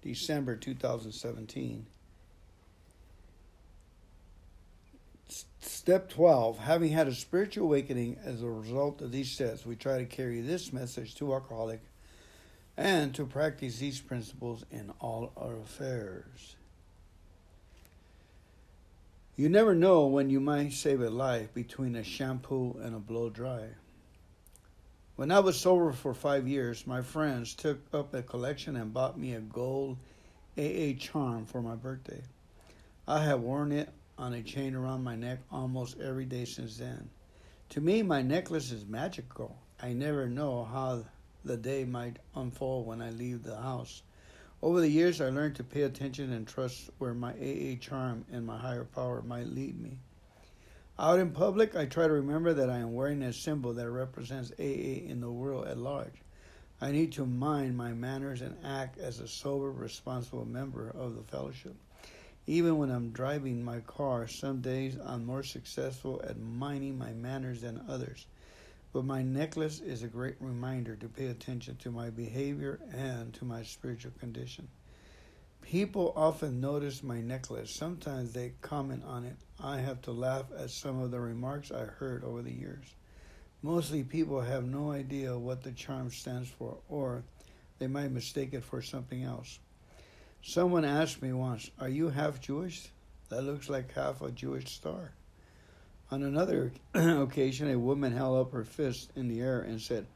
December 0.00 0.54
2017. 0.54 1.86
Step 5.60 6.08
12. 6.08 6.58
Having 6.58 6.92
had 6.92 7.08
a 7.08 7.14
spiritual 7.14 7.66
awakening 7.66 8.16
as 8.24 8.42
a 8.42 8.48
result 8.48 9.00
of 9.00 9.10
these 9.10 9.30
steps, 9.30 9.66
we 9.66 9.74
try 9.74 9.98
to 9.98 10.04
carry 10.04 10.40
this 10.40 10.72
message 10.72 11.16
to 11.16 11.32
alcoholic 11.32 11.80
and 12.76 13.14
to 13.14 13.26
practice 13.26 13.78
these 13.78 14.00
principles 14.00 14.64
in 14.70 14.92
all 15.00 15.32
our 15.36 15.56
affairs. 15.56 16.56
You 19.34 19.48
never 19.48 19.74
know 19.74 20.06
when 20.06 20.28
you 20.28 20.40
might 20.40 20.74
save 20.74 21.00
a 21.00 21.08
life 21.08 21.54
between 21.54 21.96
a 21.96 22.04
shampoo 22.04 22.78
and 22.82 22.94
a 22.94 22.98
blow 22.98 23.30
dry. 23.30 23.68
When 25.16 25.30
I 25.30 25.40
was 25.40 25.58
sober 25.58 25.92
for 25.92 26.12
five 26.12 26.46
years, 26.46 26.86
my 26.86 27.00
friends 27.00 27.54
took 27.54 27.80
up 27.94 28.12
a 28.12 28.22
collection 28.22 28.76
and 28.76 28.92
bought 28.92 29.18
me 29.18 29.32
a 29.32 29.40
gold 29.40 29.96
AA 30.58 30.92
charm 30.98 31.46
for 31.46 31.62
my 31.62 31.74
birthday. 31.74 32.20
I 33.08 33.24
have 33.24 33.40
worn 33.40 33.72
it 33.72 33.88
on 34.18 34.34
a 34.34 34.42
chain 34.42 34.74
around 34.74 35.02
my 35.02 35.16
neck 35.16 35.38
almost 35.50 35.98
every 35.98 36.26
day 36.26 36.44
since 36.44 36.76
then. 36.76 37.08
To 37.70 37.80
me, 37.80 38.02
my 38.02 38.20
necklace 38.20 38.70
is 38.70 38.84
magical. 38.84 39.56
I 39.80 39.94
never 39.94 40.28
know 40.28 40.64
how 40.64 41.06
the 41.42 41.56
day 41.56 41.84
might 41.84 42.18
unfold 42.34 42.86
when 42.86 43.00
I 43.00 43.08
leave 43.08 43.44
the 43.44 43.56
house. 43.56 44.02
Over 44.62 44.80
the 44.80 44.88
years, 44.88 45.20
I 45.20 45.28
learned 45.28 45.56
to 45.56 45.64
pay 45.64 45.82
attention 45.82 46.32
and 46.32 46.46
trust 46.46 46.88
where 46.98 47.14
my 47.14 47.32
AA 47.32 47.74
charm 47.80 48.24
and 48.30 48.46
my 48.46 48.56
higher 48.56 48.84
power 48.84 49.20
might 49.20 49.48
lead 49.48 49.80
me. 49.80 49.98
Out 51.00 51.18
in 51.18 51.32
public, 51.32 51.74
I 51.74 51.86
try 51.86 52.06
to 52.06 52.12
remember 52.12 52.54
that 52.54 52.70
I 52.70 52.76
am 52.76 52.94
wearing 52.94 53.22
a 53.22 53.32
symbol 53.32 53.72
that 53.72 53.90
represents 53.90 54.52
AA 54.60 55.02
in 55.10 55.20
the 55.20 55.32
world 55.32 55.66
at 55.66 55.78
large. 55.78 56.22
I 56.80 56.92
need 56.92 57.10
to 57.14 57.26
mind 57.26 57.76
my 57.76 57.92
manners 57.92 58.40
and 58.40 58.56
act 58.64 58.98
as 58.98 59.18
a 59.18 59.26
sober, 59.26 59.68
responsible 59.72 60.44
member 60.44 60.90
of 60.90 61.16
the 61.16 61.24
fellowship. 61.24 61.74
Even 62.46 62.78
when 62.78 62.90
I'm 62.92 63.10
driving 63.10 63.64
my 63.64 63.80
car, 63.80 64.28
some 64.28 64.60
days 64.60 64.96
I'm 65.04 65.26
more 65.26 65.42
successful 65.42 66.20
at 66.22 66.38
minding 66.38 66.96
my 66.96 67.12
manners 67.14 67.62
than 67.62 67.84
others. 67.88 68.26
But 68.92 69.04
my 69.04 69.22
necklace 69.22 69.80
is 69.80 70.02
a 70.02 70.08
great 70.08 70.36
reminder 70.38 70.96
to 70.96 71.08
pay 71.08 71.26
attention 71.26 71.76
to 71.76 71.90
my 71.90 72.10
behavior 72.10 72.78
and 72.92 73.32
to 73.34 73.44
my 73.44 73.62
spiritual 73.62 74.12
condition. 74.20 74.68
People 75.62 76.12
often 76.14 76.60
notice 76.60 77.02
my 77.02 77.20
necklace. 77.20 77.74
Sometimes 77.74 78.32
they 78.32 78.52
comment 78.60 79.02
on 79.06 79.24
it. 79.24 79.36
I 79.58 79.78
have 79.78 80.02
to 80.02 80.12
laugh 80.12 80.46
at 80.58 80.70
some 80.70 81.00
of 81.00 81.10
the 81.10 81.20
remarks 81.20 81.70
I 81.70 81.84
heard 81.84 82.24
over 82.24 82.42
the 82.42 82.52
years. 82.52 82.84
Mostly 83.62 84.02
people 84.02 84.40
have 84.40 84.64
no 84.64 84.90
idea 84.90 85.38
what 85.38 85.62
the 85.62 85.72
charm 85.72 86.10
stands 86.10 86.50
for, 86.50 86.78
or 86.88 87.22
they 87.78 87.86
might 87.86 88.10
mistake 88.10 88.52
it 88.52 88.64
for 88.64 88.82
something 88.82 89.22
else. 89.22 89.60
Someone 90.42 90.84
asked 90.84 91.22
me 91.22 91.32
once, 91.32 91.70
Are 91.78 91.88
you 91.88 92.08
half 92.08 92.40
Jewish? 92.40 92.88
That 93.28 93.44
looks 93.44 93.70
like 93.70 93.92
half 93.92 94.20
a 94.20 94.32
Jewish 94.32 94.68
star. 94.74 95.12
On 96.12 96.22
another 96.24 96.72
occasion, 96.94 97.70
a 97.70 97.78
woman 97.78 98.12
held 98.12 98.38
up 98.38 98.52
her 98.52 98.64
fist 98.64 99.10
in 99.16 99.28
the 99.28 99.40
air 99.40 99.62
and 99.62 99.80
said, 99.80 100.06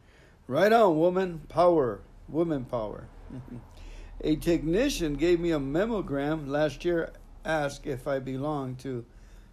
Right 0.47 0.71
on, 0.71 0.99
woman 0.99 1.41
power, 1.49 2.03
woman 2.29 2.67
power. 2.67 3.09
a 4.21 4.37
technician 4.37 5.15
gave 5.15 5.41
me 5.41 5.53
a 5.53 5.59
mammogram 5.59 6.49
last 6.49 6.85
year, 6.85 7.15
asked 7.47 7.87
if 7.87 8.07
I 8.07 8.19
belonged 8.19 8.79
to 8.81 9.07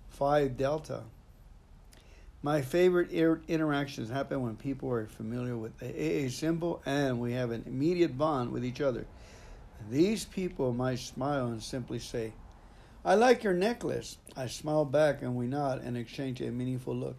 Phi 0.09 0.49
Delta. 0.49 1.03
My 2.41 2.61
favorite 2.61 3.11
interactions 3.13 4.09
happen 4.09 4.41
when 4.41 4.57
people 4.57 4.91
are 4.91 5.07
familiar 5.07 5.55
with 5.55 5.77
the 5.77 6.25
AA 6.25 6.29
symbol 6.29 6.81
and 6.85 7.21
we 7.21 7.31
have 7.31 7.51
an 7.51 7.63
immediate 7.67 8.17
bond 8.17 8.51
with 8.51 8.65
each 8.65 8.81
other. 8.81 9.05
These 9.89 10.25
people 10.25 10.73
might 10.73 10.99
smile 10.99 11.47
and 11.47 11.63
simply 11.63 11.99
say, 11.99 12.33
I 13.05 13.15
like 13.15 13.43
your 13.43 13.53
necklace. 13.53 14.17
I 14.37 14.47
smile 14.47 14.85
back 14.85 15.21
and 15.21 15.35
we 15.35 15.45
nod 15.45 15.81
and 15.83 15.97
exchange 15.97 16.39
a 16.39 16.49
meaningful 16.51 16.95
look. 16.95 17.17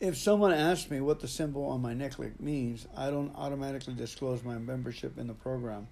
If 0.00 0.16
someone 0.16 0.52
asks 0.52 0.90
me 0.90 1.00
what 1.00 1.20
the 1.20 1.28
symbol 1.28 1.64
on 1.66 1.80
my 1.80 1.94
necklace 1.94 2.34
means, 2.40 2.88
I 2.96 3.10
don't 3.10 3.34
automatically 3.36 3.94
disclose 3.94 4.42
my 4.42 4.58
membership 4.58 5.16
in 5.16 5.28
the 5.28 5.32
program. 5.32 5.86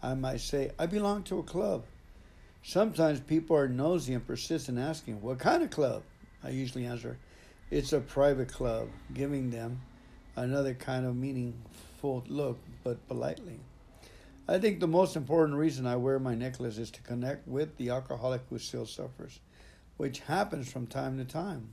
I 0.00 0.14
might 0.14 0.40
say, 0.40 0.70
I 0.78 0.86
belong 0.86 1.24
to 1.24 1.40
a 1.40 1.42
club. 1.42 1.84
Sometimes 2.62 3.18
people 3.18 3.56
are 3.56 3.68
nosy 3.68 4.14
and 4.14 4.24
persist 4.24 4.68
in 4.68 4.78
asking, 4.78 5.20
What 5.20 5.40
kind 5.40 5.64
of 5.64 5.70
club? 5.70 6.04
I 6.44 6.50
usually 6.50 6.86
answer, 6.86 7.18
It's 7.70 7.92
a 7.92 8.00
private 8.00 8.52
club, 8.52 8.90
giving 9.12 9.50
them 9.50 9.80
another 10.36 10.74
kind 10.74 11.04
of 11.04 11.16
meaningful 11.16 12.22
look, 12.28 12.58
but 12.84 13.06
politely. 13.08 13.58
I 14.52 14.58
think 14.58 14.80
the 14.80 14.86
most 14.86 15.16
important 15.16 15.56
reason 15.56 15.86
I 15.86 15.96
wear 15.96 16.18
my 16.18 16.34
necklace 16.34 16.76
is 16.76 16.90
to 16.90 17.00
connect 17.00 17.48
with 17.48 17.78
the 17.78 17.88
alcoholic 17.88 18.42
who 18.50 18.58
still 18.58 18.84
suffers, 18.84 19.40
which 19.96 20.20
happens 20.20 20.70
from 20.70 20.86
time 20.86 21.16
to 21.16 21.24
time. 21.24 21.72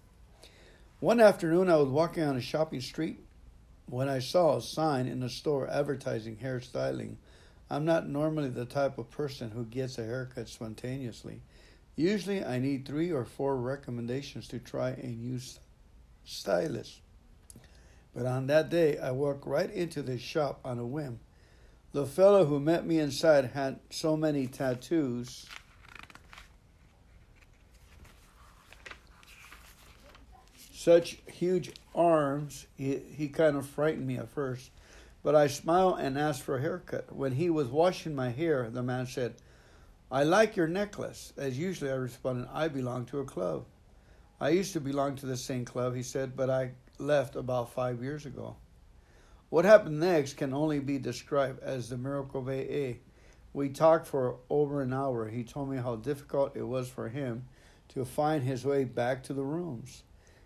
One 1.02 1.20
afternoon, 1.20 1.70
I 1.70 1.76
was 1.76 1.90
walking 1.90 2.24
on 2.24 2.38
a 2.38 2.42
shopping 2.42 2.80
street 2.80 3.20
when 3.88 4.08
I 4.08 4.20
saw 4.20 4.56
a 4.56 4.62
sign 4.62 5.08
in 5.08 5.22
a 5.24 5.28
store 5.28 5.70
advertising 5.70 6.38
hair 6.38 6.62
styling. 6.62 7.18
I'm 7.70 7.84
not 7.84 8.08
normally 8.08 8.48
the 8.48 8.64
type 8.64 8.98
of 8.98 9.12
person 9.12 9.52
who 9.52 9.66
gets 9.66 9.98
a 9.98 10.06
haircut 10.06 10.48
spontaneously. 10.48 11.42
Usually, 11.98 12.46
I 12.46 12.60
need 12.60 12.86
three 12.86 13.12
or 13.12 13.26
four 13.26 13.58
recommendations 13.58 14.48
to 14.48 14.60
try 14.60 14.92
a 14.92 15.08
new 15.08 15.42
stylist. 16.24 17.02
But 18.16 18.26
on 18.26 18.48
that 18.48 18.70
day, 18.70 18.98
I 18.98 19.12
walked 19.12 19.46
right 19.46 19.70
into 19.70 20.02
the 20.02 20.18
shop 20.18 20.62
on 20.64 20.80
a 20.80 20.86
whim. 20.86 21.20
The 21.92 22.06
fellow 22.06 22.46
who 22.46 22.60
met 22.60 22.86
me 22.86 23.00
inside 23.00 23.46
had 23.46 23.80
so 23.90 24.16
many 24.16 24.46
tattoos. 24.46 25.48
Such 30.72 31.18
huge 31.26 31.72
arms, 31.96 32.68
he, 32.78 32.98
he 32.98 33.28
kind 33.28 33.58
of 33.58 33.68
frightened 33.68 34.06
me 34.06 34.18
at 34.18 34.30
first. 34.30 34.70
But 35.24 35.36
I 35.36 35.48
smiled 35.48 36.00
and 36.00 36.18
asked 36.18 36.44
for 36.44 36.58
a 36.58 36.62
haircut. 36.62 37.14
When 37.14 37.34
he 37.34 37.50
was 37.50 37.68
washing 37.68 38.16
my 38.16 38.30
hair, 38.30 38.70
the 38.70 38.84
man 38.84 39.08
said, 39.08 39.36
I 40.12 40.24
like 40.24 40.56
your 40.56 40.68
necklace. 40.68 41.34
As 41.38 41.58
usually, 41.58 41.92
I 41.92 41.96
responded, 41.96 42.48
I 42.54 42.68
belong 42.68 43.06
to 43.08 43.20
a 43.20 43.26
club. 43.26 43.66
I 44.40 44.50
used 44.50 44.74
to 44.74 44.80
belong 44.80 45.16
to 45.18 45.26
the 45.26 45.36
same 45.36 45.66
club, 45.66 45.96
he 45.96 46.04
said, 46.04 46.36
but 46.36 46.50
I 46.50 46.72
left 47.00 47.36
about 47.36 47.74
five 47.74 48.02
years 48.02 48.26
ago. 48.26 48.56
What 49.50 49.66
happened 49.66 50.00
next 50.00 50.38
can 50.38 50.54
only 50.54 50.80
be 50.80 51.00
described 51.00 51.64
as 51.64 51.90
the 51.90 51.98
miracle 51.98 52.42
of 52.42 52.48
AA. 52.48 53.00
We 53.52 53.70
talked 53.70 54.06
for 54.06 54.38
over 54.48 54.82
an 54.84 54.94
hour. 54.94 55.28
He 55.28 55.44
told 55.44 55.70
me 55.70 55.78
how 55.78 55.96
difficult 55.96 56.56
it 56.56 56.68
was 56.68 56.88
for 56.88 57.10
him 57.10 57.46
to 57.90 58.06
find 58.06 58.44
his 58.44 58.64
way 58.64 58.84
back 58.84 59.24
to 59.24 59.34
the 59.34 59.44
rooms. 59.44 60.04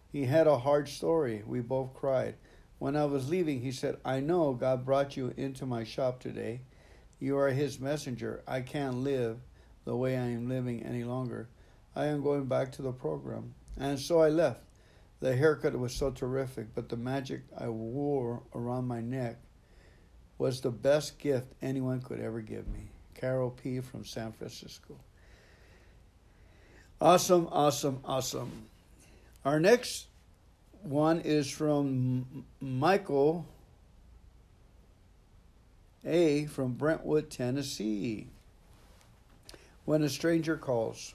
He 0.09 0.25
had 0.25 0.47
a 0.47 0.59
hard 0.59 0.87
story. 0.87 1.43
We 1.45 1.59
both 1.59 1.93
cried. 1.93 2.35
When 2.79 2.95
I 2.95 3.03
was 3.03 3.29
leaving, 3.29 3.61
he 3.61 3.73
said, 3.73 3.97
I 4.05 4.21
know 4.21 4.53
God 4.53 4.85
brought 4.85 5.17
you 5.17 5.33
into 5.35 5.65
my 5.65 5.83
shop 5.83 6.21
today. 6.21 6.61
You 7.19 7.37
are 7.37 7.49
his 7.49 7.79
messenger. 7.79 8.41
I 8.47 8.61
can't 8.61 8.97
live 8.97 9.37
the 9.83 9.97
way 9.97 10.17
I 10.17 10.27
am 10.27 10.47
living 10.47 10.83
any 10.83 11.03
longer. 11.03 11.49
I 11.93 12.05
am 12.05 12.23
going 12.23 12.45
back 12.45 12.71
to 12.73 12.81
the 12.81 12.93
program. 12.93 13.53
And 13.77 13.99
so 13.99 14.21
I 14.21 14.29
left. 14.29 14.61
The 15.23 15.37
haircut 15.37 15.79
was 15.79 15.95
so 15.95 16.11
terrific, 16.11 16.75
but 16.75 16.89
the 16.89 16.97
magic 16.97 17.43
I 17.57 17.69
wore 17.69 18.43
around 18.53 18.89
my 18.89 18.99
neck 18.99 19.37
was 20.37 20.59
the 20.59 20.69
best 20.69 21.17
gift 21.17 21.47
anyone 21.61 22.01
could 22.01 22.19
ever 22.19 22.41
give 22.41 22.67
me. 22.67 22.89
Carol 23.15 23.51
P. 23.51 23.79
from 23.79 24.03
San 24.03 24.33
Francisco. 24.33 24.97
Awesome, 26.99 27.47
awesome, 27.53 28.01
awesome. 28.03 28.51
Our 29.45 29.61
next 29.61 30.07
one 30.81 31.21
is 31.21 31.49
from 31.49 32.43
Michael 32.59 33.45
A. 36.03 36.47
from 36.47 36.73
Brentwood, 36.73 37.29
Tennessee. 37.29 38.27
When 39.85 40.03
a 40.03 40.09
stranger 40.09 40.57
calls. 40.57 41.13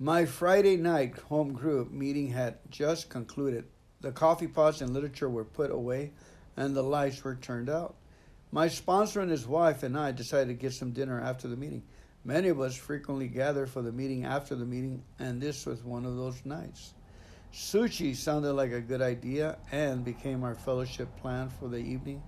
My 0.00 0.26
Friday 0.26 0.76
night 0.76 1.18
home 1.18 1.54
group 1.54 1.90
meeting 1.90 2.28
had 2.28 2.58
just 2.70 3.08
concluded. 3.08 3.64
The 4.00 4.12
coffee 4.12 4.46
pots 4.46 4.80
and 4.80 4.94
literature 4.94 5.28
were 5.28 5.44
put 5.44 5.72
away 5.72 6.12
and 6.56 6.72
the 6.72 6.84
lights 6.84 7.24
were 7.24 7.34
turned 7.34 7.68
out. 7.68 7.96
My 8.52 8.68
sponsor 8.68 9.20
and 9.22 9.30
his 9.30 9.48
wife 9.48 9.82
and 9.82 9.98
I 9.98 10.12
decided 10.12 10.46
to 10.46 10.54
get 10.54 10.72
some 10.72 10.92
dinner 10.92 11.20
after 11.20 11.48
the 11.48 11.56
meeting. 11.56 11.82
Many 12.24 12.46
of 12.46 12.60
us 12.60 12.76
frequently 12.76 13.26
gather 13.26 13.66
for 13.66 13.82
the 13.82 13.90
meeting 13.90 14.24
after 14.24 14.54
the 14.54 14.64
meeting, 14.64 15.02
and 15.18 15.40
this 15.40 15.66
was 15.66 15.82
one 15.82 16.04
of 16.04 16.16
those 16.16 16.44
nights. 16.44 16.94
Sushi 17.52 18.14
sounded 18.14 18.52
like 18.52 18.70
a 18.70 18.80
good 18.80 19.02
idea 19.02 19.58
and 19.72 20.04
became 20.04 20.44
our 20.44 20.54
fellowship 20.54 21.08
plan 21.16 21.48
for 21.48 21.66
the 21.66 21.78
evening. 21.78 22.22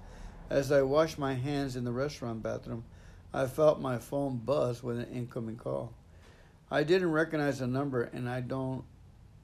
As 0.48 0.72
I 0.72 0.82
washed 0.82 1.20
my 1.20 1.34
hands 1.34 1.76
in 1.76 1.84
the 1.84 1.92
restaurant 1.92 2.42
bathroom, 2.42 2.84
I 3.32 3.46
felt 3.46 3.80
my 3.80 3.98
phone 3.98 4.38
buzz 4.38 4.82
with 4.82 4.98
an 4.98 5.06
incoming 5.12 5.56
call. 5.56 5.94
I 6.70 6.84
didn't 6.84 7.10
recognize 7.10 7.58
the 7.58 7.66
number, 7.66 8.02
and 8.02 8.28
I 8.28 8.40
don't 8.40 8.84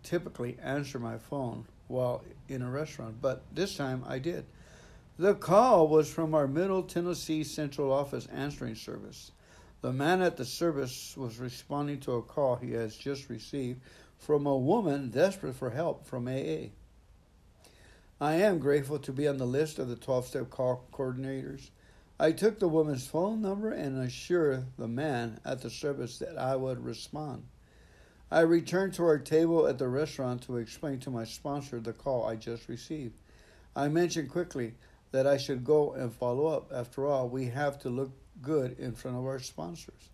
typically 0.02 0.56
answer 0.62 0.98
my 0.98 1.18
phone 1.18 1.66
while 1.88 2.22
in 2.48 2.62
a 2.62 2.70
restaurant, 2.70 3.20
but 3.20 3.42
this 3.52 3.76
time 3.76 4.04
I 4.06 4.18
did. 4.18 4.44
The 5.18 5.34
call 5.34 5.88
was 5.88 6.12
from 6.12 6.34
our 6.34 6.46
Middle 6.46 6.82
Tennessee 6.82 7.42
Central 7.42 7.92
Office 7.92 8.26
answering 8.26 8.74
service. 8.74 9.32
The 9.80 9.92
man 9.92 10.20
at 10.20 10.36
the 10.36 10.44
service 10.44 11.16
was 11.16 11.38
responding 11.38 12.00
to 12.00 12.12
a 12.12 12.22
call 12.22 12.56
he 12.56 12.72
has 12.72 12.96
just 12.96 13.28
received 13.28 13.80
from 14.18 14.46
a 14.46 14.56
woman 14.56 15.10
desperate 15.10 15.54
for 15.54 15.70
help 15.70 16.06
from 16.06 16.28
AA. 16.28 16.70
I 18.20 18.34
am 18.34 18.58
grateful 18.58 18.98
to 19.00 19.12
be 19.12 19.28
on 19.28 19.36
the 19.36 19.46
list 19.46 19.78
of 19.78 19.88
the 19.88 19.96
12 19.96 20.26
step 20.26 20.50
call 20.50 20.86
coordinators. 20.92 21.70
I 22.18 22.32
took 22.32 22.58
the 22.58 22.68
woman's 22.68 23.06
phone 23.06 23.42
number 23.42 23.70
and 23.70 23.98
assured 23.98 24.64
the 24.78 24.88
man 24.88 25.38
at 25.44 25.60
the 25.60 25.68
service 25.68 26.18
that 26.18 26.38
I 26.38 26.56
would 26.56 26.82
respond. 26.82 27.44
I 28.30 28.40
returned 28.40 28.94
to 28.94 29.04
our 29.04 29.18
table 29.18 29.66
at 29.66 29.78
the 29.78 29.88
restaurant 29.88 30.42
to 30.42 30.56
explain 30.56 30.98
to 31.00 31.10
my 31.10 31.24
sponsor 31.24 31.78
the 31.78 31.92
call 31.92 32.24
I 32.26 32.36
just 32.36 32.68
received. 32.68 33.14
I 33.76 33.88
mentioned 33.88 34.30
quickly 34.30 34.74
that 35.12 35.26
I 35.26 35.36
should 35.36 35.62
go 35.62 35.92
and 35.92 36.12
follow 36.12 36.46
up. 36.46 36.72
After 36.74 37.06
all, 37.06 37.28
we 37.28 37.46
have 37.46 37.78
to 37.80 37.90
look 37.90 38.12
good 38.40 38.78
in 38.78 38.94
front 38.94 39.18
of 39.18 39.26
our 39.26 39.38
sponsors. 39.38 40.10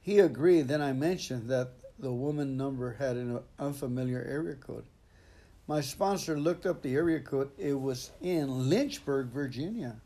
He 0.00 0.18
agreed. 0.18 0.66
Then 0.68 0.82
I 0.82 0.92
mentioned 0.92 1.48
that 1.48 1.74
the 1.98 2.12
woman 2.12 2.56
number 2.56 2.94
had 2.94 3.16
an 3.16 3.40
unfamiliar 3.58 4.26
area 4.28 4.56
code. 4.56 4.84
My 5.68 5.80
sponsor 5.80 6.38
looked 6.38 6.66
up 6.66 6.82
the 6.82 6.94
area 6.94 7.20
code. 7.20 7.50
It 7.56 7.80
was 7.80 8.10
in 8.20 8.68
Lynchburg, 8.68 9.28
Virginia. 9.28 10.00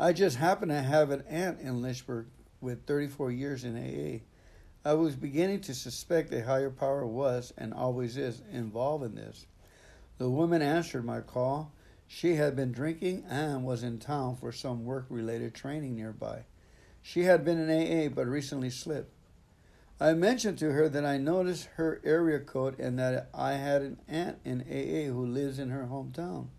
I 0.00 0.12
just 0.12 0.36
happen 0.36 0.68
to 0.68 0.80
have 0.80 1.10
an 1.10 1.24
aunt 1.28 1.58
in 1.60 1.82
Lynchburg 1.82 2.26
with 2.60 2.86
34 2.86 3.32
years 3.32 3.64
in 3.64 3.76
AA. 3.76 4.20
I 4.88 4.94
was 4.94 5.16
beginning 5.16 5.60
to 5.62 5.74
suspect 5.74 6.32
a 6.32 6.44
higher 6.44 6.70
power 6.70 7.04
was, 7.04 7.52
and 7.58 7.74
always 7.74 8.16
is, 8.16 8.40
involved 8.52 9.04
in 9.04 9.16
this. 9.16 9.46
The 10.18 10.30
woman 10.30 10.62
answered 10.62 11.04
my 11.04 11.20
call. 11.20 11.72
She 12.06 12.36
had 12.36 12.54
been 12.54 12.70
drinking 12.70 13.24
and 13.28 13.64
was 13.64 13.82
in 13.82 13.98
town 13.98 14.36
for 14.36 14.52
some 14.52 14.84
work 14.84 15.06
related 15.10 15.52
training 15.52 15.96
nearby. 15.96 16.44
She 17.02 17.24
had 17.24 17.44
been 17.44 17.58
in 17.58 17.68
AA 17.68 18.08
but 18.08 18.28
recently 18.28 18.70
slipped. 18.70 19.12
I 20.00 20.12
mentioned 20.12 20.58
to 20.58 20.72
her 20.72 20.88
that 20.88 21.04
I 21.04 21.18
noticed 21.18 21.70
her 21.74 22.00
area 22.04 22.38
code 22.38 22.78
and 22.78 23.00
that 23.00 23.30
I 23.34 23.54
had 23.54 23.82
an 23.82 23.98
aunt 24.06 24.38
in 24.44 24.60
AA 24.60 25.12
who 25.12 25.26
lives 25.26 25.58
in 25.58 25.70
her 25.70 25.88
hometown. 25.90 26.50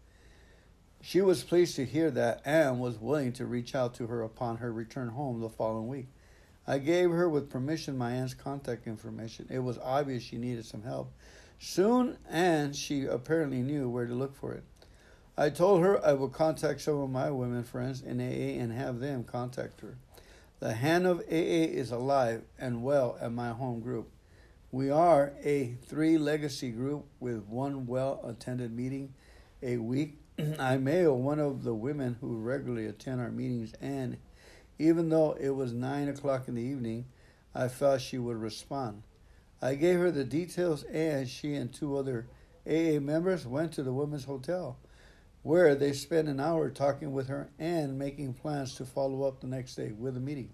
She 1.01 1.21
was 1.21 1.43
pleased 1.43 1.75
to 1.77 1.85
hear 1.85 2.11
that 2.11 2.41
and 2.43 2.79
was 2.79 2.99
willing 2.99 3.31
to 3.33 3.45
reach 3.45 3.73
out 3.73 3.93
to 3.95 4.07
her 4.07 4.21
upon 4.21 4.57
her 4.57 4.71
return 4.71 5.09
home 5.09 5.39
the 5.39 5.49
following 5.49 5.87
week. 5.87 6.07
I 6.67 6.77
gave 6.77 7.09
her, 7.09 7.27
with 7.27 7.49
permission, 7.49 7.97
my 7.97 8.11
aunt's 8.11 8.33
contact 8.33 8.85
information. 8.85 9.47
It 9.49 9.59
was 9.59 9.79
obvious 9.79 10.23
she 10.23 10.37
needed 10.37 10.65
some 10.65 10.83
help. 10.83 11.11
Soon, 11.57 12.17
and 12.29 12.75
she 12.75 13.05
apparently 13.05 13.61
knew 13.61 13.89
where 13.89 14.05
to 14.05 14.13
look 14.13 14.35
for 14.35 14.53
it. 14.53 14.63
I 15.37 15.49
told 15.49 15.81
her 15.81 16.05
I 16.05 16.13
would 16.13 16.33
contact 16.33 16.81
some 16.81 16.99
of 16.99 17.09
my 17.09 17.31
women 17.31 17.63
friends 17.63 18.01
in 18.01 18.19
AA 18.19 18.61
and 18.61 18.73
have 18.73 18.99
them 18.99 19.23
contact 19.23 19.79
her. 19.81 19.95
The 20.59 20.73
hand 20.73 21.07
of 21.07 21.19
AA 21.21 21.71
is 21.71 21.91
alive 21.91 22.43
and 22.59 22.83
well 22.83 23.17
at 23.21 23.31
my 23.31 23.51
home 23.51 23.79
group. 23.79 24.11
We 24.71 24.91
are 24.91 25.31
a 25.41 25.75
three 25.85 26.17
legacy 26.17 26.71
group 26.71 27.05
with 27.21 27.45
one 27.45 27.87
well 27.87 28.19
attended 28.23 28.75
meeting 28.75 29.13
a 29.63 29.77
week. 29.77 30.17
I 30.59 30.77
mail 30.77 31.17
one 31.17 31.39
of 31.39 31.63
the 31.63 31.73
women 31.73 32.17
who 32.21 32.37
regularly 32.37 32.85
attend 32.85 33.19
our 33.19 33.31
meetings, 33.31 33.73
and 33.81 34.17
even 34.77 35.09
though 35.09 35.35
it 35.39 35.49
was 35.49 35.73
nine 35.73 36.07
o'clock 36.07 36.47
in 36.47 36.55
the 36.55 36.61
evening, 36.61 37.05
I 37.53 37.67
felt 37.67 38.01
she 38.01 38.17
would 38.17 38.37
respond. 38.37 39.03
I 39.61 39.75
gave 39.75 39.99
her 39.99 40.11
the 40.11 40.23
details, 40.23 40.83
and 40.83 41.27
she 41.27 41.55
and 41.55 41.73
two 41.73 41.97
other 41.97 42.27
AA 42.65 42.99
members 42.99 43.45
went 43.45 43.73
to 43.73 43.83
the 43.83 43.91
women's 43.91 44.25
hotel, 44.25 44.77
where 45.43 45.75
they 45.75 45.91
spent 45.91 46.29
an 46.29 46.39
hour 46.39 46.69
talking 46.69 47.11
with 47.11 47.27
her 47.27 47.49
and 47.59 47.99
making 47.99 48.33
plans 48.35 48.75
to 48.75 48.85
follow 48.85 49.23
up 49.23 49.41
the 49.41 49.47
next 49.47 49.75
day 49.75 49.91
with 49.91 50.15
a 50.15 50.21
meeting. 50.21 50.51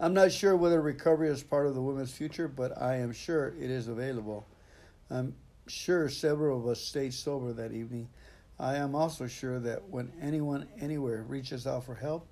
I'm 0.00 0.14
not 0.14 0.32
sure 0.32 0.56
whether 0.56 0.82
recovery 0.82 1.28
is 1.28 1.42
part 1.42 1.66
of 1.66 1.74
the 1.74 1.82
women's 1.82 2.12
future, 2.12 2.48
but 2.48 2.80
I 2.80 2.96
am 2.96 3.12
sure 3.12 3.54
it 3.58 3.70
is 3.70 3.88
available. 3.88 4.46
I'm 5.08 5.34
sure 5.66 6.08
several 6.08 6.58
of 6.58 6.66
us 6.66 6.80
stayed 6.80 7.14
sober 7.14 7.52
that 7.52 7.72
evening. 7.72 8.08
I 8.58 8.76
am 8.76 8.94
also 8.94 9.26
sure 9.26 9.58
that 9.60 9.88
when 9.88 10.12
anyone 10.20 10.68
anywhere 10.80 11.22
reaches 11.22 11.66
out 11.66 11.84
for 11.84 11.94
help, 11.94 12.28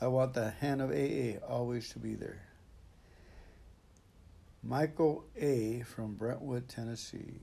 I 0.00 0.06
want 0.08 0.34
the 0.34 0.50
hand 0.50 0.80
of 0.80 0.90
AA 0.90 1.44
always 1.46 1.90
to 1.90 1.98
be 1.98 2.14
there. 2.14 2.42
Michael 4.62 5.24
A. 5.36 5.82
from 5.82 6.14
Brentwood, 6.14 6.68
Tennessee. 6.68 7.40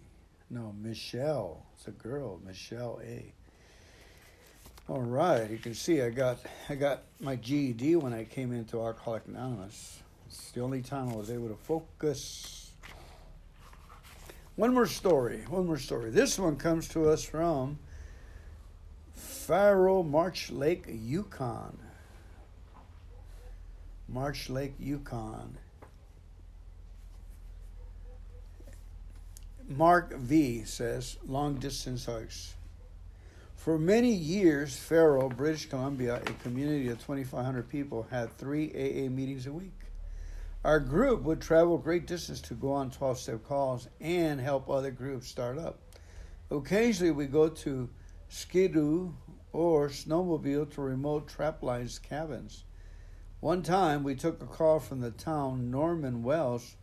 No, 0.50 0.74
Michelle. 0.82 1.66
It's 1.76 1.88
a 1.88 1.92
girl, 1.92 2.40
Michelle 2.46 3.00
A. 3.04 3.34
All 4.90 5.02
right, 5.02 5.50
you 5.50 5.58
can 5.58 5.74
see 5.74 6.02
I 6.02 6.10
got 6.10 6.40
I 6.68 6.76
got 6.76 7.04
my 7.22 7.38
GED 7.38 7.96
when 7.96 8.14
I 8.14 8.26
came 8.26 8.52
into 8.52 8.82
Alcoholic 8.82 9.24
Anonymous. 9.28 10.00
It's 10.28 10.52
the 10.52 10.62
only 10.62 10.82
time 10.82 11.10
I 11.10 11.16
was 11.16 11.32
able 11.32 11.48
to 11.48 11.56
focus. 11.56 12.72
One 14.56 14.74
more 14.74 14.86
story. 14.86 15.46
One 15.48 15.66
more 15.66 15.80
story. 15.80 16.10
This 16.10 16.38
one 16.38 16.58
comes 16.58 16.90
to 16.90 17.10
us 17.10 17.24
from 17.24 17.80
Faro 19.44 20.04
Marsh 20.04 20.52
Lake, 20.52 20.86
Yukon. 20.88 21.78
Marsh 24.08 24.50
Lake, 24.50 24.74
Yukon. 24.80 25.58
Mark 29.68 30.14
V 30.14 30.64
says, 30.64 31.18
long 31.28 31.56
distance 31.56 32.06
hugs. 32.06 32.54
For 33.58 33.78
many 33.78 34.14
years, 34.14 34.78
Faro, 34.78 35.28
British 35.28 35.68
Columbia, 35.68 36.22
a 36.26 36.44
community 36.44 36.88
of 36.88 37.00
2,500 37.00 37.68
people, 37.68 38.08
had 38.10 38.38
three 38.38 38.70
AA 38.70 39.10
meetings 39.10 39.46
a 39.46 39.52
week. 39.52 39.78
Our 40.64 40.80
group 40.80 41.24
would 41.24 41.42
travel 41.42 41.78
great 41.78 42.08
distance 42.08 42.40
to 42.44 42.54
go 42.54 42.72
on 42.72 42.92
12 42.92 43.20
step 43.20 43.44
calls 43.44 43.90
and 44.00 44.40
help 44.40 44.70
other 44.70 44.92
groups 44.92 45.28
start 45.28 45.58
up. 45.58 45.80
Occasionally, 46.50 47.12
we 47.12 47.26
go 47.26 47.50
to 47.50 47.90
skidoo 48.30 49.12
or 49.54 49.88
snowmobile 49.88 50.74
to 50.74 50.82
remote 50.82 51.30
trapline 51.30 52.02
cabins. 52.02 52.66
One 53.40 53.62
time, 53.62 54.04
we 54.04 54.16
took 54.16 54.42
a 54.42 54.46
call 54.46 54.80
from 54.80 55.00
the 55.00 55.12
town 55.12 55.72
Norman 55.72 56.24
Wells 56.24 56.76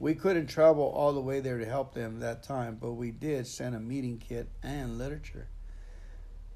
we 0.00 0.14
couldn't 0.14 0.46
travel 0.46 0.84
all 0.84 1.12
the 1.12 1.20
way 1.20 1.40
there 1.40 1.58
to 1.58 1.64
help 1.64 1.92
them 1.92 2.20
that 2.20 2.44
time, 2.44 2.78
but 2.80 2.92
we 2.92 3.10
did 3.10 3.46
send 3.46 3.74
a 3.74 3.80
meeting 3.80 4.18
kit 4.18 4.48
and 4.62 4.96
literature. 4.96 5.48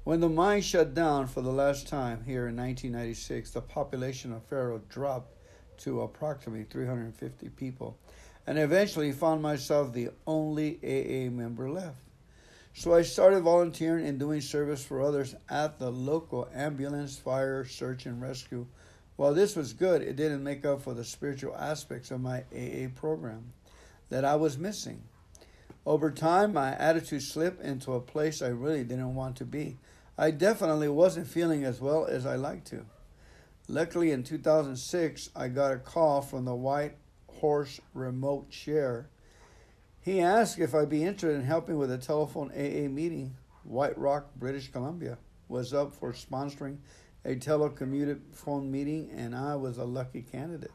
When 0.05 0.21
the 0.21 0.29
mine 0.29 0.61
shut 0.61 0.93
down 0.93 1.27
for 1.27 1.41
the 1.41 1.51
last 1.51 1.87
time 1.87 2.23
here 2.25 2.47
in 2.47 2.55
1996, 2.55 3.51
the 3.51 3.61
population 3.61 4.31
of 4.31 4.43
Faro 4.43 4.81
dropped 4.89 5.37
to 5.79 6.01
approximately 6.01 6.63
350 6.63 7.49
people, 7.49 7.97
and 8.47 8.57
eventually 8.57 9.11
found 9.11 9.41
myself 9.41 9.91
the 9.91 10.09
only 10.25 10.77
AA 10.83 11.29
member 11.29 11.69
left. 11.69 11.97
So 12.73 12.93
I 12.93 13.03
started 13.03 13.41
volunteering 13.41 14.07
and 14.07 14.19
doing 14.19 14.41
service 14.41 14.83
for 14.83 15.01
others 15.01 15.35
at 15.49 15.79
the 15.79 15.91
local 15.91 16.49
ambulance, 16.53 17.17
fire, 17.17 17.65
search, 17.65 18.05
and 18.05 18.21
rescue 18.21 18.65
while 19.15 19.33
this 19.33 19.55
was 19.55 19.73
good, 19.73 20.01
it 20.01 20.15
didn't 20.15 20.43
make 20.43 20.65
up 20.65 20.81
for 20.81 20.93
the 20.93 21.03
spiritual 21.03 21.55
aspects 21.55 22.09
of 22.09 22.21
my 22.21 22.43
AA 22.51 22.87
program 22.95 23.53
that 24.09 24.25
I 24.25 24.35
was 24.35 24.57
missing. 24.57 25.03
Over 25.85 26.09
time, 26.09 26.53
my 26.53 26.75
attitude 26.75 27.21
slipped 27.21 27.61
into 27.61 27.93
a 27.93 28.01
place 28.01 28.41
I 28.41 28.47
really 28.47 28.83
didn't 28.83 29.15
want 29.15 29.35
to 29.37 29.45
be. 29.45 29.77
I 30.17 30.31
definitely 30.31 30.89
wasn't 30.89 31.27
feeling 31.27 31.63
as 31.63 31.79
well 31.79 32.05
as 32.05 32.25
I 32.25 32.35
liked 32.35 32.67
to. 32.67 32.85
Luckily, 33.67 34.11
in 34.11 34.23
2006, 34.23 35.29
I 35.35 35.47
got 35.47 35.73
a 35.73 35.77
call 35.77 36.21
from 36.21 36.45
the 36.45 36.55
White 36.55 36.95
Horse 37.27 37.79
Remote 37.93 38.47
Share. 38.49 39.09
He 40.03 40.19
asked 40.19 40.59
if 40.59 40.75
I'd 40.75 40.89
be 40.89 41.03
interested 41.03 41.33
in 41.39 41.45
helping 41.45 41.77
with 41.77 41.89
a 41.89 41.97
telephone 41.97 42.51
AA 42.51 42.89
meeting. 42.89 43.37
White 43.63 43.97
Rock, 43.97 44.35
British 44.35 44.69
Columbia 44.69 45.17
was 45.47 45.73
up 45.73 45.95
for 45.95 46.11
sponsoring 46.11 46.79
a 47.23 47.35
telecommuted 47.35 48.19
phone 48.33 48.69
meeting, 48.69 49.09
and 49.15 49.33
I 49.33 49.55
was 49.55 49.77
a 49.77 49.85
lucky 49.85 50.21
candidate. 50.21 50.73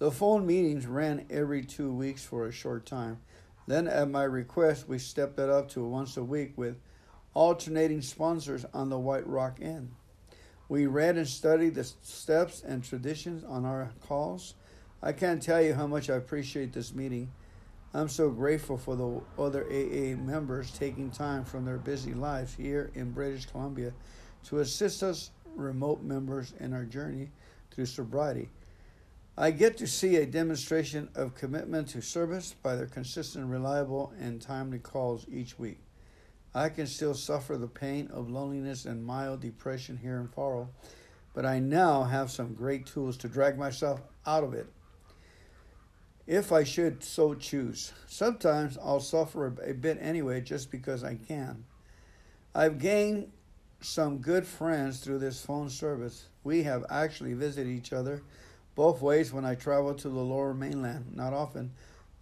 The 0.00 0.10
phone 0.10 0.46
meetings 0.46 0.86
ran 0.86 1.24
every 1.30 1.64
two 1.64 1.94
weeks 1.94 2.22
for 2.22 2.46
a 2.46 2.52
short 2.52 2.84
time. 2.84 3.20
Then, 3.66 3.88
at 3.88 4.10
my 4.10 4.24
request, 4.24 4.86
we 4.86 4.98
stepped 4.98 5.38
it 5.38 5.48
up 5.48 5.70
to 5.70 5.82
once 5.82 6.18
a 6.18 6.22
week 6.22 6.52
with 6.58 6.76
alternating 7.32 8.02
sponsors 8.02 8.66
on 8.74 8.90
the 8.90 8.98
White 8.98 9.26
Rock 9.26 9.60
end. 9.62 9.92
We 10.68 10.86
read 10.86 11.16
and 11.16 11.26
studied 11.26 11.74
the 11.74 11.84
steps 11.84 12.62
and 12.62 12.84
traditions 12.84 13.44
on 13.44 13.64
our 13.64 13.92
calls. 14.06 14.56
I 15.02 15.12
can't 15.12 15.42
tell 15.42 15.62
you 15.62 15.72
how 15.72 15.86
much 15.86 16.10
I 16.10 16.16
appreciate 16.16 16.74
this 16.74 16.94
meeting. 16.94 17.32
I'm 17.92 18.08
so 18.08 18.30
grateful 18.30 18.78
for 18.78 18.94
the 18.94 19.20
other 19.36 19.64
AA 19.64 20.14
members 20.16 20.70
taking 20.70 21.10
time 21.10 21.44
from 21.44 21.64
their 21.64 21.76
busy 21.76 22.14
lives 22.14 22.54
here 22.54 22.92
in 22.94 23.10
British 23.10 23.46
Columbia 23.46 23.92
to 24.44 24.60
assist 24.60 25.02
us 25.02 25.32
remote 25.56 26.00
members 26.00 26.54
in 26.60 26.72
our 26.72 26.84
journey 26.84 27.30
through 27.72 27.86
sobriety. 27.86 28.48
I 29.36 29.50
get 29.50 29.76
to 29.78 29.88
see 29.88 30.16
a 30.16 30.26
demonstration 30.26 31.08
of 31.16 31.34
commitment 31.34 31.88
to 31.88 32.00
service 32.00 32.54
by 32.62 32.76
their 32.76 32.86
consistent, 32.86 33.50
reliable, 33.50 34.12
and 34.20 34.40
timely 34.40 34.78
calls 34.78 35.26
each 35.28 35.58
week. 35.58 35.80
I 36.54 36.68
can 36.68 36.86
still 36.86 37.14
suffer 37.14 37.56
the 37.56 37.66
pain 37.66 38.08
of 38.12 38.30
loneliness 38.30 38.84
and 38.84 39.04
mild 39.04 39.40
depression 39.40 39.96
here 39.96 40.20
in 40.20 40.28
Faro, 40.28 40.68
but 41.34 41.44
I 41.44 41.58
now 41.58 42.04
have 42.04 42.30
some 42.30 42.54
great 42.54 42.86
tools 42.86 43.16
to 43.18 43.28
drag 43.28 43.58
myself 43.58 44.00
out 44.26 44.44
of 44.44 44.54
it 44.54 44.68
if 46.30 46.52
I 46.52 46.62
should 46.62 47.02
so 47.02 47.34
choose. 47.34 47.92
Sometimes 48.06 48.78
I'll 48.80 49.00
suffer 49.00 49.46
a 49.46 49.74
bit 49.74 49.98
anyway 50.00 50.40
just 50.40 50.70
because 50.70 51.02
I 51.02 51.16
can. 51.16 51.64
I've 52.54 52.78
gained 52.78 53.32
some 53.80 54.18
good 54.18 54.46
friends 54.46 55.00
through 55.00 55.18
this 55.18 55.44
phone 55.44 55.68
service. 55.68 56.26
We 56.44 56.62
have 56.62 56.84
actually 56.88 57.34
visited 57.34 57.68
each 57.68 57.92
other 57.92 58.22
both 58.76 59.02
ways 59.02 59.32
when 59.32 59.44
I 59.44 59.56
travel 59.56 59.92
to 59.92 60.08
the 60.08 60.20
lower 60.20 60.54
mainland, 60.54 61.16
not 61.16 61.32
often. 61.32 61.72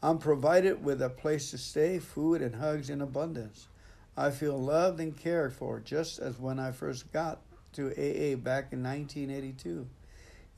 I'm 0.02 0.16
provided 0.16 0.82
with 0.82 1.02
a 1.02 1.10
place 1.10 1.50
to 1.50 1.58
stay, 1.58 1.98
food, 1.98 2.40
and 2.40 2.54
hugs 2.54 2.88
in 2.88 3.02
abundance. 3.02 3.68
I 4.16 4.30
feel 4.30 4.58
loved 4.58 5.00
and 5.00 5.14
cared 5.14 5.52
for 5.52 5.80
just 5.80 6.18
as 6.18 6.38
when 6.38 6.58
I 6.58 6.72
first 6.72 7.12
got 7.12 7.42
to 7.74 7.88
AA 7.88 8.36
back 8.36 8.72
in 8.72 8.82
1982. 8.82 9.86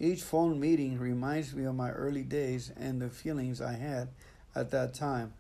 Each 0.01 0.23
phone 0.23 0.59
meeting 0.59 0.99
reminds 0.99 1.55
me 1.55 1.65
of 1.65 1.75
my 1.75 1.91
early 1.91 2.23
days 2.23 2.73
and 2.75 3.03
the 3.03 3.11
feelings 3.11 3.61
I 3.61 3.75
had 3.75 4.09
at 4.55 4.71
that 4.71 4.95
time. 4.95 5.35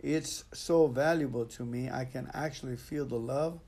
It's 0.00 0.44
so 0.52 0.86
valuable 0.86 1.44
to 1.46 1.64
me, 1.64 1.90
I 1.90 2.04
can 2.04 2.30
actually 2.32 2.76
feel 2.76 3.04
the 3.04 3.18
love 3.18 3.58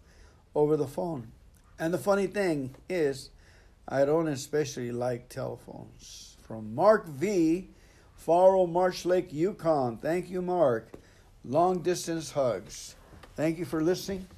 over 0.54 0.76
the 0.76 0.86
phone. 0.86 1.32
And 1.80 1.92
the 1.92 1.98
funny 1.98 2.28
thing 2.28 2.76
is, 2.88 3.30
I 3.88 4.04
don't 4.04 4.28
especially 4.28 4.92
like 4.92 5.28
telephones. 5.28 6.36
From 6.46 6.76
Mark 6.76 7.08
V, 7.08 7.68
Faro 8.14 8.66
Marsh 8.66 9.04
Lake, 9.04 9.32
Yukon. 9.32 9.96
Thank 9.96 10.30
you, 10.30 10.42
Mark. 10.42 10.92
Long 11.44 11.80
distance 11.80 12.30
hugs. 12.30 12.94
Thank 13.34 13.58
you 13.58 13.64
for 13.64 13.82
listening. 13.82 14.28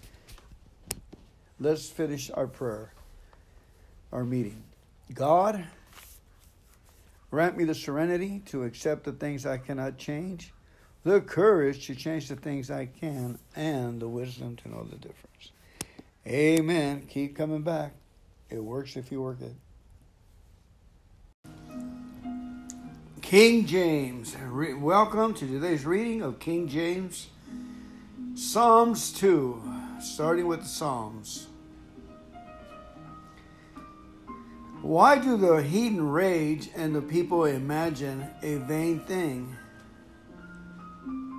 Let's 1.61 1.91
finish 1.91 2.31
our 2.31 2.47
prayer, 2.47 2.95
our 4.11 4.25
meeting. 4.25 4.63
God, 5.13 5.67
grant 7.33 7.57
me 7.57 7.65
the 7.65 7.75
serenity 7.75 8.43
to 8.45 8.63
accept 8.63 9.05
the 9.05 9.13
things 9.13 9.47
I 9.47 9.57
cannot 9.57 9.97
change, 9.97 10.53
the 11.03 11.19
courage 11.23 11.87
to 11.87 11.95
change 11.95 12.29
the 12.29 12.37
things 12.37 12.71
I 12.71 12.85
can, 12.85 13.39
and 13.57 14.03
the 14.03 14.09
wisdom 14.09 14.57
to 14.57 14.69
know 14.69 14.85
the 14.85 14.97
difference. 14.97 15.51
Amen. 16.27 17.07
Keep 17.09 17.35
coming 17.35 17.63
back. 17.63 17.95
It 18.51 18.63
works 18.63 18.97
if 18.97 19.11
you 19.11 19.23
work 19.23 19.39
it. 19.41 19.55
King 23.23 23.65
James. 23.65 24.37
Re- 24.37 24.75
welcome 24.75 25.33
to 25.33 25.47
today's 25.47 25.87
reading 25.87 26.21
of 26.21 26.39
King 26.39 26.69
James, 26.69 27.29
Psalms 28.35 29.11
2, 29.11 29.63
starting 30.03 30.47
with 30.47 30.61
the 30.61 30.69
Psalms. 30.69 31.47
Why 34.83 35.17
do 35.17 35.37
the 35.37 35.63
heathen 35.63 36.11
rage 36.11 36.69
and 36.75 36.93
the 36.93 37.01
people 37.01 37.45
imagine 37.45 38.27
a 38.43 38.57
vain 38.57 38.99
thing? 38.99 39.57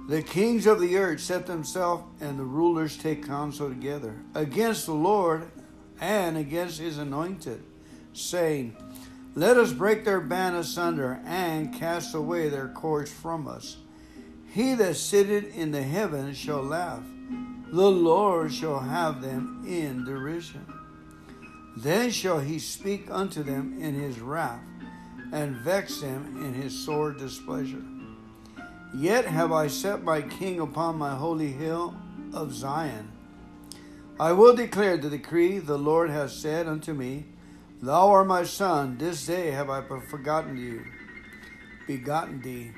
The 0.07 0.21
kings 0.21 0.65
of 0.65 0.79
the 0.79 0.95
earth 0.95 1.19
set 1.19 1.45
themselves, 1.45 2.03
and 2.21 2.39
the 2.39 2.45
rulers 2.45 2.97
take 2.97 3.27
counsel 3.27 3.67
together 3.67 4.15
against 4.33 4.85
the 4.85 4.93
Lord 4.93 5.51
and 5.99 6.37
against 6.37 6.79
his 6.79 6.97
anointed, 6.97 7.61
saying, 8.13 8.77
Let 9.35 9.57
us 9.57 9.73
break 9.73 10.05
their 10.05 10.21
band 10.21 10.55
asunder 10.55 11.21
and 11.25 11.73
cast 11.73 12.15
away 12.15 12.47
their 12.47 12.69
cords 12.69 13.11
from 13.11 13.49
us. 13.49 13.75
He 14.53 14.73
that 14.75 14.95
sitteth 14.95 15.53
in 15.53 15.71
the 15.71 15.83
heavens 15.83 16.37
shall 16.37 16.63
laugh, 16.63 17.03
the 17.67 17.91
Lord 17.91 18.53
shall 18.53 18.79
have 18.79 19.21
them 19.21 19.65
in 19.67 20.05
derision. 20.05 20.82
Then 21.75 22.11
shall 22.11 22.39
he 22.39 22.59
speak 22.59 23.07
unto 23.09 23.43
them 23.43 23.77
in 23.79 23.95
his 23.95 24.19
wrath, 24.19 24.61
and 25.31 25.57
vex 25.57 26.01
them 26.01 26.43
in 26.43 26.53
his 26.53 26.85
sore 26.85 27.11
displeasure. 27.11 27.83
Yet 28.95 29.25
have 29.25 29.51
I 29.51 29.67
set 29.67 30.03
my 30.03 30.21
king 30.21 30.59
upon 30.59 30.97
my 30.97 31.15
holy 31.15 31.51
hill 31.51 31.95
of 32.33 32.53
Zion. 32.53 33.11
I 34.19 34.33
will 34.33 34.55
declare 34.55 34.97
the 34.97 35.09
decree 35.09 35.57
the 35.57 35.77
Lord 35.77 36.11
has 36.11 36.35
said 36.35 36.67
unto 36.67 36.93
me, 36.93 37.25
Thou 37.81 38.11
art 38.11 38.27
my 38.27 38.43
son, 38.43 38.97
this 38.99 39.25
day 39.25 39.49
have 39.51 39.69
I 39.69 39.81
forgotten 39.81 40.55
you, 40.57 40.85
begotten 41.87 42.41
thee. 42.41 42.71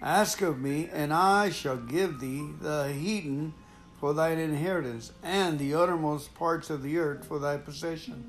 Ask 0.00 0.40
of 0.40 0.58
me, 0.58 0.88
and 0.92 1.12
I 1.12 1.50
shall 1.50 1.76
give 1.76 2.18
thee 2.20 2.50
the 2.60 2.92
heathen 2.92 3.52
for 3.98 4.12
thine 4.12 4.38
inheritance, 4.38 5.12
and 5.22 5.58
the 5.58 5.74
uttermost 5.74 6.34
parts 6.34 6.70
of 6.70 6.82
the 6.82 6.98
earth 6.98 7.26
for 7.26 7.38
thy 7.38 7.56
possession. 7.56 8.24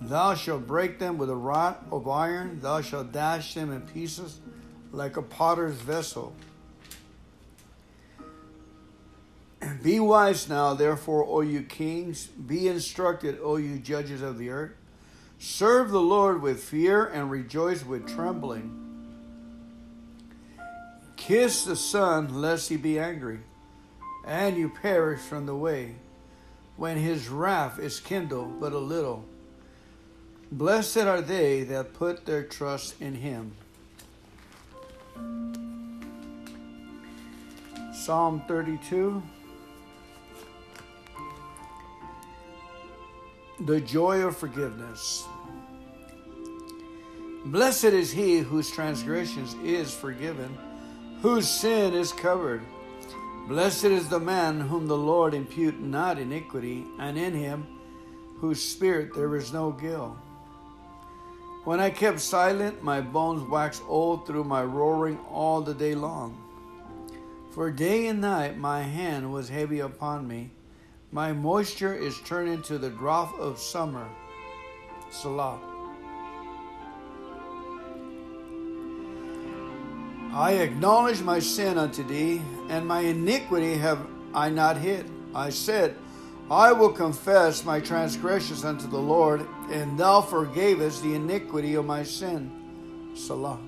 Thou 0.00 0.34
shalt 0.34 0.66
break 0.66 0.98
them 0.98 1.18
with 1.18 1.28
a 1.28 1.36
rod 1.36 1.76
of 1.90 2.08
iron, 2.08 2.60
thou 2.60 2.80
shalt 2.80 3.12
dash 3.12 3.54
them 3.54 3.72
in 3.72 3.82
pieces 3.82 4.40
like 4.92 5.16
a 5.16 5.22
potter's 5.22 5.74
vessel. 5.74 6.34
Be 9.82 10.00
wise 10.00 10.48
now, 10.48 10.74
therefore, 10.74 11.24
O 11.26 11.40
you 11.42 11.62
kings, 11.62 12.26
be 12.26 12.68
instructed, 12.68 13.38
O 13.42 13.56
you 13.56 13.78
judges 13.78 14.22
of 14.22 14.38
the 14.38 14.50
earth. 14.50 14.72
Serve 15.38 15.90
the 15.90 16.00
Lord 16.00 16.42
with 16.42 16.62
fear 16.62 17.06
and 17.06 17.30
rejoice 17.30 17.84
with 17.84 18.06
trembling. 18.06 18.76
Kiss 21.16 21.64
the 21.64 21.76
Son, 21.76 22.40
lest 22.40 22.68
he 22.68 22.76
be 22.76 22.98
angry, 22.98 23.40
and 24.26 24.56
you 24.56 24.68
perish 24.68 25.20
from 25.20 25.46
the 25.46 25.54
way, 25.54 25.94
when 26.76 26.96
his 26.96 27.28
wrath 27.28 27.78
is 27.78 28.00
kindled 28.00 28.60
but 28.60 28.72
a 28.72 28.78
little. 28.78 29.24
Blessed 30.52 30.98
are 30.98 31.20
they 31.20 31.62
that 31.64 31.94
put 31.94 32.26
their 32.26 32.42
trust 32.42 33.00
in 33.00 33.14
him. 33.14 33.52
Psalm 37.92 38.42
32. 38.48 39.22
The 43.60 43.80
joy 43.80 44.22
of 44.22 44.36
forgiveness. 44.36 45.24
Blessed 47.44 47.84
is 47.84 48.10
he 48.10 48.38
whose 48.38 48.70
transgressions 48.70 49.54
is 49.62 49.94
forgiven, 49.94 50.56
whose 51.22 51.48
sin 51.48 51.94
is 51.94 52.12
covered. 52.12 52.62
Blessed 53.50 53.86
is 53.86 54.08
the 54.08 54.20
man 54.20 54.60
whom 54.60 54.86
the 54.86 54.96
Lord 54.96 55.34
impute 55.34 55.80
not 55.80 56.20
iniquity, 56.20 56.86
and 57.00 57.18
in 57.18 57.34
him 57.34 57.66
whose 58.38 58.62
spirit 58.62 59.12
there 59.12 59.34
is 59.34 59.52
no 59.52 59.72
guilt. 59.72 60.16
When 61.64 61.80
I 61.80 61.90
kept 61.90 62.20
silent, 62.20 62.84
my 62.84 63.00
bones 63.00 63.42
waxed 63.42 63.82
old 63.88 64.24
through 64.24 64.44
my 64.44 64.62
roaring 64.62 65.18
all 65.28 65.62
the 65.62 65.74
day 65.74 65.96
long. 65.96 66.40
For 67.50 67.72
day 67.72 68.06
and 68.06 68.20
night 68.20 68.56
my 68.56 68.82
hand 68.82 69.32
was 69.32 69.48
heavy 69.48 69.80
upon 69.80 70.28
me. 70.28 70.52
My 71.10 71.32
moisture 71.32 71.92
is 71.92 72.20
turned 72.20 72.50
into 72.50 72.78
the 72.78 72.90
drought 72.90 73.34
of 73.36 73.58
summer. 73.58 74.06
Selah. 75.10 75.58
I 80.32 80.52
acknowledge 80.52 81.20
my 81.22 81.40
sin 81.40 81.76
unto 81.78 82.04
thee, 82.04 82.40
and 82.70 82.86
my 82.86 83.00
iniquity 83.00 83.76
have 83.76 84.06
I 84.32 84.48
not 84.48 84.78
hid. 84.78 85.10
I 85.34 85.50
said, 85.50 85.96
I 86.50 86.72
will 86.72 86.92
confess 86.92 87.64
my 87.64 87.80
transgressions 87.80 88.64
unto 88.64 88.86
the 88.88 88.98
Lord, 88.98 89.46
and 89.70 89.98
thou 89.98 90.20
forgavest 90.20 91.02
the 91.02 91.14
iniquity 91.14 91.74
of 91.74 91.84
my 91.84 92.02
sin. 92.02 92.50
Selah. 93.14 93.58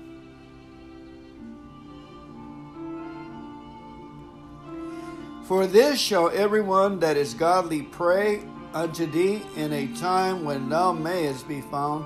For 5.43 5.67
this 5.67 5.99
shall 5.99 6.29
everyone 6.29 6.99
that 6.99 7.17
is 7.17 7.33
godly 7.33 7.83
pray 7.83 8.41
unto 8.73 9.05
thee 9.05 9.43
in 9.57 9.73
a 9.73 9.87
time 9.95 10.45
when 10.45 10.69
thou 10.69 10.93
mayest 10.93 11.47
be 11.47 11.61
found. 11.61 12.05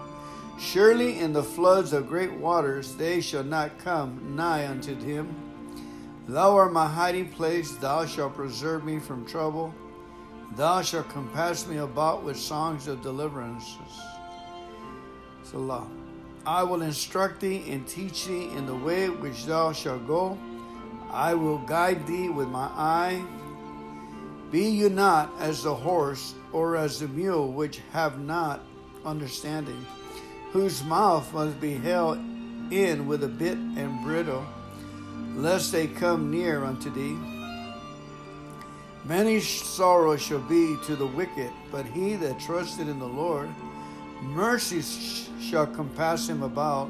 Surely 0.60 1.20
in 1.20 1.34
the 1.34 1.44
floods 1.44 1.94
of 1.94 2.08
great 2.08 2.34
waters 2.34 2.96
they 2.96 3.22
shall 3.22 3.44
not 3.44 3.78
come 3.78 4.36
nigh 4.36 4.68
unto 4.68 4.96
him. 4.96 5.47
Thou 6.28 6.58
art 6.58 6.74
my 6.74 6.88
hiding 6.88 7.30
place, 7.30 7.72
thou 7.72 8.06
shalt 8.06 8.36
preserve 8.36 8.84
me 8.84 9.00
from 9.00 9.26
trouble. 9.26 9.74
Thou 10.58 10.82
shalt 10.82 11.08
compass 11.08 11.66
me 11.68 11.78
about 11.78 12.24
with 12.24 12.38
songs 12.38 12.88
of 12.88 13.02
deliverances. 13.02 14.02
Selah. 15.44 15.88
I 16.46 16.64
will 16.64 16.82
instruct 16.82 17.40
thee 17.40 17.64
and 17.70 17.88
teach 17.88 18.26
thee 18.26 18.50
in 18.50 18.66
the 18.66 18.76
way 18.76 19.10
which 19.10 19.46
thou 19.46 19.72
shalt 19.72 20.06
go. 20.06 20.38
I 21.12 21.34
will 21.34 21.60
guide 21.60 22.06
thee 22.06 22.28
with 22.28 22.50
my 22.50 22.70
eye. 22.76 23.24
Be 24.52 24.68
you 24.70 24.90
not 24.90 25.32
as 25.40 25.64
the 25.64 25.76
horse 25.76 26.36
or 26.52 26.76
as 26.76 27.00
the 27.00 27.08
mule 27.08 27.52
which 27.52 27.82
have 27.92 28.20
not 28.20 28.62
understanding, 29.06 29.86
whose 30.52 30.84
mouth 30.84 31.34
must 31.34 31.60
be 31.62 31.76
held 31.76 32.18
in 32.72 33.08
with 33.08 33.24
a 33.24 33.30
bit 33.30 33.58
and 33.58 34.04
bridle, 34.04 34.46
lest 35.36 35.72
they 35.72 35.88
come 35.88 36.32
near 36.32 36.64
unto 36.64 36.90
thee. 36.90 37.18
Many 39.06 39.40
sorrows 39.40 40.22
shall 40.22 40.40
be 40.40 40.76
to 40.86 40.96
the 40.96 41.08
wicked, 41.08 41.52
but 41.72 41.86
he 41.86 42.16
that 42.16 42.40
trusted 42.40 42.90
in 42.90 43.00
the 43.00 43.08
Lord, 43.08 43.50
mercy 44.22 44.82
shall 45.40 45.68
compass 45.68 46.28
him 46.28 46.44
about. 46.44 46.90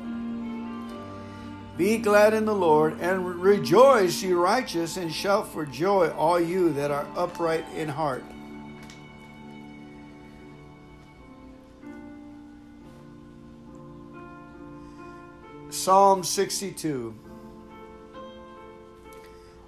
Be 1.77 1.99
glad 1.99 2.33
in 2.33 2.45
the 2.45 2.55
Lord, 2.55 2.99
and 3.01 3.39
rejoice, 3.39 4.23
ye 4.23 4.31
righteous, 4.31 4.97
and 4.97 5.13
shout 5.13 5.47
for 5.47 5.63
joy, 5.63 6.09
all 6.09 6.39
you 6.39 6.73
that 6.73 6.89
are 6.89 7.05
upright 7.15 7.65
in 7.75 7.87
heart. 7.87 8.23
Psalm 15.69 16.23
62 16.23 17.13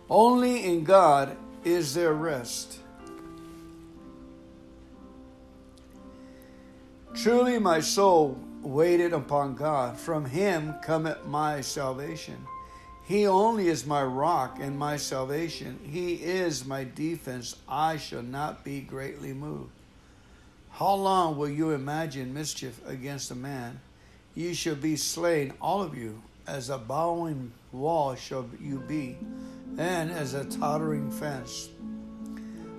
Only 0.09 0.65
in 0.65 0.83
God 0.83 1.37
is 1.63 1.93
there 1.93 2.13
rest. 2.13 2.79
Truly, 7.13 7.59
my 7.59 7.79
soul 7.79 8.39
waited 8.61 9.13
upon 9.13 9.55
God. 9.55 9.97
From 9.97 10.25
him 10.25 10.75
cometh 10.81 11.25
my 11.25 11.61
salvation. 11.61 12.37
He 13.05 13.27
only 13.27 13.67
is 13.67 13.85
my 13.85 14.03
rock 14.03 14.57
and 14.59 14.77
my 14.77 14.97
salvation. 14.97 15.79
He 15.83 16.15
is 16.15 16.65
my 16.65 16.83
defense. 16.83 17.55
I 17.67 17.97
shall 17.97 18.23
not 18.23 18.63
be 18.63 18.81
greatly 18.81 19.33
moved. 19.33 19.71
How 20.71 20.93
long 20.93 21.37
will 21.37 21.49
you 21.49 21.71
imagine 21.71 22.33
mischief 22.33 22.79
against 22.87 23.31
a 23.31 23.35
man? 23.35 23.79
You 24.33 24.53
shall 24.53 24.75
be 24.75 24.95
slain, 24.95 25.53
all 25.61 25.81
of 25.81 25.97
you, 25.97 26.21
as 26.47 26.69
a 26.69 26.77
bowing 26.77 27.51
wall 27.71 28.15
shall 28.15 28.47
you 28.61 28.79
be 28.87 29.17
and 29.77 30.11
as 30.11 30.33
a 30.33 30.45
tottering 30.45 31.11
fence. 31.11 31.69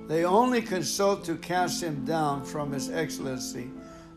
They 0.09 0.25
only 0.25 0.61
consult 0.61 1.25
to 1.27 1.37
cast 1.37 1.83
him 1.83 2.05
down 2.05 2.45
from 2.45 2.73
his 2.73 2.91
excellency. 2.91 3.71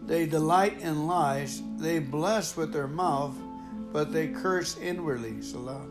They 0.05 0.25
delight 0.25 0.81
in 0.81 1.07
lies. 1.07 1.61
They 1.77 1.99
bless 1.99 2.57
with 2.57 2.73
their 2.73 2.87
mouth, 2.87 3.35
but 3.91 4.11
they 4.11 4.27
curse 4.29 4.77
inwardly. 4.77 5.41
Selah. 5.41 5.85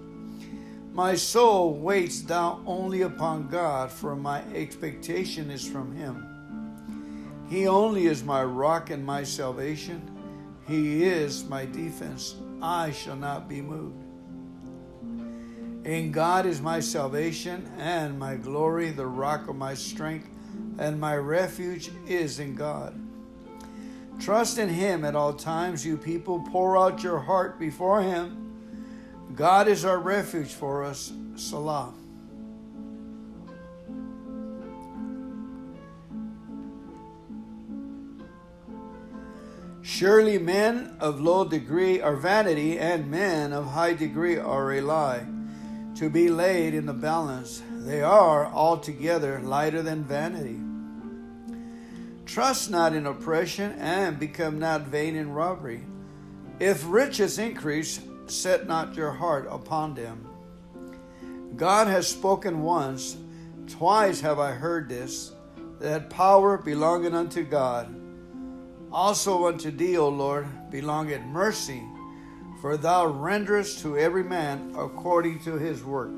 My 0.93 1.15
soul 1.15 1.75
waits 1.75 2.21
thou 2.23 2.61
only 2.67 3.03
upon 3.03 3.49
God, 3.49 3.91
for 3.91 4.15
my 4.15 4.43
expectation 4.55 5.51
is 5.51 5.67
from 5.67 5.95
him. 5.95 6.27
He 7.49 7.67
only 7.67 8.07
is 8.07 8.23
my 8.23 8.43
rock 8.43 8.91
and 8.91 9.05
my 9.05 9.23
salvation. 9.23 10.03
He 10.67 11.05
is 11.05 11.45
my 11.45 11.65
defense. 11.65 12.35
I 12.61 12.91
shall 12.91 13.17
not 13.17 13.49
be 13.49 13.63
moved. 13.63 14.02
In 15.85 16.13
God 16.13 16.47
is 16.47 16.61
my 16.61 16.79
salvation 16.79 17.69
and 17.77 18.17
my 18.17 18.37
glory, 18.37 18.91
the 18.91 19.07
rock 19.07 19.49
of 19.49 19.57
my 19.57 19.75
strength, 19.75 20.29
and 20.79 21.01
my 21.01 21.17
refuge 21.17 21.91
is 22.07 22.39
in 22.39 22.55
God. 22.55 22.95
Trust 24.21 24.59
in 24.59 24.69
Him 24.69 25.05
at 25.05 25.17
all 25.17 25.33
times, 25.33 25.85
you 25.85 25.97
people. 25.97 26.47
Pour 26.53 26.79
out 26.79 27.03
your 27.03 27.19
heart 27.19 27.59
before 27.59 28.01
Him. 28.01 28.39
God 29.35 29.67
is 29.67 29.85
our 29.85 29.99
refuge 29.99 30.53
for 30.53 30.85
us. 30.85 31.13
Selah. 31.35 31.93
Surely 39.83 40.39
men 40.39 40.97
of 41.01 41.21
low 41.21 41.45
degree 41.45 42.01
are 42.01 42.15
vanity, 42.15 42.79
and 42.79 43.11
men 43.11 43.53
of 43.53 43.67
high 43.67 43.95
degree 43.95 44.39
are 44.39 44.73
a 44.75 44.81
lie. 44.81 45.27
To 46.03 46.11
be 46.11 46.29
laid 46.29 46.75
in 46.75 46.87
the 46.87 46.93
balance, 46.93 47.63
they 47.71 48.03
are 48.03 48.47
altogether 48.47 49.39
lighter 49.39 49.83
than 49.83 50.03
vanity. 50.03 50.59
Trust 52.27 52.73
not 52.73 52.93
in 52.93 53.07
oppression, 53.07 53.71
and 53.79 54.19
become 54.19 54.59
not 54.59 54.89
vain 54.89 55.15
in 55.15 55.31
robbery. 55.31 55.85
If 56.59 56.83
riches 56.89 57.39
increase, 57.39 58.01
set 58.27 58.67
not 58.67 58.97
your 58.97 59.13
heart 59.13 59.47
upon 59.49 59.95
them. 59.95 60.27
God 61.55 61.87
has 61.87 62.09
spoken 62.09 62.63
once, 62.63 63.17
twice 63.69 64.21
have 64.23 64.41
I 64.41 64.51
heard 64.51 64.89
this, 64.89 65.31
that 65.79 66.11
power 66.11 66.59
belongeth 66.59 67.15
unto 67.15 67.45
God. 67.45 67.95
Also 68.91 69.47
unto 69.47 69.71
thee, 69.71 69.99
O 69.99 70.09
Lord, 70.09 70.49
belongeth 70.69 71.23
mercy, 71.23 71.81
for 72.63 72.77
thou 72.77 73.05
renderest 73.05 73.83
to 73.83 73.99
every 73.99 74.23
man 74.23 74.73
according 74.79 75.41
to 75.41 75.59
his 75.59 75.83
work. 75.83 76.13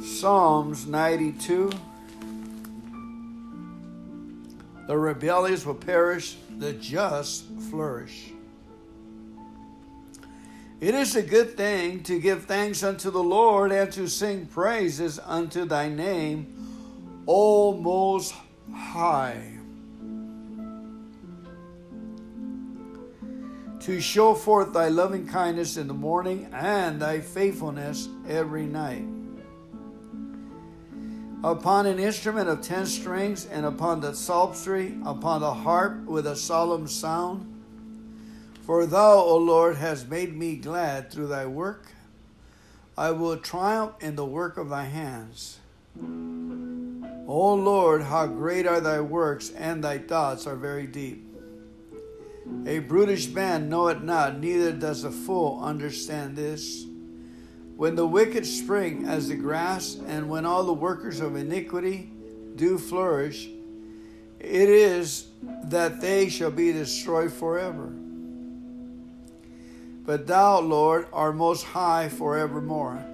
Psalms 0.00 0.86
92 0.86 1.72
The 4.86 4.96
rebellious 4.96 5.66
will 5.66 5.74
perish, 5.74 6.36
the 6.58 6.74
just 6.74 7.44
flourish. 7.68 8.30
It 10.80 10.94
is 10.94 11.16
a 11.16 11.22
good 11.22 11.56
thing 11.56 12.04
to 12.04 12.20
give 12.20 12.44
thanks 12.44 12.84
unto 12.84 13.10
the 13.10 13.22
Lord 13.22 13.72
and 13.72 13.90
to 13.94 14.06
sing 14.06 14.46
praises 14.46 15.18
unto 15.18 15.64
thy 15.64 15.88
name 15.88 17.24
O 17.26 17.76
Most 17.76 18.32
High. 18.72 19.49
To 23.80 24.00
show 24.00 24.34
forth 24.34 24.74
thy 24.74 24.88
loving 24.88 25.26
kindness 25.26 25.78
in 25.78 25.88
the 25.88 25.94
morning 25.94 26.48
and 26.52 27.00
thy 27.00 27.20
faithfulness 27.20 28.08
every 28.28 28.66
night. 28.66 29.06
Upon 31.42 31.86
an 31.86 31.98
instrument 31.98 32.50
of 32.50 32.60
ten 32.60 32.84
strings, 32.84 33.46
and 33.46 33.64
upon 33.64 34.02
the 34.02 34.12
psaltery, 34.12 34.98
upon 35.06 35.40
the 35.40 35.54
harp 35.54 36.04
with 36.04 36.26
a 36.26 36.36
solemn 36.36 36.86
sound. 36.86 37.46
For 38.66 38.84
thou, 38.84 39.14
O 39.14 39.38
Lord, 39.38 39.76
hast 39.76 40.10
made 40.10 40.36
me 40.36 40.56
glad 40.56 41.10
through 41.10 41.28
thy 41.28 41.46
work. 41.46 41.86
I 42.98 43.12
will 43.12 43.38
triumph 43.38 43.94
in 44.00 44.14
the 44.16 44.26
work 44.26 44.58
of 44.58 44.68
thy 44.68 44.84
hands. 44.84 45.58
O 45.98 47.54
Lord, 47.54 48.02
how 48.02 48.26
great 48.26 48.66
are 48.66 48.80
thy 48.80 49.00
works, 49.00 49.48
and 49.50 49.82
thy 49.82 49.96
thoughts 49.96 50.46
are 50.46 50.56
very 50.56 50.86
deep. 50.86 51.29
A 52.66 52.78
brutish 52.80 53.28
man 53.28 53.68
knoweth 53.68 54.02
not, 54.02 54.38
neither 54.38 54.72
does 54.72 55.04
a 55.04 55.10
fool 55.10 55.60
understand 55.62 56.36
this. 56.36 56.84
When 57.76 57.96
the 57.96 58.06
wicked 58.06 58.44
spring 58.44 59.06
as 59.06 59.28
the 59.28 59.36
grass, 59.36 59.96
and 60.06 60.28
when 60.28 60.44
all 60.44 60.64
the 60.64 60.72
workers 60.72 61.20
of 61.20 61.36
iniquity 61.36 62.10
do 62.56 62.76
flourish, 62.76 63.48
it 64.38 64.68
is 64.68 65.28
that 65.64 66.00
they 66.00 66.28
shall 66.28 66.50
be 66.50 66.72
destroyed 66.72 67.32
forever. 67.32 67.92
But 70.04 70.26
thou, 70.26 70.60
Lord, 70.60 71.06
art 71.12 71.36
most 71.36 71.64
high 71.64 72.08
forevermore. 72.08 73.04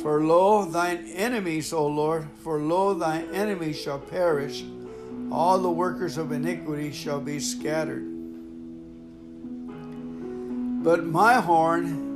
For 0.00 0.22
lo, 0.22 0.64
thine 0.64 1.06
enemies, 1.14 1.72
O 1.72 1.86
Lord, 1.86 2.28
for 2.42 2.60
lo, 2.60 2.94
thine 2.94 3.28
enemies 3.32 3.80
shall 3.80 4.00
perish, 4.00 4.64
all 5.30 5.58
the 5.58 5.70
workers 5.70 6.18
of 6.18 6.30
iniquity 6.32 6.92
shall 6.92 7.20
be 7.20 7.40
scattered. 7.40 8.13
But 10.84 11.04
my 11.04 11.40
horn, 11.40 12.12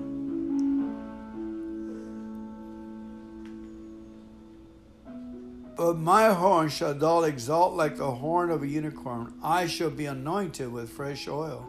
But 5.76 5.96
my 5.96 6.34
horn 6.34 6.68
shall 6.68 6.92
thou 6.92 7.22
exalt 7.22 7.74
like 7.74 7.96
the 7.96 8.10
horn 8.10 8.50
of 8.50 8.62
a 8.62 8.66
unicorn. 8.66 9.32
I 9.42 9.66
shall 9.68 9.90
be 9.90 10.06
anointed 10.06 10.70
with 10.70 10.90
fresh 10.90 11.28
oil. 11.28 11.66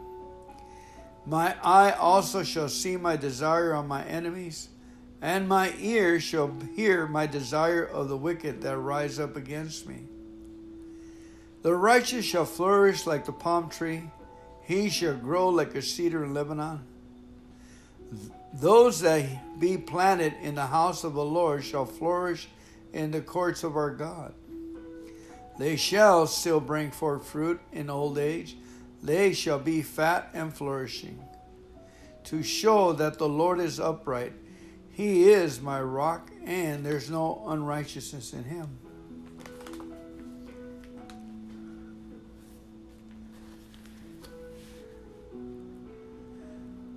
My 1.25 1.55
eye 1.63 1.91
also 1.91 2.43
shall 2.43 2.69
see 2.69 2.97
my 2.97 3.15
desire 3.15 3.73
on 3.73 3.87
my 3.87 4.03
enemies 4.03 4.69
and 5.21 5.47
my 5.47 5.73
ear 5.79 6.19
shall 6.19 6.53
hear 6.75 7.07
my 7.07 7.27
desire 7.27 7.83
of 7.83 8.09
the 8.09 8.17
wicked 8.17 8.61
that 8.61 8.77
rise 8.77 9.19
up 9.19 9.35
against 9.35 9.87
me. 9.87 10.03
The 11.61 11.75
righteous 11.75 12.25
shall 12.25 12.45
flourish 12.45 13.05
like 13.05 13.25
the 13.25 13.33
palm 13.33 13.69
tree, 13.69 14.09
he 14.61 14.89
shall 14.89 15.15
grow 15.15 15.49
like 15.49 15.75
a 15.75 15.81
cedar 15.81 16.23
in 16.23 16.33
Lebanon. 16.33 16.85
Those 18.53 19.01
that 19.01 19.59
be 19.59 19.77
planted 19.77 20.33
in 20.41 20.55
the 20.55 20.65
house 20.65 21.03
of 21.03 21.13
the 21.13 21.23
Lord 21.23 21.63
shall 21.63 21.85
flourish 21.85 22.47
in 22.93 23.11
the 23.11 23.21
courts 23.21 23.63
of 23.63 23.75
our 23.75 23.91
God. 23.91 24.33
They 25.57 25.75
shall 25.75 26.25
still 26.25 26.59
bring 26.59 26.91
forth 26.91 27.27
fruit 27.27 27.59
in 27.71 27.89
old 27.89 28.17
age, 28.17 28.55
they 29.03 29.33
shall 29.33 29.59
be 29.59 29.81
fat 29.81 30.29
and 30.33 30.53
flourishing, 30.53 31.21
to 32.25 32.43
show 32.43 32.93
that 32.93 33.17
the 33.17 33.29
Lord 33.29 33.59
is 33.59 33.79
upright 33.79 34.33
he 34.99 35.29
is 35.29 35.61
my 35.61 35.81
rock, 35.81 36.29
and 36.43 36.85
there's 36.85 37.09
no 37.09 37.45
unrighteousness 37.47 38.33
in 38.33 38.43
him. 38.43 38.79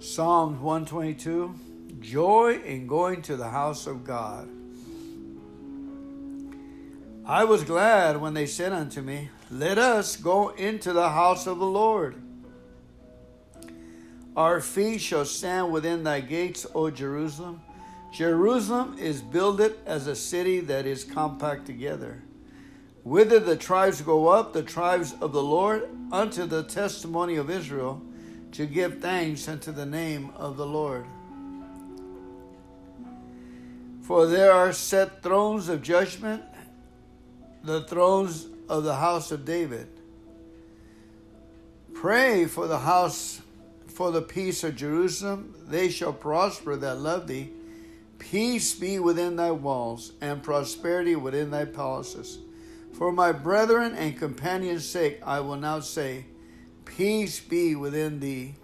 Psalms 0.02 0.58
122 0.58 1.54
Joy 2.00 2.60
in 2.64 2.88
going 2.88 3.22
to 3.22 3.36
the 3.36 3.48
house 3.48 3.86
of 3.86 4.02
God. 4.02 4.48
I 7.24 7.44
was 7.44 7.62
glad 7.62 8.20
when 8.20 8.34
they 8.34 8.46
said 8.46 8.72
unto 8.72 9.00
me, 9.00 9.28
Let 9.48 9.78
us 9.78 10.16
go 10.16 10.48
into 10.48 10.92
the 10.92 11.10
house 11.10 11.46
of 11.46 11.60
the 11.60 11.66
Lord. 11.66 12.20
Our 14.36 14.60
feet 14.60 15.00
shall 15.00 15.24
stand 15.24 15.70
within 15.70 16.02
thy 16.02 16.20
gates, 16.20 16.66
O 16.74 16.90
Jerusalem. 16.90 17.62
Jerusalem 18.12 18.98
is 18.98 19.22
builded 19.22 19.76
as 19.86 20.08
a 20.08 20.16
city 20.16 20.58
that 20.58 20.84
is 20.84 21.04
compact 21.04 21.64
together. 21.64 22.24
Whither 23.04 23.38
the 23.38 23.56
tribes 23.56 24.00
go 24.00 24.26
up, 24.26 24.52
the 24.52 24.64
tribes 24.64 25.14
of 25.20 25.32
the 25.32 25.42
Lord, 25.44 25.88
unto 26.10 26.44
the 26.44 26.64
testimony 26.64 27.36
of 27.36 27.48
Israel, 27.48 28.02
to 28.52 28.66
give 28.66 29.00
thanks 29.00 29.48
unto 29.48 29.72
the 29.72 29.86
name 29.86 30.30
of 30.36 30.56
the 30.56 30.66
Lord. 30.66 31.06
For 34.02 34.26
there 34.26 34.52
are 34.52 34.72
set 34.72 35.22
thrones 35.22 35.68
of 35.68 35.82
judgment, 35.82 36.42
the 37.64 37.82
thrones 37.82 38.46
of 38.68 38.84
the 38.84 38.96
house 38.96 39.32
of 39.32 39.44
David. 39.44 39.88
Pray 41.94 42.46
for 42.46 42.66
the 42.66 42.80
house, 42.80 43.40
for 43.86 44.10
the 44.10 44.22
peace 44.22 44.64
of 44.64 44.76
Jerusalem. 44.76 45.54
They 45.68 45.88
shall 45.88 46.12
prosper 46.12 46.76
that 46.76 46.98
love 46.98 47.28
thee. 47.28 47.50
Peace 48.18 48.74
be 48.74 48.98
within 48.98 49.36
thy 49.36 49.50
walls, 49.50 50.12
and 50.20 50.42
prosperity 50.42 51.16
within 51.16 51.50
thy 51.50 51.64
palaces. 51.64 52.38
For 52.92 53.12
my 53.12 53.32
brethren 53.32 53.94
and 53.94 54.18
companions' 54.18 54.84
sake, 54.84 55.20
I 55.24 55.40
will 55.40 55.56
now 55.56 55.80
say, 55.80 56.26
Peace 56.84 57.40
be 57.40 57.74
within 57.74 58.20
thee. 58.20 58.54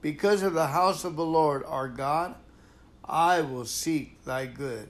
Because 0.00 0.42
of 0.42 0.54
the 0.54 0.68
house 0.68 1.04
of 1.04 1.16
the 1.16 1.24
Lord 1.24 1.64
our 1.66 1.88
God, 1.88 2.34
I 3.04 3.40
will 3.40 3.64
seek 3.64 4.24
thy 4.24 4.46
good. 4.46 4.88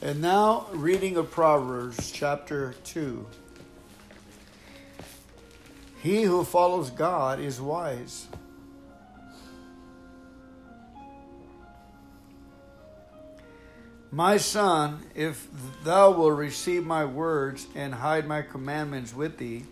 And 0.00 0.22
now, 0.22 0.66
reading 0.72 1.16
of 1.16 1.30
Proverbs 1.30 2.12
chapter 2.12 2.74
2. 2.84 3.26
He 6.00 6.22
who 6.22 6.44
follows 6.44 6.90
God 6.90 7.40
is 7.40 7.60
wise. 7.60 8.28
My 14.10 14.38
son, 14.38 15.04
if 15.14 15.48
thou 15.84 16.10
wilt 16.12 16.38
receive 16.38 16.86
my 16.86 17.04
words 17.04 17.66
and 17.74 17.94
hide 17.94 18.26
my 18.26 18.40
commandments 18.40 19.14
with 19.14 19.36
thee, 19.36 19.64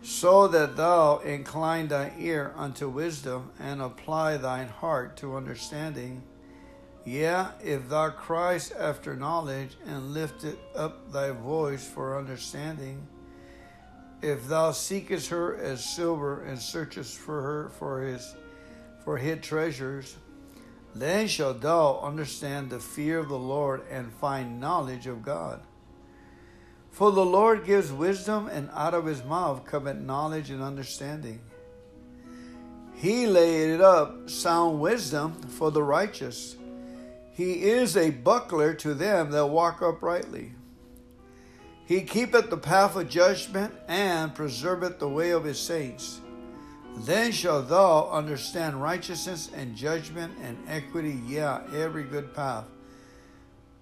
so 0.00 0.46
that 0.46 0.76
thou 0.76 1.18
incline 1.18 1.88
thine 1.88 2.12
ear 2.18 2.52
unto 2.56 2.88
wisdom 2.88 3.50
and 3.58 3.82
apply 3.82 4.36
thine 4.36 4.68
heart 4.68 5.16
to 5.18 5.36
understanding. 5.36 6.22
Yea, 7.04 7.46
if 7.64 7.88
thou 7.88 8.10
criest 8.10 8.72
after 8.78 9.16
knowledge 9.16 9.76
and 9.86 10.14
liftest 10.14 10.58
up 10.76 11.10
thy 11.12 11.32
voice 11.32 11.84
for 11.84 12.16
understanding, 12.16 13.06
if 14.22 14.46
thou 14.46 14.70
seekest 14.70 15.30
her 15.30 15.56
as 15.56 15.84
silver 15.84 16.44
and 16.44 16.58
searchest 16.60 17.18
for 17.18 17.42
her 17.42 17.70
for 17.70 18.02
his 18.02 18.36
for 19.04 19.16
hid 19.16 19.42
treasures, 19.42 20.16
then 20.94 21.28
shalt 21.28 21.60
thou 21.60 22.00
understand 22.00 22.70
the 22.70 22.80
fear 22.80 23.18
of 23.18 23.28
the 23.28 23.38
Lord 23.38 23.82
and 23.90 24.12
find 24.12 24.60
knowledge 24.60 25.06
of 25.06 25.22
God. 25.22 25.62
For 26.90 27.12
the 27.12 27.24
Lord 27.24 27.64
gives 27.64 27.92
wisdom, 27.92 28.48
and 28.48 28.68
out 28.74 28.94
of 28.94 29.06
his 29.06 29.24
mouth 29.24 29.64
cometh 29.64 29.98
knowledge 29.98 30.50
and 30.50 30.62
understanding. 30.62 31.40
He 32.94 33.26
laid 33.26 33.80
up 33.80 34.28
sound 34.28 34.80
wisdom 34.80 35.40
for 35.42 35.70
the 35.70 35.82
righteous. 35.82 36.56
He 37.32 37.62
is 37.62 37.96
a 37.96 38.10
buckler 38.10 38.74
to 38.74 38.92
them 38.92 39.30
that 39.30 39.46
walk 39.46 39.80
uprightly. 39.80 40.52
He 41.86 42.02
keepeth 42.02 42.50
the 42.50 42.58
path 42.58 42.96
of 42.96 43.08
judgment 43.08 43.74
and 43.88 44.34
preserveth 44.34 44.98
the 44.98 45.08
way 45.08 45.30
of 45.30 45.44
his 45.44 45.58
saints. 45.58 46.20
Then 46.96 47.32
shalt 47.32 47.68
thou 47.68 48.10
understand 48.10 48.82
righteousness 48.82 49.50
and 49.54 49.74
judgment 49.76 50.34
and 50.42 50.58
equity, 50.68 51.20
yea, 51.26 51.60
every 51.74 52.04
good 52.04 52.34
path. 52.34 52.66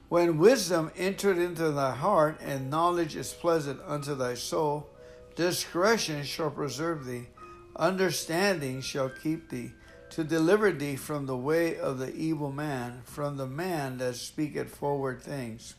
When 0.09 0.38
wisdom 0.38 0.90
entered 0.96 1.36
into 1.36 1.70
thy 1.70 1.94
heart, 1.94 2.40
and 2.40 2.70
knowledge 2.70 3.16
is 3.16 3.32
pleasant 3.32 3.80
unto 3.86 4.14
thy 4.14 4.34
soul, 4.34 4.88
discretion 5.34 6.24
shall 6.24 6.50
preserve 6.50 7.04
thee, 7.04 7.28
understanding 7.76 8.80
shall 8.80 9.11
keep 9.11 9.50
thee, 9.50 9.72
to 10.11 10.24
deliver 10.24 10.72
thee 10.72 10.96
from 10.96 11.26
the 11.26 11.36
way 11.36 11.76
of 11.76 11.98
the 11.98 12.14
evil 12.14 12.50
man, 12.50 13.02
from 13.04 13.36
the 13.36 13.46
man 13.46 13.98
that 13.98 14.16
speaketh 14.16 14.74
forward 14.74 15.20
things, 15.20 15.74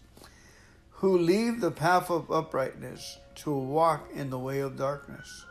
who 0.91 1.17
leave 1.17 1.61
the 1.61 1.71
path 1.71 2.11
of 2.11 2.29
uprightness 2.29 3.17
to 3.33 3.51
walk 3.51 4.07
in 4.13 4.29
the 4.29 4.37
way 4.37 4.59
of 4.59 4.77
darkness, 4.77 5.45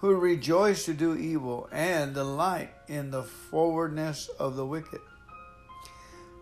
who 0.00 0.14
rejoice 0.14 0.84
to 0.84 0.94
do 0.94 1.16
evil 1.16 1.68
and 1.72 2.14
delight 2.14 2.72
in 2.88 3.10
the 3.10 3.22
forwardness 3.22 4.28
of 4.38 4.56
the 4.56 4.66
wicked 4.66 5.00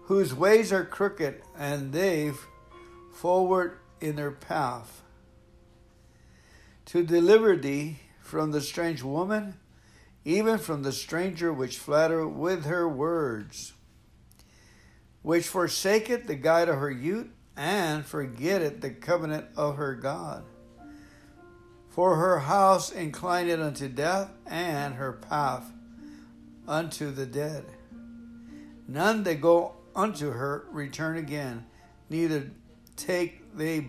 whose 0.09 0.33
ways 0.35 0.73
are 0.73 0.87
crooked, 0.87 1.43
and 1.55 1.93
they 1.93 2.33
forward 3.13 3.79
in 4.01 4.17
their 4.17 4.31
path. 4.31 5.03
To 6.87 7.05
deliver 7.05 7.57
thee 7.57 7.99
from 8.23 8.51
the 8.51 8.63
strange 8.63 9.03
woman, 9.03 9.59
even 10.25 10.57
from 10.57 10.83
the 10.83 10.93
stranger 10.93 11.53
which 11.53 11.77
flatter 11.77 12.27
with 12.27 12.65
her 12.65 12.89
words, 12.89 13.75
which 15.21 15.47
forsaketh 15.47 16.27
the 16.27 16.37
guide 16.37 16.71
of 16.71 16.79
her 16.79 16.91
youth, 16.91 17.29
and 17.55 18.07
forgetteth 18.07 18.81
the 18.81 18.91
covenant 18.91 19.45
of 19.59 19.77
her 19.77 19.95
God. 19.95 20.43
For 21.99 22.15
her 22.15 22.39
house 22.39 22.93
inclined 22.93 23.51
unto 23.51 23.89
death, 23.89 24.31
and 24.47 24.95
her 24.95 25.15
path 25.15 25.65
unto 26.69 27.11
the 27.11 27.27
dead. 27.27 27.65
None 28.87 29.25
that 29.25 29.41
go 29.41 29.73
unto 29.97 30.31
her 30.31 30.67
return 30.71 31.17
again, 31.17 31.67
neither 32.09 32.53
take 32.95 33.53
they 33.57 33.89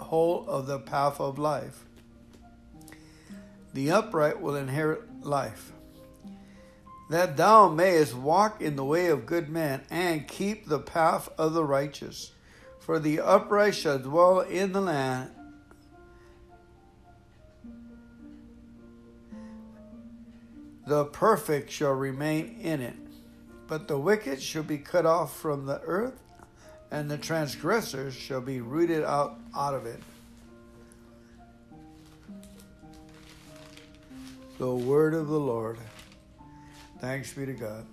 hold 0.00 0.48
of 0.48 0.68
the 0.68 0.78
path 0.78 1.20
of 1.20 1.38
life. 1.38 1.84
The 3.74 3.90
upright 3.90 4.40
will 4.40 4.56
inherit 4.56 5.22
life. 5.22 5.72
That 7.10 7.36
thou 7.36 7.68
mayest 7.68 8.14
walk 8.14 8.62
in 8.62 8.76
the 8.76 8.86
way 8.86 9.08
of 9.08 9.26
good 9.26 9.50
men 9.50 9.82
and 9.90 10.26
keep 10.26 10.66
the 10.66 10.78
path 10.78 11.28
of 11.36 11.52
the 11.52 11.66
righteous. 11.66 12.32
For 12.78 12.98
the 12.98 13.20
upright 13.20 13.74
shall 13.74 13.98
dwell 13.98 14.40
in 14.40 14.72
the 14.72 14.80
land. 14.80 15.32
The 20.90 21.04
perfect 21.04 21.70
shall 21.70 21.92
remain 21.92 22.58
in 22.60 22.80
it. 22.80 22.96
But 23.68 23.86
the 23.86 23.96
wicked 23.96 24.42
shall 24.42 24.64
be 24.64 24.78
cut 24.78 25.06
off 25.06 25.36
from 25.36 25.64
the 25.64 25.80
earth, 25.82 26.20
and 26.90 27.08
the 27.08 27.16
transgressors 27.16 28.12
shall 28.12 28.40
be 28.40 28.60
rooted 28.60 29.04
out, 29.04 29.38
out 29.56 29.74
of 29.74 29.86
it. 29.86 30.00
The 34.58 34.74
word 34.74 35.14
of 35.14 35.28
the 35.28 35.38
Lord. 35.38 35.78
Thanks 36.98 37.32
be 37.34 37.46
to 37.46 37.52
God. 37.52 37.86